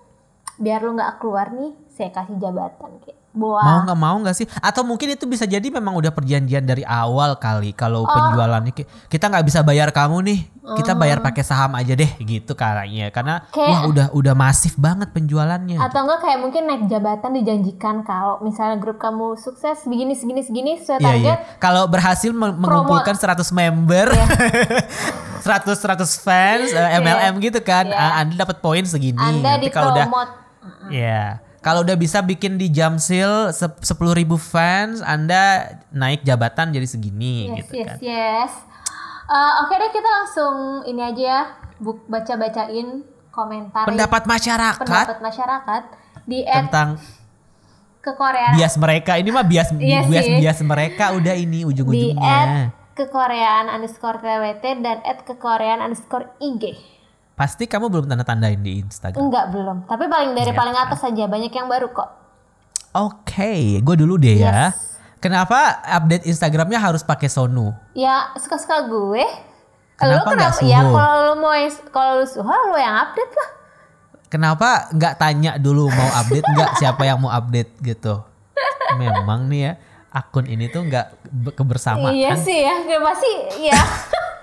[0.57, 4.47] biar lu nggak keluar nih saya kasih jabatan kayak mau nggak mau nggak sih?
[4.61, 7.77] Atau mungkin itu bisa jadi memang udah perjanjian dari awal kali Oh.
[7.79, 10.39] kalau penjualannya ki- kita nggak bisa bayar kamu nih,
[10.75, 13.09] kita bayar pakai saham aja deh gitu kayaknya.
[13.09, 13.57] Karena Oh.
[13.57, 15.81] Kayak- wah udah udah masif banget penjualannya.
[15.81, 20.71] atau enggak kayak mungkin naik jabatan dijanjikan kalau misalnya grup kamu sukses begini segini segini
[20.77, 21.13] sesuai Iya iya.
[21.17, 24.27] target Kalau berhasil meng- mengumpulkan 100 member, Iya.
[25.41, 27.97] 100 100 fans eh, MLM gitu kan, Iya.
[27.97, 29.17] ah, Anda dapat poin segini.
[29.17, 30.07] anda kalau udah
[30.91, 37.47] ya kalau udah bisa bikin di Jamsil sepuluh ribu fans, Anda naik jabatan jadi segini
[37.47, 37.97] yes gitu yes kan.
[38.03, 38.53] yes.
[39.23, 40.55] Eh, oke deh kita langsung
[40.85, 41.41] ini aja ya
[41.79, 43.87] buk baca bacain komentar.
[43.87, 44.83] Pendapat masyarakat.
[44.83, 45.83] Pendapat masyarakat
[46.27, 46.99] di tentang
[48.03, 49.15] ke Korea bias mereka.
[49.17, 50.39] Ini mah bias Iya bias sih.
[50.43, 52.19] bias mereka udah ini di ujung-ujungnya.
[52.19, 52.51] at
[52.93, 56.75] kekoreaan underscore twt dan at kekoreaan underscore ig
[57.43, 59.19] Pasti kamu belum tanda tandain di Instagram.
[59.19, 60.57] enggak belum tapi paling dari Iya.
[60.57, 62.11] paling atas saja banyak yang baru kok
[62.93, 64.71] Oke, gue dulu deh ya.
[64.71, 65.01] Yes.
[65.17, 67.75] Kenapa update Instagramnya harus pakai Sonu?
[67.93, 69.27] ya suka suka gue
[69.95, 70.93] Kenapa lu kenapa ya Suho?
[70.93, 71.55] kalau lu mau
[71.89, 73.51] kalau lu suho lu yang update lah
[74.29, 78.23] Kenapa nggak tanya dulu mau update nggak siapa yang mau update gitu?
[78.95, 79.73] Memang nih ya
[80.09, 82.13] akun ini tuh nggak be- kebersamaan.
[82.13, 83.33] iya sih ya pasti
[83.63, 83.73] ya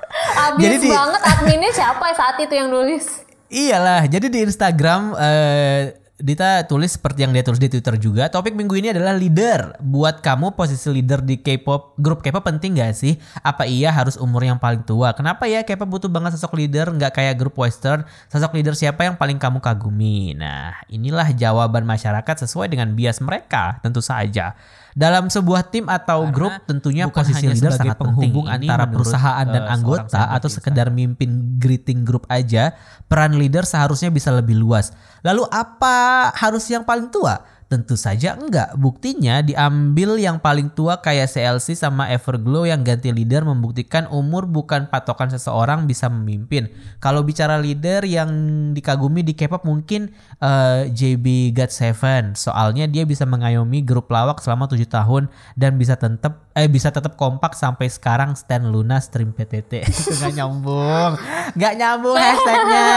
[0.49, 5.97] abis Jadi di- banget adminnya siapa saat itu yang nulis Iyalah, jadi di Instagram eh,
[6.19, 8.27] Dita tulis seperti yang dia tulis di Twitter juga.
[8.27, 9.79] Topik minggu ini adalah leader.
[9.79, 13.15] Buat kamu posisi leader di K-pop, grup K-pop penting gak sih?
[13.39, 15.15] Apa iya harus umur yang paling tua?
[15.15, 18.03] Kenapa ya K-pop butuh banget sosok leader nggak kayak grup western?
[18.27, 20.35] Sosok leader siapa yang paling kamu kagumi?
[20.35, 24.59] Nah, inilah jawaban masyarakat sesuai dengan bias mereka, tentu saja.
[24.99, 28.03] Dalam sebuah tim atau grup tentunya bukan posisi hanya leader sangat penting.
[28.03, 32.75] penghubung Ini antara perusahaan dan eh, anggota atau sekedar mimpin greeting grup aja,
[33.07, 34.91] peran leader seharusnya bisa lebih luas.
[35.23, 37.39] Lalu apa harus yang paling tua?
[37.69, 38.73] Tentu saja enggak.
[38.81, 44.89] Buktinya diambil yang paling tua kayak CLC sama Everglow yang ganti leader membuktikan umur bukan
[44.89, 46.73] patokan seseorang bisa memimpin.
[46.97, 48.33] Kalau bicara leader yang
[48.73, 50.09] dikagumi di K-pop mungkin
[50.41, 52.33] eh, JB God7.
[52.33, 57.21] Soalnya dia bisa mengayomi grup lawak selama 7 tahun dan bisa tetap eh bisa tetap
[57.21, 59.85] kompak sampai sekarang Stan Luna stream PTT.
[59.93, 61.21] Itu gak nyambung.
[61.53, 62.89] Gak nyambung hashtagnya.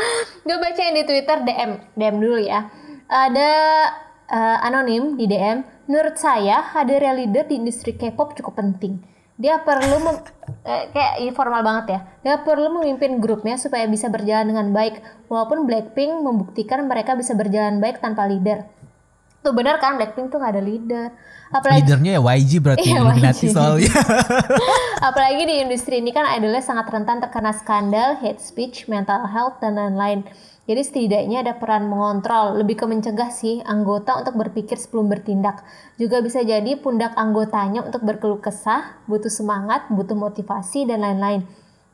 [0.48, 2.87] Gue bacain di Twitter DM, DM dulu ya.
[3.08, 3.50] Ada
[4.28, 5.64] eh, anonim di DM.
[5.88, 9.00] Menurut saya, hadirnya leader di industri K-pop cukup penting.
[9.40, 10.24] Dia perlu mem-
[10.68, 12.00] eh, kayak informal banget ya.
[12.20, 15.00] Dia perlu memimpin grupnya supaya bisa berjalan dengan baik.
[15.32, 18.68] Walaupun Blackpink membuktikan mereka bisa berjalan baik tanpa leader.
[19.40, 21.08] Tuh benar kan Blackpink tuh gak ada leader.
[21.48, 23.92] Apalagi Leadernya ya YG berarti Iya, Illuminati soalnya.
[25.08, 29.80] Apalagi di industri ini kan idolnya sangat rentan terkena skandal, hate speech, mental health, dan
[29.80, 30.28] lain-lain.
[30.68, 35.64] Jadi setidaknya ada peran mengontrol, lebih ke mencegah sih anggota untuk berpikir sebelum bertindak.
[35.96, 41.48] Juga bisa jadi pundak anggotanya untuk berkeluh kesah, butuh semangat, butuh motivasi, dan lain-lain.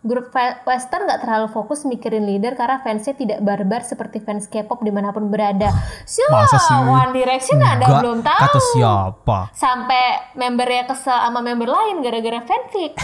[0.05, 0.35] Grup
[0.66, 5.14] Western nggak terlalu fokus mikirin leader karena fansnya tidak barbar seperti fans K-pop di mana
[5.14, 5.70] pun berada.
[6.05, 6.45] Siapa?
[6.85, 9.39] One Direction ada Enggak, belum tahu Kata siapa?
[9.57, 12.99] sampai membernya kesel sama member lain gara-gara fanfic.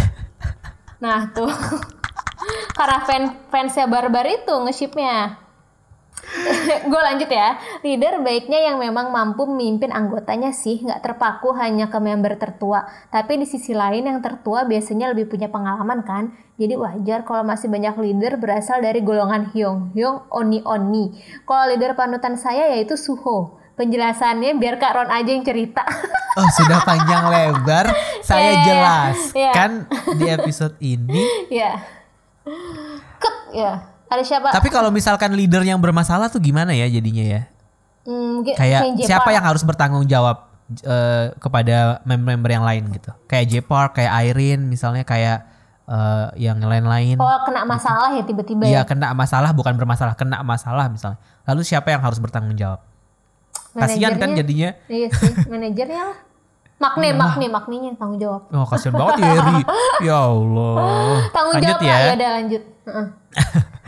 [1.01, 1.49] Nah tuh,
[2.77, 5.41] karena fan fansnya barbar itu nge-shipnya.
[6.91, 7.59] Gue lanjut ya.
[7.83, 12.87] Leader baiknya yang memang mampu memimpin anggotanya sih, nggak terpaku hanya ke member tertua.
[13.11, 16.33] Tapi di sisi lain yang tertua biasanya lebih punya pengalaman kan.
[16.61, 21.16] Jadi wajar kalau masih banyak leader berasal dari golongan Hyung, Hyung, Oni Oni.
[21.49, 23.57] Kalau leader panutan saya yaitu Suho.
[23.81, 25.85] Penjelasannya biar Kak Ron aja yang cerita.
[26.31, 27.91] Oh sudah panjang lebar
[28.23, 28.62] saya Iya, iya, iya.
[28.71, 29.71] jelaskan
[30.14, 31.27] di episode ini.
[31.59, 31.83] Ya.
[33.18, 33.91] Kek ya.
[34.11, 34.51] Ada siapa?
[34.51, 37.43] Tapi kalau misalkan leader yang bermasalah tuh gimana ya jadinya ya?
[38.03, 40.51] Hmm, mungkin Kayak J siapa yang harus bertanggung jawab
[40.83, 43.15] eh, kepada member-member yang lain gitu?
[43.31, 45.47] Kayak J Park, kayak Irene misalnya kayak
[45.87, 47.23] eh, yang lain-lain.
[47.23, 48.89] Oh, kena masalah ya tiba-tiba Iya ya.
[48.89, 51.23] kena masalah bukan bermasalah, kena masalah misalnya.
[51.47, 52.83] Lalu siapa yang harus bertanggung jawab?
[53.71, 54.75] Kasihan kan jadinya.
[54.91, 56.19] Iya sih, manajernya lah.
[56.81, 58.43] Makne, makne, makninya yang tanggung jawab.
[58.51, 59.61] Oh kasihan banget ya Eri.
[60.11, 60.75] Ya Allah.
[61.29, 61.93] Tanggung Lanjut jawab ya.
[61.93, 62.63] lah, ya udah lanjut.
[62.89, 63.07] Heeh.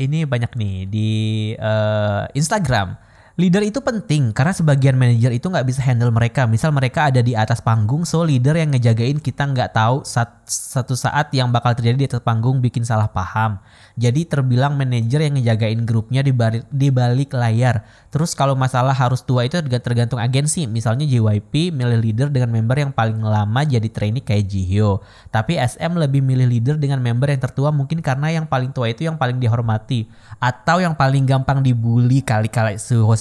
[0.00, 1.10] ini banyak nih di
[1.54, 3.09] eh, Instagram.
[3.40, 6.44] Leader itu penting karena sebagian manajer itu nggak bisa handle mereka.
[6.44, 10.92] Misal mereka ada di atas panggung, so leader yang ngejagain kita nggak tahu sat- satu
[10.92, 13.56] saat yang bakal terjadi di atas panggung bikin salah paham.
[13.96, 17.88] Jadi terbilang manajer yang ngejagain grupnya di balik, di balik layar.
[18.12, 20.68] Terus kalau masalah harus tua itu terga- tergantung agensi.
[20.68, 25.00] Misalnya JYP milih leader dengan member yang paling lama jadi trainee kayak Jihyo.
[25.32, 29.08] Tapi SM lebih milih leader dengan member yang tertua mungkin karena yang paling tua itu
[29.08, 30.12] yang paling dihormati.
[30.36, 33.16] Atau yang paling gampang dibully kali-kali Suho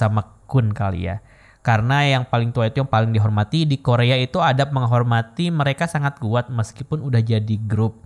[0.49, 1.21] Kun kali ya.
[1.61, 6.17] Karena yang paling tua itu yang paling dihormati di Korea itu adab menghormati mereka sangat
[6.17, 7.99] kuat meskipun udah jadi grup.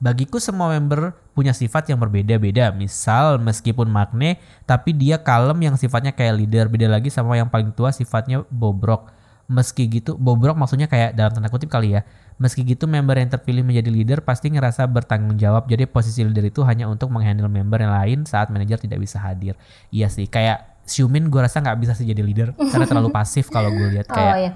[0.00, 2.72] Bagiku semua member punya sifat yang berbeda-beda.
[2.72, 6.72] Misal meskipun Magne tapi dia kalem yang sifatnya kayak leader.
[6.72, 9.12] Beda lagi sama yang paling tua sifatnya bobrok.
[9.50, 12.06] Meski gitu, bobrok maksudnya kayak dalam tanda kutip kali ya.
[12.40, 15.68] Meski gitu member yang terpilih menjadi leader pasti ngerasa bertanggung jawab.
[15.68, 19.58] Jadi posisi leader itu hanya untuk menghandle member yang lain saat manajer tidak bisa hadir.
[19.92, 23.70] Iya sih, kayak Xiumin gue rasa nggak bisa sih jadi leader karena terlalu pasif kalau
[23.70, 24.50] gue lihat Oh kayak ya.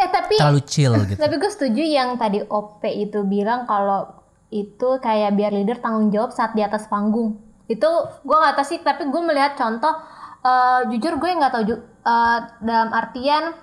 [0.00, 1.18] Eh tapi terlalu chill gitu.
[1.18, 4.10] tapi gue setuju yang tadi OP itu bilang kalau
[4.50, 7.38] itu kayak biar leader tanggung jawab saat di atas panggung.
[7.70, 7.86] Itu
[8.26, 9.94] gue nggak tahu sih, tapi gue melihat contoh
[10.42, 13.54] eh, jujur gue nggak tahu eh, dalam artian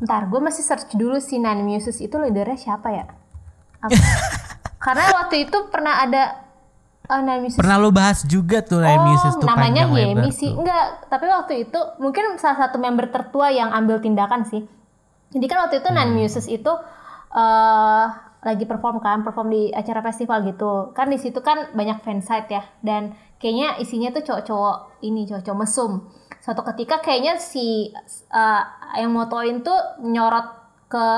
[0.00, 3.04] Ntar gue masih search dulu si Nine Muses itu leadernya siapa ya?
[3.84, 4.00] Apa?
[4.84, 6.40] Karena waktu itu pernah ada
[7.10, 10.54] oh, Nine Muses Pernah lo bahas juga tuh Nine Muses tuh namanya Yemi sih.
[10.54, 14.62] Enggak, tapi waktu itu mungkin salah satu member tertua yang ambil tindakan sih.
[15.30, 15.98] Jadi kan waktu itu Hmm.
[15.98, 16.72] Nine Muses itu
[17.30, 18.06] eh
[18.40, 20.96] lagi perform kan, perform di acara festival gitu.
[20.96, 26.08] Kan di situ kan banyak fansite ya dan kayaknya isinya tuh cowok-cowok ini, cowok-cowok mesum.
[26.40, 27.92] Suatu ketika kayaknya si
[28.32, 28.62] eh,
[28.96, 30.46] yang motoin tuh nyorot
[30.88, 31.08] ke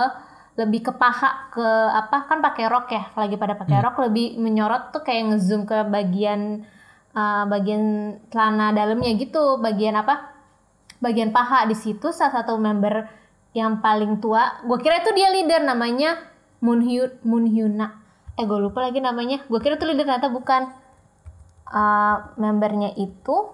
[0.53, 1.64] lebih ke paha ke
[1.96, 3.84] apa kan pakai rok ya lagi pada pakai Hmm.
[3.88, 6.68] rok lebih menyorot tuh kayak ngezoom ke bagian
[7.16, 10.28] uh, bagian celana dalamnya gitu bagian apa
[11.00, 11.64] bagian paha.
[11.64, 13.09] Di situ salah satu member
[13.57, 16.20] yang paling tua gue kira itu dia leader namanya
[16.61, 17.88] Moonhyu Moonhyuna
[18.36, 20.68] eh gue lupa lagi namanya gue kira itu leader ternyata bukan.
[21.72, 23.48] Uh, membernya itu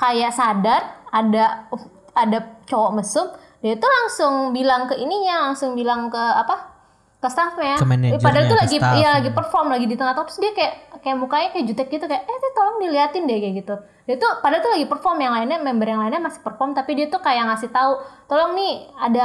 [0.00, 1.68] kayak sadar ada
[2.16, 3.28] ada cowok mesum
[3.60, 6.80] dia tuh langsung bilang ke ininya langsung bilang ke apa
[7.20, 7.76] ke staffnya.
[7.76, 8.96] Ke manajernya, padahal ke lagi staff.
[8.96, 12.24] iya lagi perform lagi di tengah-tengah terus dia kayak kayak mukanya kayak jutek gitu kayak
[12.24, 13.74] eh tuh tolong diliatin deh kayak gitu.
[14.08, 17.12] Dia tuh padahal tuh lagi perform yang lainnya member yang lainnya masih perform tapi dia
[17.12, 19.24] tuh kayak ngasih tahu tolong nih ada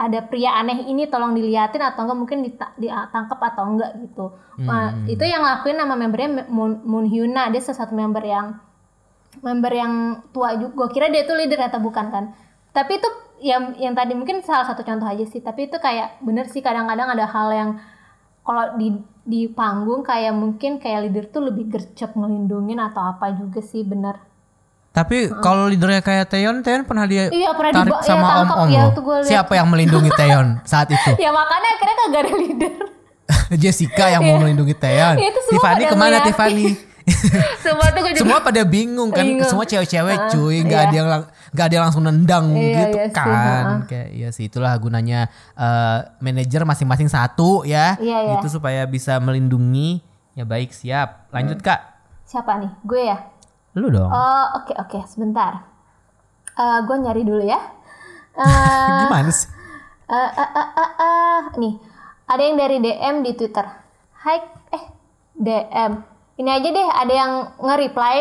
[0.00, 4.32] ada pria aneh ini tolong diliatin atau enggak mungkin dita- ditangkap atau enggak gitu.
[4.60, 7.52] Nah, itu yang lakuin nama membernya Moon, Moon Hyuna.
[7.52, 8.56] Dia salah satu member yang
[9.44, 10.72] member yang tua juga.
[10.72, 12.24] Gue kira dia tuh leader atau bukan kan.
[12.72, 13.08] Tapi itu
[13.40, 17.08] yang yang tadi mungkin salah satu contoh aja sih tapi itu kayak bener sih kadang-kadang
[17.08, 17.70] ada hal yang
[18.40, 23.60] kalau di di panggung kayak mungkin kayak leader tuh lebih gercep ngelindungin atau apa juga
[23.60, 24.16] sih bener
[24.90, 28.58] Tapi kalau leadernya kayak Taeyeon, Taeyeon pernah dia Iya, pernah tarik diba- iya, sama tangkap,
[28.66, 29.30] ya, tuh gua liat.
[29.30, 31.10] Siapa yang melindungi Taeyeon saat itu?
[31.24, 32.74] ya makanya akhirnya kagak ada leader
[33.62, 35.14] Jessica yang mau melindungi Taeyeon.
[35.14, 36.18] Iya, Tiffany ke mana.
[36.20, 36.74] Tiffany?
[37.64, 39.44] semua tuh gue juga Semua pada bingung kan, Bingung.
[39.44, 40.86] semua cewek-cewek Heeh, cuy, nggak iya.
[40.86, 41.08] ada yang
[41.50, 43.26] nggak ada yang langsung nendang Iya, gitu iya sih, kan.
[43.26, 43.78] heeh.
[43.84, 45.20] Kayak iya sih itulah gunanya
[45.52, 47.96] eh, manajer masing-masing satu ya.
[47.96, 48.34] Iya, iya.
[48.36, 50.00] Itu supaya bisa melindungi.
[50.32, 51.28] Ya baik, siap.
[51.30, 51.66] Lanjut Hmm.
[51.66, 51.80] Kak.
[52.22, 53.18] siapa nih gue ya
[53.72, 54.06] Lu dong.
[54.06, 55.66] oh oke oke sebentar
[56.52, 57.58] Eh gue nyari dulu ya
[58.32, 59.50] Eh, Gimana sih?
[60.06, 61.38] Eh, eh, eh, eh, eh.
[61.56, 61.74] Nih,
[62.24, 63.66] ada yang dari DM di Twitter.
[64.16, 64.38] Hai,
[64.70, 64.84] eh,
[65.34, 65.92] DM.
[66.40, 68.16] Ini aja deh, ada yang nge-reply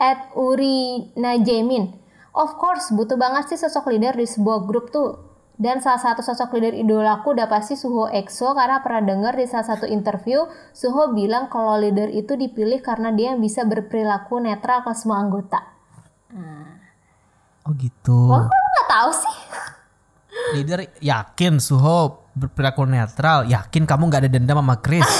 [0.00, 1.92] at Uri Najemin.
[2.32, 5.28] Of course, butuh banget sih sosok leader di sebuah grup tuh.
[5.58, 9.66] Dan salah satu sosok leader idolaku udah pasti Suho EXO karena pernah denger di salah
[9.66, 14.94] satu interview Suho bilang kalau leader itu dipilih karena dia yang bisa berperilaku netral ke
[14.94, 15.58] semua anggota.
[17.66, 18.32] Oh gitu.
[18.32, 19.36] Wah, kok lu nggak tahu sih?
[20.56, 23.44] Leader yakin Suho berperilaku netral.
[23.44, 25.10] Yakin kamu nggak ada dendam sama Chris.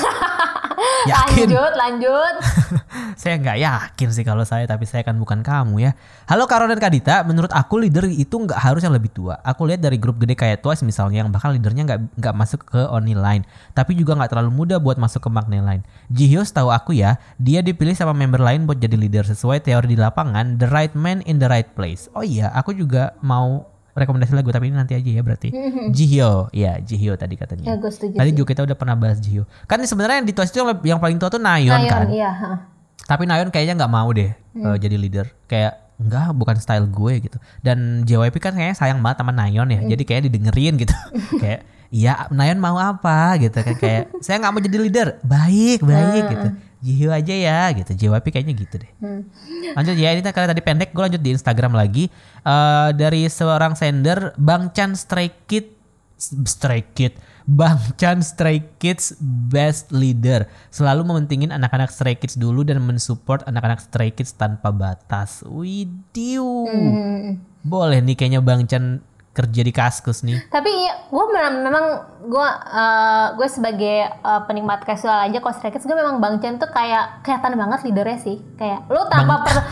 [1.06, 1.46] Yakin.
[1.46, 2.34] Lanjut, lanjut.
[3.20, 5.90] saya nggak yakin sih kalau saya, tapi saya kan bukan kamu ya.
[6.26, 9.38] Halo Karo dan Kadita, menurut aku leader itu nggak harus yang lebih tua.
[9.46, 12.80] Aku lihat dari grup gede kayak Twice misalnya, yang bahkan leadernya nggak nggak masuk ke
[12.90, 13.46] Only Line,
[13.76, 15.82] tapi juga nggak terlalu muda buat masuk ke Magnet Line.
[16.10, 19.98] Jihyo tahu aku ya, dia dipilih sama member lain buat jadi leader sesuai teori di
[20.00, 22.10] lapangan, the right man in the right place.
[22.16, 25.48] Oh iya, aku juga mau rekomendasi lagu tapi ini nanti aja ya berarti.
[25.90, 27.64] Jihyo, ya Jihyo tadi katanya.
[27.64, 29.44] Ya, gue setuju Tadi juga kita udah pernah bahas Jihyo.
[29.64, 32.06] Kan sebenarnya yang di Twice itu yang, paling tua tuh Nayeon Nayeon, kan.
[32.08, 32.30] iya.
[33.04, 34.64] Tapi Nayeon kayaknya nggak mau deh Hmm.
[34.64, 35.26] uh, jadi leader.
[35.44, 37.38] Kayak enggak bukan style gue gitu.
[37.58, 39.78] Dan JYP kan kayaknya sayang banget sama Nayeon ya.
[39.78, 39.88] Hmm.
[39.88, 40.94] Jadi kayak didengerin gitu.
[41.42, 45.08] kayak iya Nayeon mau apa gitu kan kayak saya nggak mau jadi leader.
[45.22, 46.32] Baik, baik Hmm.
[46.32, 46.48] gitu.
[46.78, 47.90] Jihyo aja ya gitu.
[47.94, 48.90] JYP kayaknya gitu deh.
[49.74, 52.06] Lanjut ya ini karena tadi pendek gue lanjut di Instagram lagi.
[52.42, 55.74] Eh dari seorang sender Bang Chan Stray Kid
[56.18, 57.14] Stray Kid
[57.46, 63.78] Bang Chan Stray Kids Best Leader Selalu mementingin anak-anak Stray Kids dulu Dan mensupport anak-anak
[63.78, 67.38] Stray Kids tanpa batas Widiu Hmm.
[67.62, 68.98] Boleh nih kayaknya Bang Chan
[69.38, 71.24] kerja di kaskus nih Tapi iya, gue
[71.62, 71.84] memang,
[72.26, 76.66] gue eh, gue sebagai eh, penikmat casual aja kalau Stray gue memang Bang Chan tuh
[76.74, 78.42] kayak kelihatan banget leadernya sih.
[78.58, 79.62] Kayak lu tanpa perlu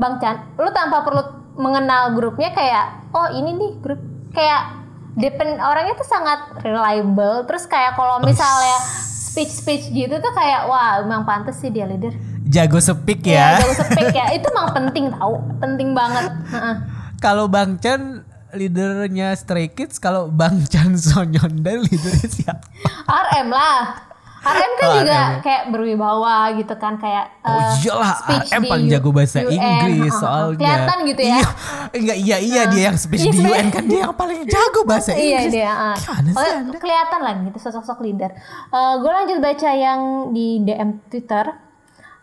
[0.00, 1.22] Bang Chan, lu tanpa perlu
[1.60, 4.00] mengenal grupnya kayak oh ini nih grup
[4.32, 4.80] kayak
[5.20, 7.44] depend orangnya tuh sangat reliable.
[7.44, 8.78] Terus kayak kalau misalnya
[9.30, 12.14] speech speech gitu tuh kayak wah memang pantas sih dia leader.
[12.50, 14.26] Jago speak Ya, ya jauh speak ya.
[14.34, 16.34] Itu emang penting tau, penting banget.
[17.22, 22.64] Kalau Bang Chan leadernya Stray Kids Kalau Bang Chan Sonyeondan leadernya siapa?
[23.06, 24.08] RM lah.
[24.40, 25.24] RM kan Oh, juga RM ya.
[25.38, 30.00] kayak berwibawa gitu kan kayak Oh eh, iyalah speech RM paling jago bahasa UN, Inggris
[30.00, 30.56] heeh, soalnya.
[30.56, 31.28] Kelihatan gitu ya.
[31.30, 31.44] Iya,
[31.92, 35.12] enggak iya iya dia yang speech Iya, di UN kan dia yang paling jago bahasa
[35.12, 35.52] Iya Inggris.
[35.52, 35.68] dia.
[35.68, 35.92] ah.
[35.94, 38.32] Gimana sih Oh, kelihatan lah gitu sosok-sosok leader.
[38.72, 41.44] gue lanjut baca yang di DM Twitter.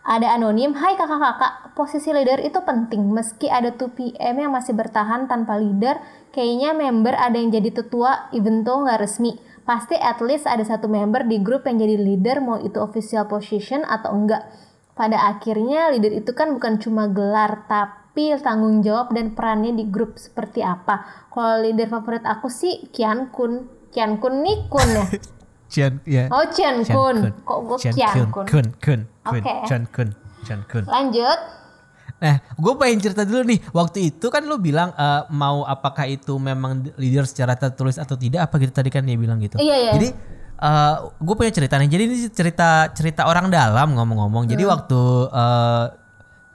[0.08, 3.12] Ada anonim, Hai kakak-kakak, posisi leader itu penting.
[3.12, 6.00] Meski ada 2PM yang masih bertahan tanpa leader,
[6.32, 9.36] kayaknya member ada yang jadi tetua, even though nggak resmi.
[9.68, 13.84] Pasti at least ada satu member di grup yang jadi leader, mau itu official position
[13.84, 14.48] atau enggak.
[14.96, 20.16] Pada akhirnya leader itu kan bukan cuma gelar, tapi tanggung jawab dan perannya di grup
[20.16, 21.28] seperti apa.
[21.28, 23.68] Kalau leader favorit aku sih Kian Kun.
[23.92, 25.04] Kian Kun nih Kun ya?
[25.68, 26.26] Cian ya.
[26.28, 27.16] Oh Cian Kun.
[27.44, 28.28] Kok gue Kian Kun.
[28.32, 28.46] Kun?
[28.48, 29.38] Kun Kun Kun.
[29.38, 29.54] Oke.
[29.68, 29.84] Cian
[30.64, 30.84] Kun.
[30.88, 31.40] Lanjut.
[32.18, 33.62] Nah, gue pengen cerita dulu nih.
[33.70, 38.50] Waktu itu kan lu bilang eh, mau apakah itu memang leader secara tertulis atau tidak
[38.50, 39.54] apa gitu tadi kan dia bilang gitu.
[39.54, 39.92] Iya, iya.
[39.94, 40.08] Jadi
[41.14, 41.86] gue punya cerita nih.
[41.86, 44.50] Jadi ini cerita cerita orang dalam ngomong-ngomong.
[44.50, 44.72] Jadi Hmm.
[44.74, 45.00] waktu
[45.30, 45.84] eh,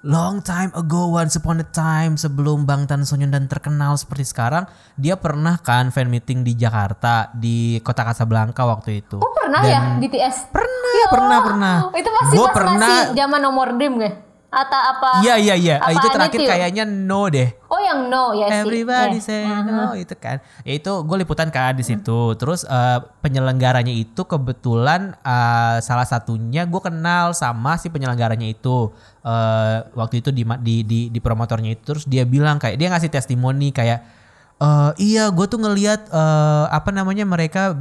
[0.03, 4.67] long time ago, once upon a time sebelum Bang Tan Sonyeon dan terkenal seperti sekarang,
[4.99, 9.23] dia pernah kan fan meeting di Jakarta di kota Casablanca waktu itu.
[9.23, 10.51] Oh pernah ya BTS?
[10.51, 11.75] Pernah, Ya pernah, pernah.
[11.95, 14.11] Itu masih Gua pas pernah masih zaman nomor dream gue.
[14.53, 15.75] Atau apa Iya iya iya.
[15.89, 16.49] Itu terakhir itu?
[16.49, 17.49] kayaknya no deh.
[17.73, 19.73] oh yang no ya sih Everybody Eh, say mhm.
[19.73, 20.37] no itu kan.
[20.61, 22.37] Ya itu gue liputan kan di situ.
[22.37, 28.93] Terus eh, penyelenggaranya itu kebetulan eh, salah satunya gue kenal sama si penyelenggaranya itu.
[29.25, 33.09] Eh, waktu itu di, di di di promotornya itu terus dia bilang kayak dia ngasih
[33.09, 34.05] testimoni kayak
[34.61, 37.73] eh iya gue tuh ngelihat eh, apa namanya mereka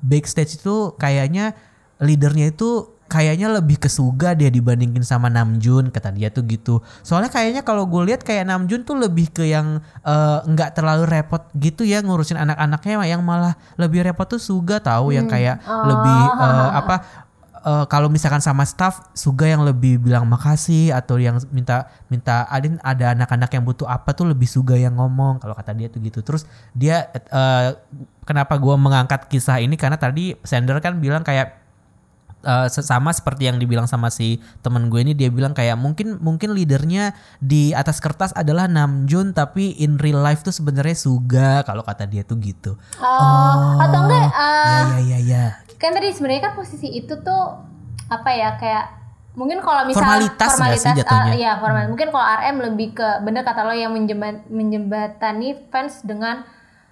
[0.00, 1.52] backstage itu kayaknya
[2.00, 6.78] leadernya itu kayaknya lebih ke Suga dia dibandingin sama Namjoon kata dia tuh gitu.
[7.02, 11.42] Soalnya kayaknya kalau gue lihat kayak Namjoon tuh lebih ke yang eh, nggak terlalu repot
[11.58, 16.70] gitu ya ngurusin anak-anaknya yang malah lebih repot tuh Suga tahu yang kayak lebih eh,
[16.70, 16.94] apa
[17.66, 22.78] eh, kalau misalkan sama staff Suga yang lebih bilang makasih atau yang minta minta adin
[22.86, 24.30] ada anak-anak yang butuh apa tuh?
[24.30, 26.22] Lebih Suga yang ngomong kalau kata dia tuh gitu.
[26.22, 26.46] Terus
[26.78, 27.74] dia eh,
[28.22, 29.74] kenapa gua mengangkat kisah ini?
[29.74, 31.59] Karena tadi Sender kan bilang kayak
[32.42, 36.52] eh, sama seperti yang dibilang sama si temen gue ini dia bilang kayak mungkin mungkin
[36.52, 42.04] leadernya di atas kertas adalah Namjoon tapi in real life tuh sebenarnya Suga kalau kata
[42.04, 42.76] dia tuh gitu.
[43.00, 45.44] oh, atau enggak eh, Ya ya ya ya.
[45.80, 47.44] kan tadi sebenarnya kan posisi itu tuh
[48.10, 48.84] apa ya kayak
[49.30, 51.30] mungkin kalau misal Formalitas nggak sih jatuhnya?
[51.30, 56.02] ah, iya formal mungkin kalau RM lebih ke bener kata lo yang menjembat, menjembatani fans
[56.02, 56.42] dengan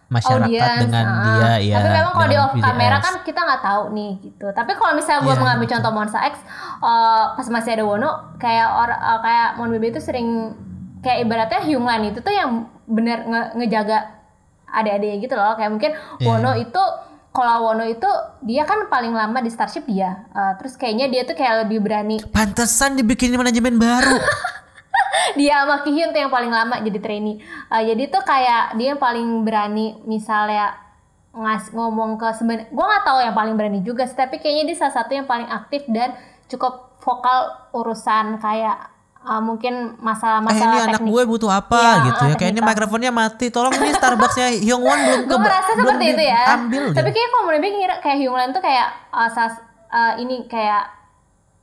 [0.09, 1.21] Masyarakat audiens, dengan ah.
[1.23, 1.77] dia ya.
[1.77, 5.21] tapi memang kalau di off kamera kan kita nggak tahu nih gitu tapi kalau misalnya
[5.21, 6.35] gue Iya, mengambil contoh Monsta X
[6.81, 10.57] eh, pas masih ada Wono kayak or eh, kayak Mon BB itu sering
[10.99, 12.51] kayak ibaratnya Hyunglan itu tuh yang
[12.85, 13.99] bener nge- ngejaga
[14.67, 16.25] adik-adiknya gitu loh kayak mungkin Iya.
[16.25, 16.83] Wono itu
[17.31, 18.09] kalau Wono itu
[18.43, 22.17] dia kan paling lama di Starship dia Eh, terus kayaknya dia tuh kayak lebih berani
[22.25, 24.17] Pantesan dibikin manajemen baru.
[25.35, 27.39] dia sama Kihyun tuh yang paling lama jadi trainee
[27.69, 30.75] Eh, jadi tuh kayak dia yang paling berani misalnya
[31.31, 34.77] ngas ngomong ke seben gue nggak tahu yang paling berani juga sih tapi kayaknya dia
[34.79, 37.39] salah satu yang paling aktif dan cukup vokal
[37.73, 38.77] urusan kayak
[39.21, 42.35] eh, mungkin eh masalah-masalah ini anak teknik gue butuh apa Iya, gitu ya.
[42.35, 42.71] Kayak ini teknikal.
[42.71, 43.47] mikrofonnya mati.
[43.49, 47.15] Tolong ini Starbucksnya Hyungwon belum gue merasa belum seperti itu ya Ambil tapi gitu.
[47.15, 50.85] kayak kalau menurut gue ngira kayak Hyunglan tuh kayak uh, sas- uh, ini kayak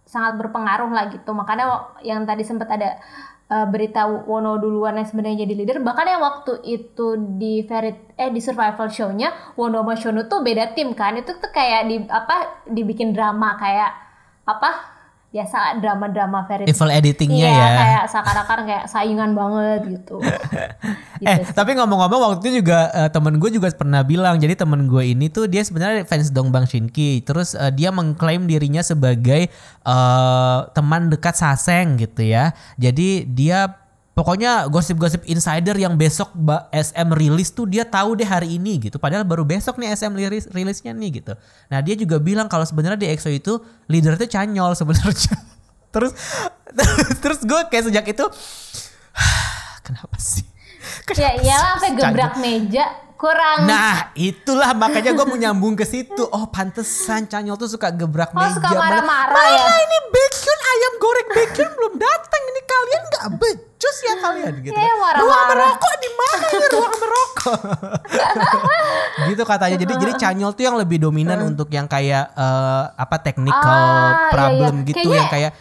[0.06, 1.66] sangat berpengaruh lah gitu makanya
[2.00, 3.02] yang tadi sempat ada
[3.50, 5.78] uh, berita Wono duluan yang sebenarnya jadi leader.
[5.84, 10.74] Bahkan yang waktu itu di Ferit eh di survival show-nya Wono sama Shono tuh beda
[10.74, 11.18] tim kan.
[11.20, 13.92] Itu tuh kayak di apa dibikin drama kayak
[14.46, 14.95] apa
[15.36, 17.76] biasa drama-drama Ferit Evil editingnya iya, ya.
[17.76, 20.24] kayak seakan-akan kayak saingan banget gitu.
[21.20, 21.52] gitu Eh sih.
[21.52, 25.28] tapi ngomong-ngomong waktu itu juga eh, temen gue juga pernah bilang jadi temen gue ini
[25.28, 29.52] tuh dia sebenarnya fans Dongbang Shinki terus eh, dia mengklaim dirinya sebagai
[29.84, 33.85] eh, teman dekat Saseng gitu ya jadi dia
[34.16, 36.32] pokoknya gosip-gosip insider yang besok
[36.72, 38.96] SM rilis tuh dia tahu deh hari ini gitu.
[38.96, 41.34] Padahal baru besok nih SM rilis rilisnya nih gitu.
[41.68, 43.60] Nah dia juga bilang kalau sebenarnya di EXO itu
[43.92, 45.36] leader itu canyol sebenarnya.
[45.94, 46.12] Terus
[47.24, 48.26] terus gue kayak sejak itu
[49.86, 50.44] kenapa sih?
[51.16, 56.24] Ya iyalah sampai gebrak meja kurang Nah itulah makanya gue mau nyambung ke situ.
[56.28, 58.54] Oh pantesan Canyol tuh suka gebrak Oh, meja.
[58.54, 59.76] suka marah-marah Malah ya?
[59.80, 62.42] ini bacon ayam goreng bacon belum datang.
[62.46, 64.72] Ini kalian nggak becus ya kalian gitu.
[64.72, 64.96] Iya, kan.
[64.96, 65.22] marah-marah.
[65.22, 67.60] Ruang merokok di mana ya ruang merokok?
[69.30, 69.78] gitu katanya.
[69.78, 73.90] Jadi jadi Canyol tuh yang lebih dominan untuk yang kayak eh, apa technical Ah,
[74.22, 74.86] iya, problem iya.
[74.86, 75.52] gitu Kayaknya- yang kayak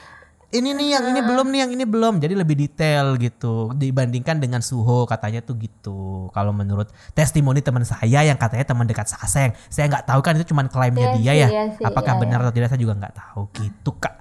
[0.55, 2.15] ini nih yang ini belum nih yang ini belum.
[2.23, 3.75] Jadi lebih detail gitu.
[3.75, 6.31] Dibandingkan dengan Suho katanya tuh gitu.
[6.31, 10.55] Kalau menurut testimoni teman saya yang katanya teman dekat Saseng saya nggak tahu kan itu
[10.55, 11.49] cuma klaimnya Iya dia ya.
[11.51, 13.43] iya apakah iya, benar atau tidak saya juga nggak tahu.
[13.51, 14.15] Gitu kak.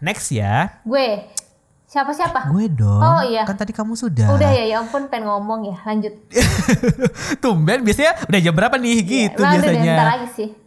[0.00, 0.80] Next ya.
[0.88, 1.28] Gue.
[1.84, 2.98] Siapa siapa gue dong.
[2.98, 3.46] Oh, iya.
[3.46, 4.34] kan tadi kamu sudah.
[4.34, 5.76] Udah ya ya ampun pengen ngomong ya.
[5.86, 6.16] Lanjut.
[7.44, 8.96] Tumben biasanya udah jam berapa nih?
[9.04, 9.94] Gitu udah deh, biasanya.
[9.94, 10.63] bentar lagi sih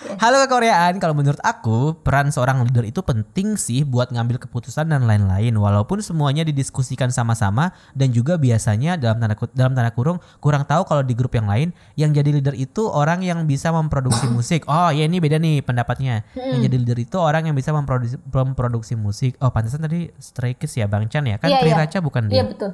[0.00, 5.04] Halo kekoreaan, kalau menurut aku peran seorang leader itu penting sih buat ngambil keputusan dan
[5.04, 10.88] lain-lain walaupun semuanya didiskusikan sama-sama dan juga biasanya dalam tanda dalam tanda kurung kurang tahu
[10.88, 14.64] kalau di grup yang lain yang jadi leader itu orang yang bisa memproduksi musik.
[14.64, 16.24] Oh, ya ini beda nih pendapatnya.
[16.32, 19.36] Yang jadi leader itu orang yang bisa memproduksi memproduksi musik.
[19.36, 21.36] Oh, pantesan tadi Stray Kids ya Bang Chan ya?
[21.36, 21.76] Kan Iya, Tri iya.
[21.76, 22.48] Raca bukan iya dia.
[22.48, 22.72] betul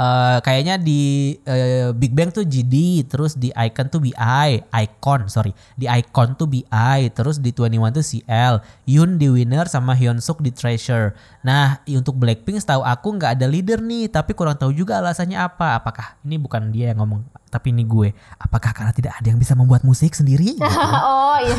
[0.00, 5.52] Eh, kayaknya di eh, Big Bang tuh GD, terus di Icon tuh BI, Icon sorry,
[5.76, 10.40] di Icon tuh BI, terus di 21 tuh CL, Yoon di Winner sama Hyun Suk
[10.40, 11.12] di Treasure.
[11.44, 15.76] Nah untuk Blackpink setahu aku nggak ada leader nih, tapi kurang tahu juga alasannya apa.
[15.76, 17.20] Apakah ini bukan dia yang ngomong,
[17.50, 18.14] tapi ini gue.
[18.38, 20.54] Apakah karena tidak ada yang bisa membuat musik sendiri?
[20.60, 20.64] Gitu.
[21.02, 21.56] oh iya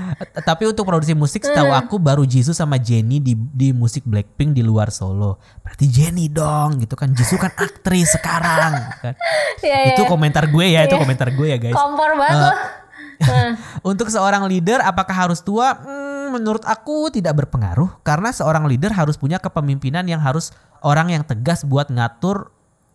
[0.48, 4.62] Tapi untuk produksi musik setahu aku baru Jisoo sama Jennie di di musik Blackpink di
[4.62, 5.40] luar solo.
[5.64, 7.10] Berarti Jennie dong gitu kan.
[7.16, 8.72] Jisoo kan aktris sekarang
[9.02, 9.14] kan.
[9.64, 10.10] Iya, Itu iya.
[10.10, 11.74] komentar gue ya, itu komentar gue ya guys.
[11.74, 12.84] kompor banget
[13.24, 13.54] Nah,
[13.86, 15.78] Untuk seorang leader apakah harus tua?
[15.78, 20.50] Hmm, menurut aku tidak berpengaruh karena seorang leader harus punya kepemimpinan yang harus
[20.82, 22.50] orang yang tegas buat ngatur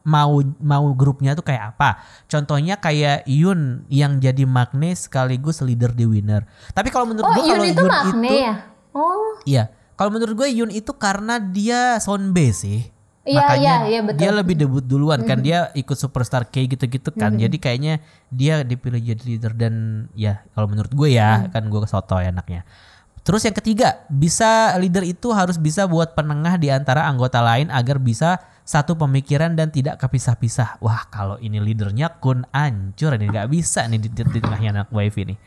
[0.10, 2.02] mau mau grupnya tuh kayak apa.
[2.26, 6.50] Contohnya kayak Yun yang jadi Magne sekaligus leader di Winner.
[6.74, 8.56] Tapi kalau menurut Oh, gue Yun kalau itu Yun Magne itu ya?
[8.90, 12.82] Oh, iya, kalau menurut gue Yun itu karena dia soundbase sih.
[13.30, 14.20] Iya, Makanya iya, iya, betul.
[14.26, 17.38] dia lebih debut duluan kan dia ikut Superstar K gitu-gitu kan.
[17.38, 18.02] Jadi kayaknya
[18.34, 19.74] dia dipilih jadi leader dan
[20.18, 22.66] ya kalau menurut gue ya kan gue soto enaknya.
[23.22, 28.02] Terus yang ketiga, bisa leader itu harus bisa buat penengah di antara anggota lain agar
[28.02, 30.78] bisa satu pemikiran dan tidak kepisah-pisah.
[30.78, 34.94] Wah, kalau ini leadernya kun ancur ini nggak bisa nih di, di, di tengahnya anak
[34.94, 35.38] wifi nih.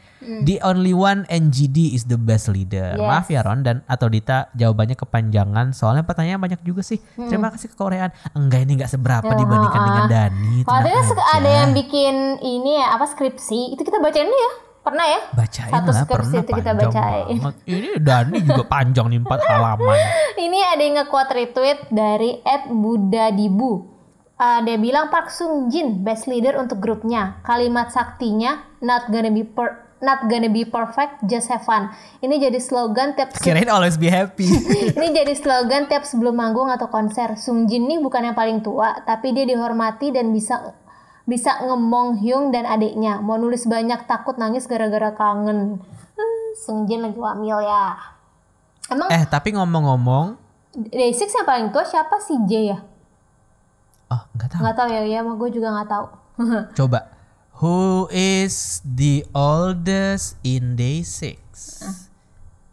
[0.43, 2.99] The only one NGD is the best leader.
[2.99, 3.07] Yes.
[3.07, 6.99] Maaf ya Ron dan atau Dita jawabannya kepanjangan soalnya pertanyaan banyak juga sih.
[7.15, 8.11] Terima kasih ke Koreaan.
[8.35, 10.55] Enggak ini nggak seberapa Ya, dibandingkan dengan Dani.
[10.67, 10.91] kalau
[11.39, 14.72] ada, yang bikin ini ya apa skripsi, itu kita bacain dulu ya.
[14.83, 15.21] Pernah ya?
[15.31, 17.39] bacain Satu lah skripsi pernah itu kita bacain.
[17.39, 17.55] banget.
[17.71, 19.99] Ini Dani juga panjang nih empat halaman.
[20.51, 23.95] Ini ada yang nge-quote retweet dari Ed Budadibu.
[24.43, 27.39] Uh, dia bilang Park Sung Jin best leader untuk grupnya.
[27.47, 31.95] Kalimat saktinya not gonna be per- not gonna be perfect, just have fun.
[32.19, 34.51] Ini jadi slogan tiap Kirain always be happy.
[34.99, 37.39] ini jadi slogan tiap sebelum manggung atau konser.
[37.39, 40.82] Sung Jin nih bukan yang paling tua, tapi dia dihormati dan bisa
[41.25, 43.23] bisa ngemong Hyung dan adiknya.
[43.23, 45.79] Mau nulis banyak takut nangis gara-gara kangen.
[46.19, 47.95] Hmm, Sung Jin lagi wamil ya.
[48.91, 50.37] Emang eh tapi ngomong-ngomong,
[50.75, 52.79] Day6 yang paling tua siapa sih J ya?
[54.13, 54.61] oh nggak tahu.
[54.61, 56.07] Nggak tahu ya, ya gue juga nggak tahu.
[56.79, 57.01] Coba.
[57.63, 61.39] Who is the oldest in day six?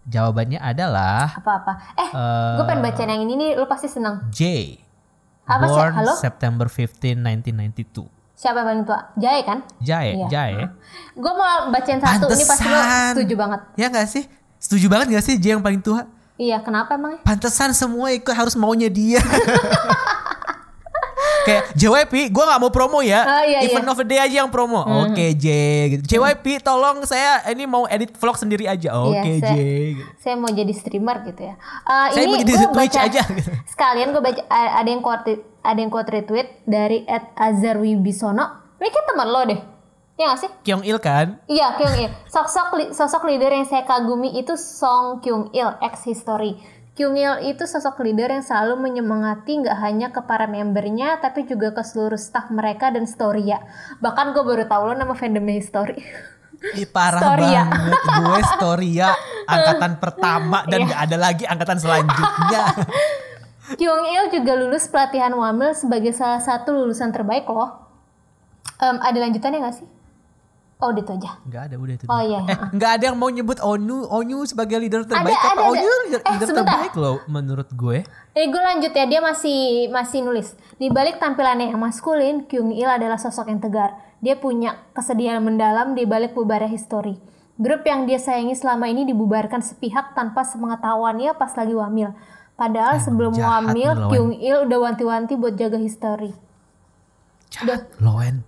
[0.10, 1.94] Jawabannya adalah Apa-apa.
[1.94, 4.26] Eh, Eh, gue pengen bacain yang ini nih, lu pasti seneng.
[4.34, 4.74] J.
[5.46, 5.78] Apa sih?
[5.94, 6.14] Halo?
[6.18, 8.19] September 15, 1992.
[8.40, 9.00] Siapa yang paling tua?
[9.20, 9.60] Jaya kan?
[9.84, 10.28] Jae, Iya.
[10.32, 10.64] Jae.
[11.12, 13.12] Gue mau bacain satu, ini pasti lo Pantesan.
[13.12, 13.60] setuju banget.
[13.76, 14.24] Ya nggak sih?
[14.56, 16.08] Setuju banget gak sih J yang paling tua?
[16.36, 17.20] Iya, kenapa emangnya?
[17.24, 19.20] Pantesan semua ikut harus maunya dia.
[21.42, 23.22] Kayak JYP, gue nggak mau promo ya.
[23.22, 23.92] Oh, iya, Event iya.
[23.92, 24.82] of the day aja yang promo.
[25.04, 25.46] Oke J.
[25.90, 26.04] Gitu.
[26.12, 28.96] JYP, tolong saya ini mau edit vlog sendiri aja.
[28.96, 29.28] Oke Iya, J.
[29.40, 29.58] saya-
[29.90, 30.04] Gitu.
[30.20, 31.56] Saya mau jadi streamer gitu ya.
[31.56, 33.22] Eh, Saya ini mau jadi gua Twitch baca- aja.
[33.66, 38.46] Sekalian gue baca ada yang quote ada yang quote retweet dari Ed Azhar Wibisono.
[38.76, 39.60] Ini kan teman lo deh.
[40.16, 40.52] Ya gak sih?
[40.62, 41.40] Kyung Il kan?
[41.46, 42.12] Iya, Kyung Il.
[42.26, 46.60] Sosok sosok leader yang saya kagumi itu Song Kyung Il, ex history.
[47.00, 51.72] Kyung Il itu sosok leader yang selalu menyemangati nggak hanya ke para membernya, tapi juga
[51.72, 53.64] ke seluruh staff mereka dan Storia.
[54.04, 55.96] Bahkan gue baru tahu lo nama fandomnya History.
[56.76, 57.64] Ih, parah Storia.
[57.72, 58.00] banget.
[58.04, 59.10] Gue Storia
[59.56, 60.90] angkatan pertama dan Iya.
[60.92, 62.64] gak ada lagi angkatan selanjutnya.
[63.80, 67.80] Kyung Il juga lulus pelatihan Wamil sebagai salah satu lulusan terbaik loh.
[68.76, 69.88] Em, ada lanjutannya nggak sih?
[70.80, 71.36] Oh, itu aja.
[71.44, 72.06] Gak ada udah itu.
[72.08, 72.40] Oh, iya.
[72.42, 75.52] Eh, gak ada yang mau nyebut Onu, Onu sebagai leader terbaik Ada, apa?
[75.54, 76.04] ada, Onu ada.
[76.08, 76.64] leader, Eh, leader sebentar.
[76.72, 77.98] terbaik loh menurut gue.
[78.32, 79.04] Eh, gue lanjut ya.
[79.04, 79.60] Dia masih
[79.90, 80.48] masih nulis.
[80.74, 83.92] Di balik tampilannya yang maskulin, Kyung Il adalah sosok yang tegar.
[84.20, 87.20] Dia punya kesedihan mendalam di balik bubarnya histori.
[87.56, 92.16] Grup yang dia sayangi selama ini dibubarkan sepihak tanpa sepengetahuannya pas lagi wamil.
[92.56, 93.92] Padahal sebelum jahat wamil.
[94.08, 96.32] Kyung Il udah wanti-wanti buat jaga histori.
[97.52, 98.48] Jahat, Loen.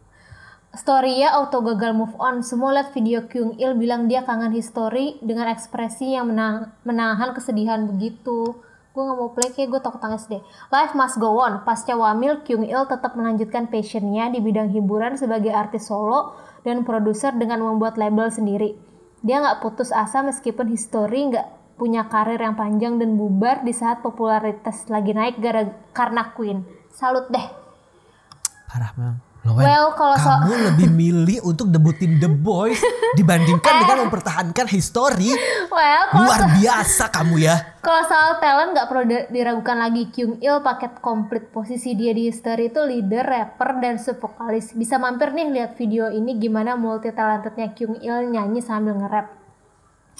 [0.71, 2.47] Storia auto gagal move on.
[2.47, 7.83] Semua lihat video Kyung Il bilang dia kangen history dengan ekspresi yang menang- menahan kesedihan
[7.83, 8.55] begitu.
[8.95, 10.39] Gue gak mau play kayak gue takut tangis deh.
[10.71, 11.67] Life must go on.
[11.67, 17.35] Pasca wamil, Kyung Il tetap melanjutkan passionnya di bidang hiburan sebagai artis solo dan produser
[17.35, 18.71] dengan membuat label sendiri.
[19.27, 23.99] Dia nggak putus asa meskipun history nggak punya karir yang panjang dan bubar di saat
[23.99, 26.63] popularitas lagi naik gara karena Queen.
[26.95, 27.47] Salut deh.
[28.71, 29.30] Parah memang.
[29.41, 32.77] Loen, Well, kalau so- kamu lebih milih untuk debutin The Boys
[33.17, 35.33] dibandingkan dengan mempertahankan history.
[35.65, 37.57] Well, Luar biasa kamu ya.
[37.81, 42.29] Kalau soal talent nggak perlu di- diragukan lagi Kyung Il paket komplit posisi dia di
[42.29, 44.77] history itu leader, rapper, dan subvokalis.
[44.77, 49.40] Bisa mampir nih lihat video ini gimana multi talentednya Kyung Il nyanyi sambil nge-rap.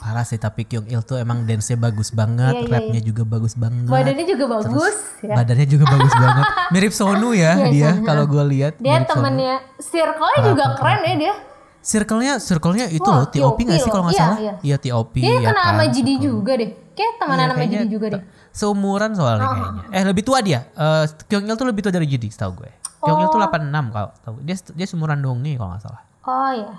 [0.02, 3.54] Parah sih tapi Kyung Il tuh emang dance-nya bagus banget, Iya, iya, rapnya juga bagus
[3.54, 3.86] banget.
[3.86, 5.36] Badannya juga bagus ya.
[5.38, 6.46] Badannya juga bagus banget.
[6.74, 8.06] Mirip Sonu ya Iya, dia Sonu.
[8.10, 8.74] kalau gue lihat.
[8.82, 11.34] Dia temennya circle-nya juga keren ya dia.
[11.82, 14.22] Circle-nya, circle-nya itu Wah, loh, TOP nggak sih kalau nggak loh.
[14.26, 14.38] salah?
[14.38, 16.70] Iya, Iya TOP Dia ya sama kan, juga deh.
[16.92, 18.22] Kayak temenan Iya, sama Jidi juga deh.
[18.52, 19.84] Seumuran soalnya kayaknya.
[19.90, 20.60] Eh lebih tua dia.
[20.72, 22.70] Eh Kyung Il tuh lebih tua dari Jidi setahu gue.
[23.00, 23.46] Kyung Il tuh Oh.
[23.46, 24.36] 86 kalau tahu.
[24.42, 26.02] Dia dia seumuran dong nih kalau nggak salah.
[26.22, 26.70] Oh iya.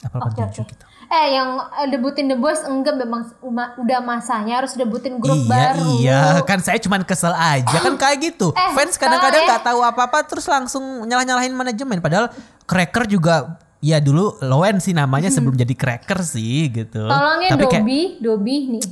[0.00, 0.72] Apa Oke, 87 oke.
[0.72, 0.84] gitu.
[1.10, 3.34] Eh yang eh, debutin The Boys enggak memang
[3.82, 5.90] udah masanya harus debutin grup iya, baru.
[5.98, 8.54] iya, kan saya cuman kesel aja kan kayak gitu.
[8.60, 9.50] Eh, Fans kadang-kadang tolong ya.
[9.50, 12.30] nggak tahu apa-apa terus langsung nyalah-nyalahin manajemen padahal
[12.62, 17.10] Cracker juga ya dulu Loen sih namanya sebelum jadi Cracker sih gitu.
[17.10, 18.84] Tolongnya Tapi kayak Dobby, Dobby nih.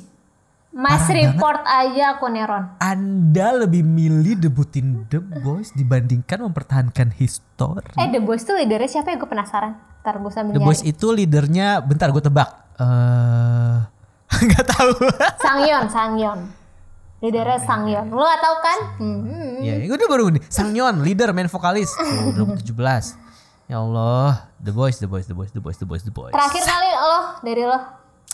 [0.78, 2.78] Mas Parah report aja aku Neron.
[2.78, 7.98] Anda lebih milih debutin The Boys dibandingkan mempertahankan histori.
[7.98, 9.74] Eh The Boys tuh leadernya siapa ya gue penasaran.
[10.06, 10.68] Ntar gue sambil The nyari.
[10.70, 12.78] Boys itu leadernya, bentar gue tebak.
[12.78, 13.76] Eh,
[14.46, 14.92] nggak tahu.
[15.42, 16.40] Sangyeon, Sangyeon.
[17.26, 18.06] Leadernya Sangyeon.
[18.14, 18.78] Lu gak tau kan?
[19.02, 19.58] Hmm.
[19.58, 20.46] Ya, gue udah baru nih.
[20.46, 21.90] Sangyeon, leader, main vokalis.
[21.90, 23.18] Tuh, 2017.
[23.66, 26.30] Ya Allah, The Boys, The Boys, The Boys, The Boys, The Boys, The Boys.
[26.38, 27.78] Terakhir kali lo dari lo.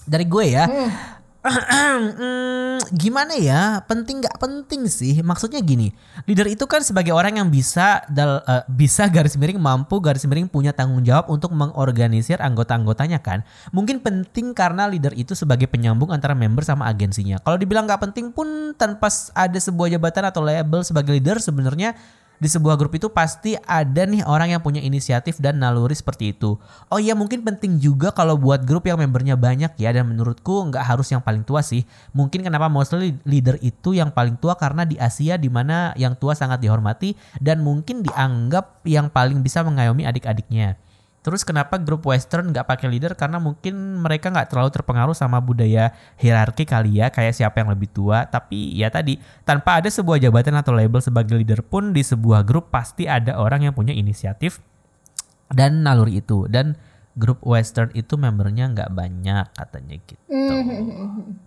[0.05, 0.69] Dari gue ya.
[0.69, 1.24] Hmm.
[1.95, 3.85] Hmm, gimana ya?
[3.85, 5.21] Penting nggak penting sih?
[5.21, 5.93] Maksudnya gini,
[6.25, 10.49] leader itu kan sebagai orang yang bisa dal, eh, bisa garis miring mampu garis miring
[10.49, 13.45] punya tanggung jawab untuk mengorganisir anggota-anggotanya kan.
[13.77, 17.37] Mungkin penting karena leader itu sebagai penyambung antara member sama agensinya.
[17.45, 21.93] Kalau dibilang nggak penting pun tanpa ada sebuah jabatan atau label sebagai leader sebenarnya
[22.39, 26.59] di sebuah grup itu pasti ada nih orang yang punya inisiatif dan naluri seperti itu.
[26.91, 30.83] Oh iya mungkin penting juga kalau buat grup yang membernya banyak ya dan menurutku nggak
[30.83, 31.87] harus yang paling tua sih.
[32.13, 36.35] Mungkin kenapa mostly leader itu yang paling tua karena di Asia di mana yang tua
[36.37, 40.77] sangat dihormati dan mungkin dianggap yang paling bisa mengayomi adik-adiknya.
[41.25, 43.17] Terus kenapa grup western nggak pakai leader?
[43.17, 47.89] Karena mungkin mereka nggak terlalu terpengaruh sama budaya hierarki kali ya, kayak siapa yang lebih
[47.89, 48.29] tua.
[48.29, 49.17] Tapi ya tadi,
[49.49, 53.65] tanpa ada sebuah jabatan atau label sebagai leader pun di sebuah grup pasti ada orang
[53.65, 54.61] yang punya inisiatif
[55.49, 56.45] dan naluri itu.
[56.45, 56.77] Dan
[57.17, 60.21] grup western itu membernya nggak banyak katanya gitu.
[60.29, 61.41] Hmm.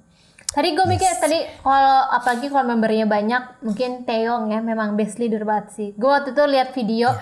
[0.47, 5.45] Tadi gue mikir tadi kalau apalagi kalau membernya banyak mungkin Teong ya memang best leader
[5.45, 5.89] banget sih.
[5.93, 7.13] Gue waktu itu lihat video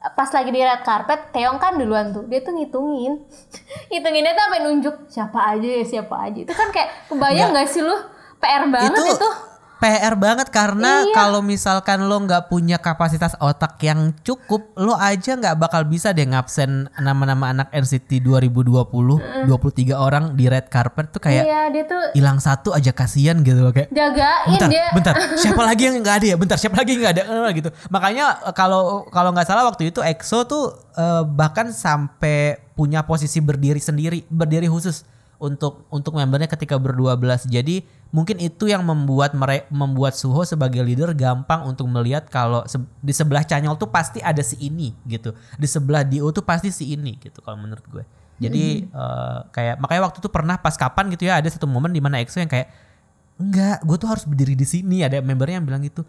[0.00, 3.20] pas lagi di red carpet Teong kan duluan tuh dia tuh ngitungin.
[3.92, 6.40] Hitunginnya tuh sampai nunjuk siapa aja ya siapa aja.
[6.48, 7.68] Itu kan kayak kebayang nggak.
[7.68, 7.96] sih lu?
[8.40, 9.30] PR banget itu,
[9.80, 11.16] PR banget karena Iya.
[11.16, 16.28] kalau misalkan lo nggak punya kapasitas otak yang cukup, lo aja nggak bakal bisa deh
[16.28, 22.12] ngabsen nama-nama anak NCT 2020, 23 orang di red carpet tuh kayak iya dia tuh
[22.12, 23.88] hilang satu aja kasihan gitu loh kayak.
[23.88, 25.14] jagain Bentar, dia bentar.
[25.40, 26.36] Siapa lagi yang nggak ada ya?
[26.36, 27.24] Bentar, siapa lagi yang nggak ada?
[27.24, 27.68] Eh, gitu.
[27.88, 33.40] Makanya eh, kalau kalau nggak salah waktu itu EXO tuh eh, bahkan sampai punya posisi
[33.40, 35.08] berdiri sendiri, berdiri khusus
[35.40, 37.48] untuk untuk membernya ketika berdua belas.
[37.48, 42.82] Jadi mungkin itu yang membuat mereka membuat Suho sebagai leader gampang untuk melihat kalau se-
[42.98, 45.30] di sebelah Chanyol tuh pasti ada si ini gitu.
[45.54, 48.04] Di sebelah Dio tuh pasti si ini gitu kalau menurut gue.
[48.40, 52.02] Jadi eh, kayak makanya waktu itu pernah pas kapan gitu ya ada satu momen di
[52.02, 52.72] mana EXO yang kayak
[53.38, 55.06] enggak gue tuh harus berdiri di sini.
[55.06, 56.02] Ada membernya yang bilang gitu.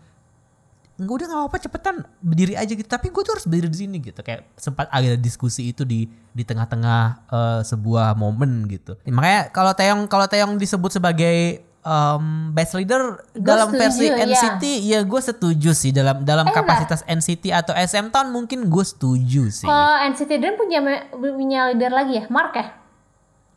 [0.97, 2.88] Enggak udah nggak apa-apa cepetan berdiri aja gitu.
[2.89, 4.18] Tapi gue tuh harus berdiri di sini gitu.
[4.26, 8.97] Kayak sempat ada diskusi itu di di tengah-tengah eh, sebuah momen gitu.
[9.06, 13.02] Makanya kalau Taeyong kalau Taeyong disebut sebagai em, best leader
[13.32, 14.24] dalam setuju, versi iya.
[14.24, 18.84] NCT ya gue setuju sih dalam dalam Eh, kapasitas NCT atau SM Town mungkin gue
[18.84, 19.66] setuju sih.
[19.66, 20.80] Kalau NCT Dream punya
[21.12, 22.26] punya leader lagi ya?
[22.28, 22.68] Mark ya?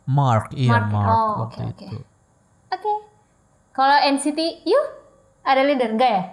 [0.05, 0.87] Mark iya Mark.
[0.87, 1.85] Mark, Oh, waktu oke, oke.
[1.85, 1.97] itu.
[2.71, 2.93] Oke.
[3.71, 4.79] Kalau NCT U
[5.41, 6.23] ada leader enggak ya?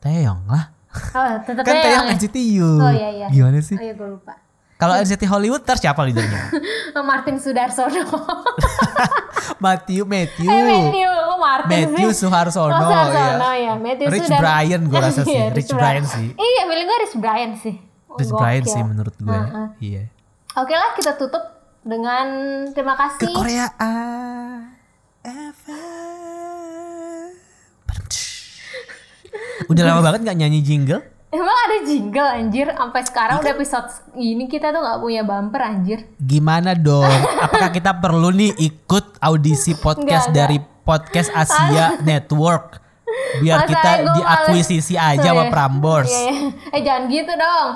[0.00, 0.64] Taeyong lah.
[1.12, 2.14] Oh tetap kan Taeyong ya?
[2.14, 3.26] NCT U Oh, iya, iya.
[3.28, 3.74] gimana sih?
[3.74, 4.34] Oh iya gue lupa.
[4.74, 6.40] Kalau NCT Hollywood ntar siapa leadernya?
[7.04, 8.00] Martin Sudarsono.
[9.62, 10.48] Matthew Matthew.
[10.48, 11.10] Eh Matthew,
[11.40, 12.20] Martin Matthew sih.
[12.22, 13.56] Suharsono, oh, Suharsono ya.
[13.56, 13.72] ya.
[13.74, 16.26] Matthew Rich Sudar- Brian gue rasa sih, Iya, Rich Brian sih.
[16.36, 17.74] Iya, feeling gue Rich Brian sih.
[18.06, 18.42] Oh, Rich gokil.
[18.44, 19.32] Brian sih menurut gue.
[19.32, 19.68] Heeh.
[19.80, 20.02] Iya.
[20.54, 21.42] Oke lah, kita tutup
[21.80, 22.26] dengan
[22.70, 23.32] terima Ke kasih.
[23.32, 23.66] Korea
[29.70, 31.00] Udah lama banget nggak nyanyi jingle?
[31.30, 33.86] Emang ada jingle anjir, sampai sekarang Iya udah episode
[34.18, 35.98] ini kita tuh nggak punya bumper anjir.
[36.18, 37.06] Gimana dong?
[37.38, 42.80] Apakah kita perlu nih ikut audisi podcast dari Podcast Asia Network?
[43.40, 45.18] Biar Masa kita diakuisisi males.
[45.18, 46.08] aja sama Prambors.
[46.08, 46.48] Iya, iya.
[46.70, 47.68] Eh jangan gitu dong.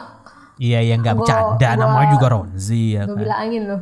[0.57, 1.69] Iya, yang nggak bercanda.
[1.69, 3.21] gua- Namanya juga Ronzi ya Gue kan.
[3.21, 3.81] bilangin loh.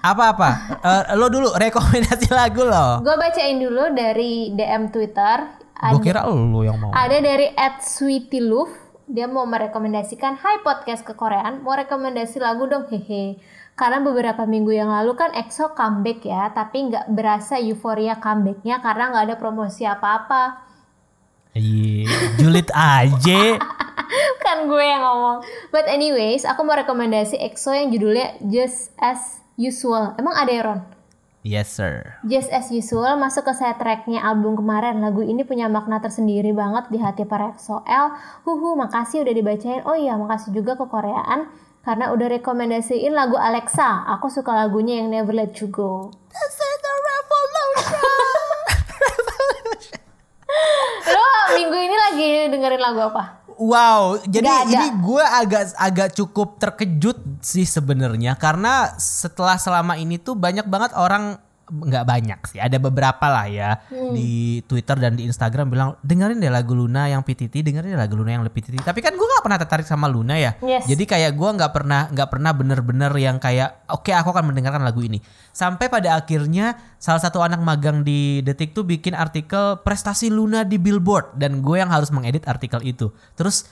[0.00, 0.50] Apa-apa?
[0.82, 3.02] Eh, lo dulu rekomendasi lagu lo.
[3.02, 5.36] Gue bacain dulu dari DM Twitter.
[5.82, 6.90] Gue kira lo yang mau.
[6.90, 7.50] Ada dari
[7.82, 8.70] Sweetyloof,
[9.04, 13.42] dia mau merekomendasikan Hai podcast kekoreaan, mau rekomendasi lagu dong hehe.
[13.72, 19.10] Karena beberapa minggu yang lalu kan EXO comeback ya, tapi nggak berasa euforia comebacknya karena
[19.10, 20.60] nggak ada promosi apa-apa.
[21.56, 23.56] Iya, julid aja.
[24.44, 25.44] kan gue yang ngomong.
[25.72, 30.16] But anyways, aku mau rekomendasi EXO yang judulnya Just As Usual.
[30.20, 30.80] Emang ada ya Ron?
[31.42, 32.22] Yes sir.
[32.22, 35.02] Just as usual masuk ke soundtracknya album kemarin.
[35.02, 38.14] Lagu ini punya makna tersendiri banget di hati para EXO-L.
[38.46, 39.82] Huhu, makasih udah dibacain.
[39.82, 41.50] Oh iya, makasih juga ke Koreaan
[41.82, 44.06] karena udah rekomendasiin lagu Alexa.
[44.18, 46.14] Aku suka lagunya yang Never Let You Go.
[46.30, 48.06] This is the revolution.
[51.14, 51.26] Lo
[51.58, 53.42] minggu ini lagi dengerin lagu apa?
[53.62, 60.34] Wow, jadi ini gue agak agak cukup terkejut sih sebenarnya karena setelah selama ini tuh
[60.34, 61.38] banyak banget orang
[61.72, 62.60] nggak banyak sih.
[62.60, 63.70] Ada beberapa lah ya.
[63.88, 64.12] Hmm.
[64.12, 68.14] di Twitter dan di Instagram bilang dengerin deh lagu Luna yang PTT dengerin deh lagu
[68.18, 70.52] Luna yang lebih PTT tapi kan gue nggak pernah tertarik sama Luna ya.
[70.60, 70.84] Yes.
[70.84, 75.00] jadi kayak gue nggak pernah nggak pernah bener-bener yang kayak oke aku akan mendengarkan lagu
[75.00, 75.18] ini.
[75.52, 80.76] Sampai pada akhirnya salah satu anak magang di Detik tuh bikin artikel prestasi Luna di
[80.76, 81.36] Billboard.
[81.36, 83.08] Dan gue yang harus mengedit artikel itu.
[83.38, 83.64] Terus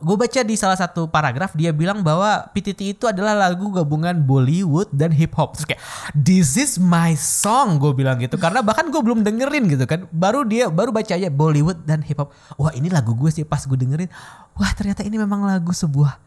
[0.00, 4.88] gue baca di salah satu paragraf dia bilang bahwa PTT itu adalah lagu gabungan Bollywood
[4.90, 5.56] dan hip hop.
[5.56, 5.82] Terus kayak
[6.16, 8.36] this is my song gue bilang gitu.
[8.36, 10.06] Karena bahkan gue belum dengerin gitu kan.
[10.10, 13.62] Baru dia baru baca aja Bollywood dan hip hop wah ini lagu gue sih pas
[13.64, 14.10] gue dengerin.
[14.54, 16.20] Wah ternyata ini memang lagu sebuah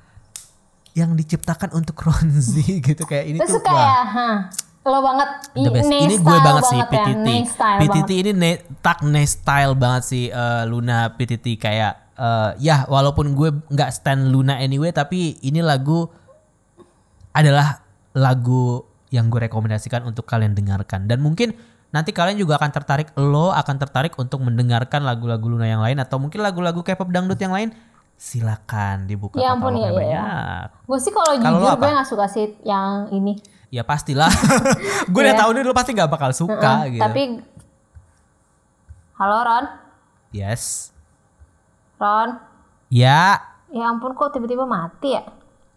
[0.98, 3.04] yang diciptakan untuk Ronzi gitu.
[3.06, 4.06] Kayak ini Terus tuh kayak, wah.
[4.10, 4.38] hah,
[4.88, 5.30] lo banget.
[5.54, 5.88] the best.
[5.94, 7.28] Ini gue banget sih ya, PTT.
[7.54, 8.10] PTT banget.
[8.10, 13.50] ini ne, tak ne style banget sih eh, Luna PTT kayak eh, ya walaupun gue
[13.70, 16.10] nggak stand Luna anyway tapi ini lagu
[17.38, 17.86] adalah
[18.18, 18.82] lagu
[19.18, 21.58] yang gue rekomendasikan untuk kalian dengarkan dan mungkin
[21.90, 26.22] nanti kalian juga akan tertarik lo akan tertarik untuk mendengarkan lagu-lagu Luna yang lain atau
[26.22, 27.74] mungkin lagu-lagu K-pop dangdut yang lain
[28.14, 30.24] silakan dibuka Ya ampun, ya, ya, ya.
[30.86, 33.38] Gue sih kalau jujur gue gak suka sih yang ini.
[33.70, 34.32] Ya pastilah.
[35.12, 35.42] gue udah Iya.
[35.44, 37.04] tahu nih lo pasti nggak bakal suka gitu.
[37.04, 37.22] Tapi,
[39.18, 39.66] halo Ron,
[40.32, 40.94] yes.
[41.98, 42.38] Ron.
[42.88, 45.28] Ya, Ya ampun kok tiba-tiba mati ya?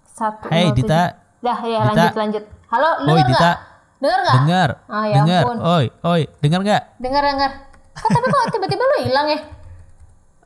[0.07, 0.47] Satu.
[0.47, 0.71] Hey.
[0.71, 1.19] Dita.
[1.43, 1.91] Dah ya Dita.
[1.91, 2.45] lanjut lanjut.
[2.71, 3.35] Halo, Oi, denger Dita.
[3.35, 3.57] nggak?
[3.99, 4.37] Dengar nggak?
[4.39, 4.71] dengar.
[4.87, 5.43] Ah, ya dengar.
[5.43, 5.59] ampun.
[5.59, 6.83] Oi, oi, dengar nggak?
[7.03, 7.51] Dengar dengar.
[7.99, 9.41] Kok tapi kok tiba-tiba lo hilang ya?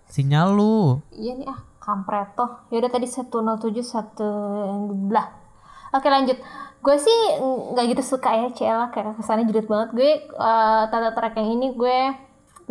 [0.08, 1.04] Sinyal lu.
[1.12, 2.64] Iya nih ah, kampret toh.
[2.72, 3.28] Ya udah tadi 107
[3.84, 4.30] satu
[5.04, 5.28] belah.
[5.92, 6.40] Oke lanjut.
[6.80, 7.18] Gue sih
[7.76, 9.92] nggak gitu suka ya CL kayak kesannya julid banget.
[9.92, 11.98] Gue eh, tata track yang ini gue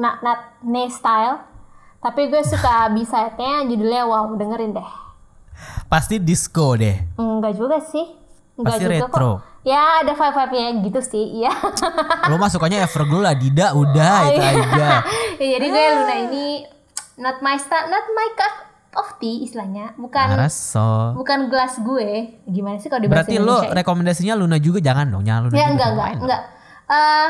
[0.02, 1.46] not not ne style.
[2.02, 4.90] Tapi gue suka B-side-nya judulnya wow dengerin deh.
[5.86, 7.22] Pasti disco deh.
[7.22, 8.23] Enggak juga sih.
[8.54, 9.32] Enggak Pasti juga retro.
[9.34, 9.38] kok.
[9.64, 11.26] Ya ada vibe-vibe-nya gitu sih.
[11.40, 11.52] Iya.
[12.30, 14.90] Lo masuknya Everglow lah, Dida udah itu aja.
[15.42, 16.46] ya, jadi gue Luna ini
[17.16, 18.54] not my style, not my cup
[18.94, 19.96] of tea istilahnya.
[19.96, 21.16] Bukan Araso.
[21.16, 22.38] bukan gelas gue.
[22.44, 23.68] Gimana sih kalau di Berarti lo Indonesia?
[23.68, 23.76] ya?
[23.76, 26.18] rekomendasinya Luna juga jangan dong, jangan Luna Ya enggak enggak Ngapain?
[26.22, 26.42] enggak.
[26.86, 27.30] Eh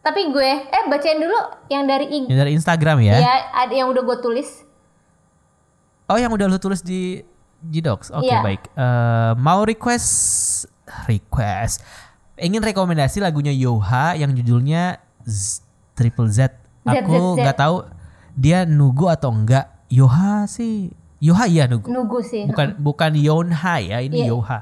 [0.00, 2.24] tapi gue eh bacain dulu yang dari IG.
[2.28, 3.14] Yang dari Instagram ya.
[3.18, 4.62] Ya, ada yang udah gue tulis.
[6.04, 7.24] Oh, yang udah lo tulis di
[7.64, 8.12] Gdocs.
[8.12, 8.40] Oke, Iya.
[8.40, 8.62] baik.
[8.70, 10.08] Eh, mau request
[11.06, 11.80] request.
[12.34, 15.62] Ingin rekomendasi lagunya Yoha yang judulnya Z,
[15.94, 16.52] Triple Z.
[16.84, 17.86] Aku nggak tahu
[18.34, 19.70] dia Nugu atau enggak.
[19.88, 20.90] Yoha sih.
[21.22, 21.88] Yoha iya Nugu.
[21.88, 22.44] Nugu sih.
[22.44, 24.34] Bukan bukan Yonha ya, ini Iya.
[24.34, 24.58] Yoha.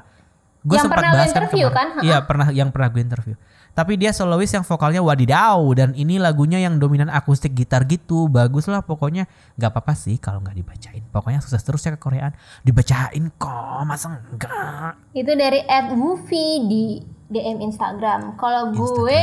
[0.63, 1.89] Gue Yang sempat bahas kan interview kemarin.
[1.91, 2.03] kan?
[2.03, 3.35] Iya, pernah yang pernah gue interview.
[3.73, 8.25] Tapi dia solois yang vokalnya wadidaw dan ini lagunya yang dominan akustik gitar gitu.
[8.27, 9.25] Bagus lah pokoknya.
[9.53, 11.03] nggak apa-apa sih kalau nggak dibacain.
[11.05, 12.31] Pokoknya sukses terus ya ke Koreaan.
[12.61, 14.95] Dibacain kok, masa enggak?
[15.11, 16.83] Itu dari Ed Woofy di
[17.27, 18.35] DM Instagram.
[18.35, 19.21] Kalau gue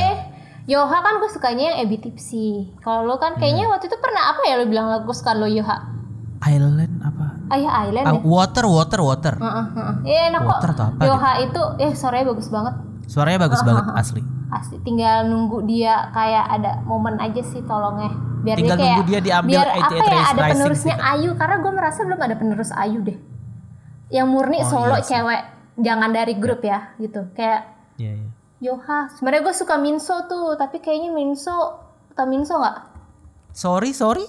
[0.66, 2.74] Yoha kan gue sukanya yang Ebi Tipsy.
[2.80, 3.72] Kalau lo kan kayaknya Hmm.
[3.72, 5.99] waktu itu pernah apa ya lo bilang lagu suka lo Yoha?
[6.40, 7.26] Island apa?
[7.52, 8.20] Ayah Island Ah, ya?
[8.24, 9.34] water, water, water.
[9.36, 9.94] Heeh, heeh.
[10.08, 10.50] Iya enak kok.
[10.50, 12.74] Water atau apa Yoha itu eh suaranya bagus banget.
[13.04, 14.22] Suaranya bagus banget asli.
[14.50, 18.10] Asli tinggal nunggu dia kayak ada momen aja sih tolongnya.
[18.40, 21.30] Biar Tinggal dia kayak nunggu dia diambil biar 88 apa ya ada penerusnya sih, Ayu
[21.36, 23.18] karena gue merasa belum ada penerus Ayu deh.
[24.08, 25.42] Yang murni Oh, solo iya cewek,
[25.76, 27.28] jangan dari grup ya gitu.
[27.36, 27.68] Kayak
[28.00, 28.28] Iya, iya.
[28.60, 31.52] Yoha, sebenarnya gue suka Minso tuh, tapi kayaknya Minso
[32.10, 32.76] atau Minso nggak?
[33.52, 34.24] Sorry, sorry.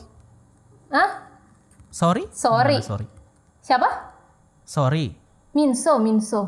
[0.92, 1.31] Hah?
[1.92, 2.24] Sorry?
[2.32, 2.80] Sorry.
[2.80, 3.08] Gimana sorry.
[3.60, 3.90] Siapa?
[4.64, 5.06] Sorry.
[5.52, 6.42] Minso, Minso.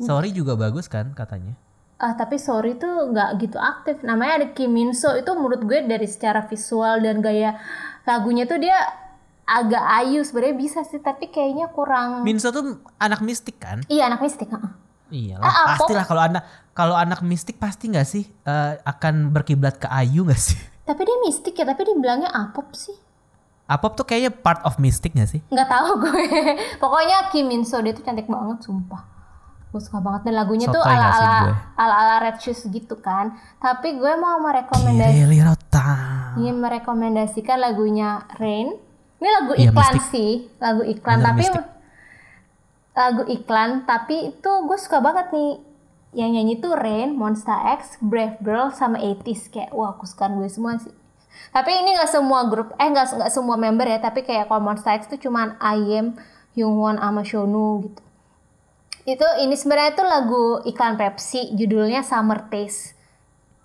[0.00, 1.54] Sorry juga bagus kan katanya.
[2.00, 4.00] Ah tapi sorry tuh nggak gitu aktif.
[4.02, 7.60] Namanya ada Kim Minso itu menurut gue dari secara visual dan gaya
[8.02, 8.74] lagunya tuh dia
[9.44, 12.24] agak ayu sebenarnya bisa sih tapi kayaknya kurang.
[12.24, 13.84] Minso tuh anak mistik kan?
[13.86, 14.48] iya anak mistik.
[14.48, 14.72] heeh.
[15.12, 16.42] Iya Ah, ah, pastilah kalau anak
[16.74, 20.58] kalau anak mistik pasti nggak sih eh, akan berkiblat ke Ayu nggak sih?
[20.88, 23.03] Tapi dia mistik ya tapi dia bilangnya apop sih.
[23.66, 25.40] Apop tuh kayaknya part of mistik nggak sih?
[25.46, 26.24] Nggak tahu gue.
[26.82, 29.02] Pokoknya Kim Minso dia tuh cantik banget sumpah.
[29.70, 31.54] Gue suka banget dan lagunya tuh Sotoy sih ala-ala gue?
[31.74, 33.32] ala-ala Red Shoes gitu kan.
[33.56, 36.36] Tapi gue mau merekomendasi Kiri rotang.
[36.36, 38.76] ingin merekomendasikan lagunya Rain.
[39.16, 40.10] Ini lagu Iya, iklan mistik.
[40.10, 41.64] sih, lagu iklan Bener, tapi mistik.
[42.92, 45.52] lagu iklan tapi itu gue suka banget nih.
[46.14, 50.46] Yang nyanyi tuh Rain, Monster X, Brave Girl sama 80s kayak wah aku suka gue
[50.46, 50.92] semua sih.
[51.54, 55.06] Tapi ini nggak semua grup, eh nggak nggak semua member ya, tapi kayak Monster X
[55.06, 56.18] tuh cuman IM,
[56.58, 58.02] Hyungwon sama Shonu gitu.
[59.04, 62.96] Itu ini sebenarnya tuh lagu iklan Pepsi, judulnya Summer Taste.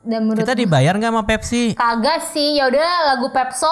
[0.03, 1.63] Dan menurut Kita dibayar nggak sama Pepsi?
[1.75, 3.71] Kagak sih, ya udah lagu Pepso.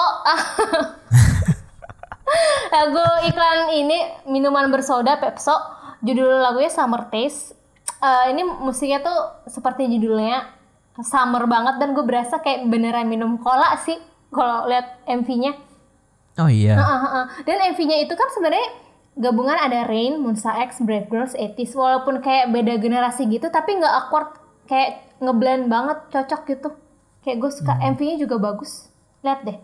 [2.76, 3.98] lagu iklan ini
[4.28, 5.56] minuman bersoda Pepso.
[6.00, 7.52] Judul lagunya Summer Taste.
[7.98, 9.18] Eh, ini musiknya tuh
[9.50, 10.57] seperti judulnya
[11.00, 13.98] summer banget dan gue berasa kayak beneran minum cola sih
[14.34, 15.54] kalau lihat MV-nya.
[16.38, 16.78] Oh iya.
[16.78, 17.24] Heeh, heeh.
[17.46, 18.68] Dan MV-nya itu kan sebenarnya
[19.18, 23.90] gabungan ada Rain, Monsta X, Brave Girls, 80s walaupun kayak beda generasi gitu tapi nggak
[23.90, 24.38] awkward
[24.70, 26.68] kayak ngeblend banget cocok gitu.
[27.26, 27.98] Kayak gue suka Hmm.
[27.98, 28.86] MV-nya juga bagus.
[29.26, 29.58] Lihat deh.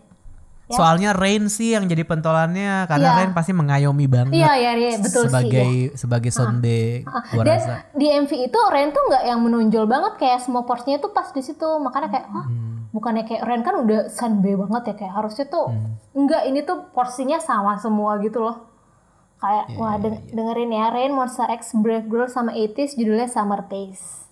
[0.65, 0.75] Ya.
[0.75, 3.17] Soalnya Rain sih yang jadi pentolannya karena Iya.
[3.19, 4.33] Rain pasti mengayomi banget.
[4.33, 5.81] Iya iya iya betul sebagai sih.
[5.83, 5.95] ya.
[5.95, 7.73] sebagai sonde gua Dan rasa.
[7.91, 11.39] di MV itu Ren tuh nggak yang menonjol banget kayak semua porsinya tuh pas di
[11.39, 12.89] situ makanya kayak wah Hmm.
[12.89, 16.01] bukannya kayak Ren kan udah sunbe banget ya kayak harusnya tuh Hmm.
[16.15, 18.65] enggak ini tuh porsinya sama semua gitu loh
[19.37, 23.61] kayak Iya, wah deng- dengerin ya Rain Monster X Brave Girl sama 80s judulnya Summer
[23.63, 24.24] Taste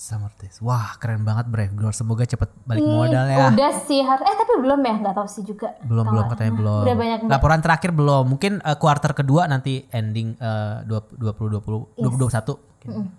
[0.00, 0.64] Summer Taste.
[0.64, 1.92] Wah, keren banget Brave Girl.
[1.92, 3.52] Semoga cepet balik Ih, modal ya.
[3.52, 6.82] udah sih har- eh tapi belum ya nggak tahu sih juga Belum belum katanya belum.
[6.82, 8.24] udah banyak Laporan terakhir belum.
[8.26, 12.00] Mungkin eh, kuarter kedua nanti ending eh, 2020 2021.
[12.00, 13.12] mungkin.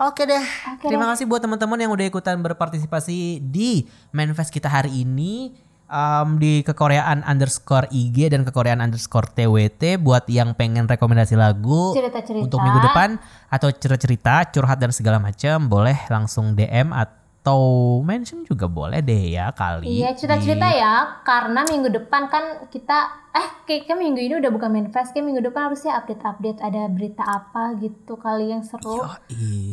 [0.00, 0.42] Oke deh.
[0.80, 5.54] Terima kasih buat teman-teman yang udah ikutan berpartisipasi di Manifest kita hari ini.
[5.88, 12.44] Em, di kekoreaan underscore IG dan kekoreaan underscore TWT buat yang pengen rekomendasi lagu Cerita-cerita.
[12.44, 13.16] untuk minggu depan
[13.48, 17.64] atau cerita-cerita curhat dan segala macam boleh langsung DM atau
[18.02, 20.94] mention juga boleh deh ya kali Iya cerita-cerita di- ya
[21.24, 22.98] karena minggu depan kan kita
[23.32, 27.72] eh kayaknya minggu ini udah bukan manifest kayak minggu depan harusnya update-update ada berita apa
[27.80, 29.08] gitu kali yang seru.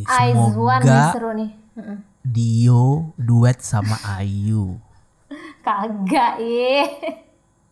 [0.08, 1.52] Aizwan nih semoga seru nih.
[2.24, 4.80] Dio duet sama Ayu.
[5.66, 6.86] Kagak ih.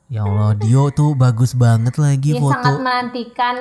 [0.09, 3.55] Ya Allah, Dio tuh bagus banget lagi sangat foto menantikan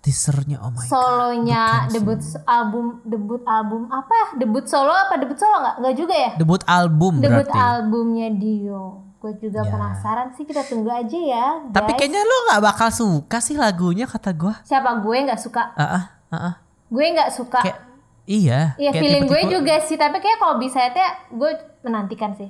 [0.00, 0.64] teasernya.
[0.64, 0.88] Oh my god.
[0.88, 4.26] solonya debut album debut album apa ya?
[4.40, 5.76] Debut solo apa debut solo nggak?
[5.84, 6.30] Nggak juga ya?
[6.40, 7.60] Debut album Debut berarti.
[7.60, 8.84] albumnya Dio.
[9.20, 11.46] Gue juga penasaran sih kita tunggu aja ya.
[11.68, 11.98] Tapi guys.
[12.00, 14.56] kayaknya lo nggak bakal suka sih lagunya kata gua.
[14.64, 15.76] siapa gue nggak suka?
[15.76, 16.54] Ah ah, ah.
[16.88, 17.60] Gue nggak suka.
[17.60, 17.84] Kayak
[18.24, 18.60] iya.
[18.80, 21.50] Iya feeling gue tipe-tipe- juga sih, tapi kayak kalau bisa ya gue
[21.84, 22.48] menantikan sih.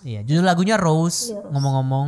[0.00, 1.30] Iya, judul lagunya Rose.
[1.30, 1.50] Iya, Rose.
[1.50, 2.06] Ngomong-ngomong,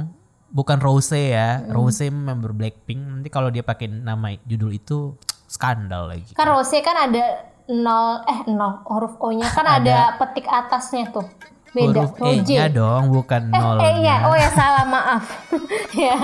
[0.49, 1.61] bukan Rose ya.
[1.67, 3.01] Rose member Blackpink.
[3.01, 5.13] Nanti kalau dia pakai nama judul itu
[5.45, 6.33] skandal lagi.
[6.33, 7.25] Kan Rose kan ada
[7.65, 11.25] nol eh nol huruf O-nya kan ada, petik atasnya tuh.
[11.71, 12.05] Beda.
[12.05, 12.53] Huruf Roje.
[12.53, 13.77] E-nya dong, bukan Eh, nol.
[13.79, 15.25] eh iya, oh ya salah maaf.
[15.97, 16.17] ya.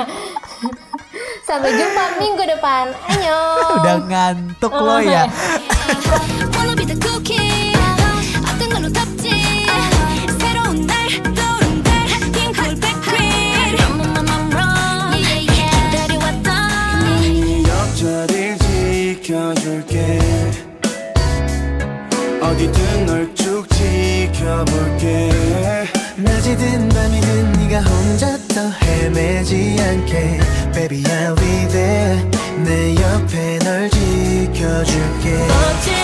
[1.40, 2.92] Sampai jumpa minggu depan.
[2.92, 3.72] Annyeong.
[3.80, 5.24] Udah ngantuk Oh, lo ya.
[29.08, 30.38] 헤매지 않게
[30.74, 32.30] Baby I'll be there
[32.62, 35.97] 내 옆에 널 지켜줄게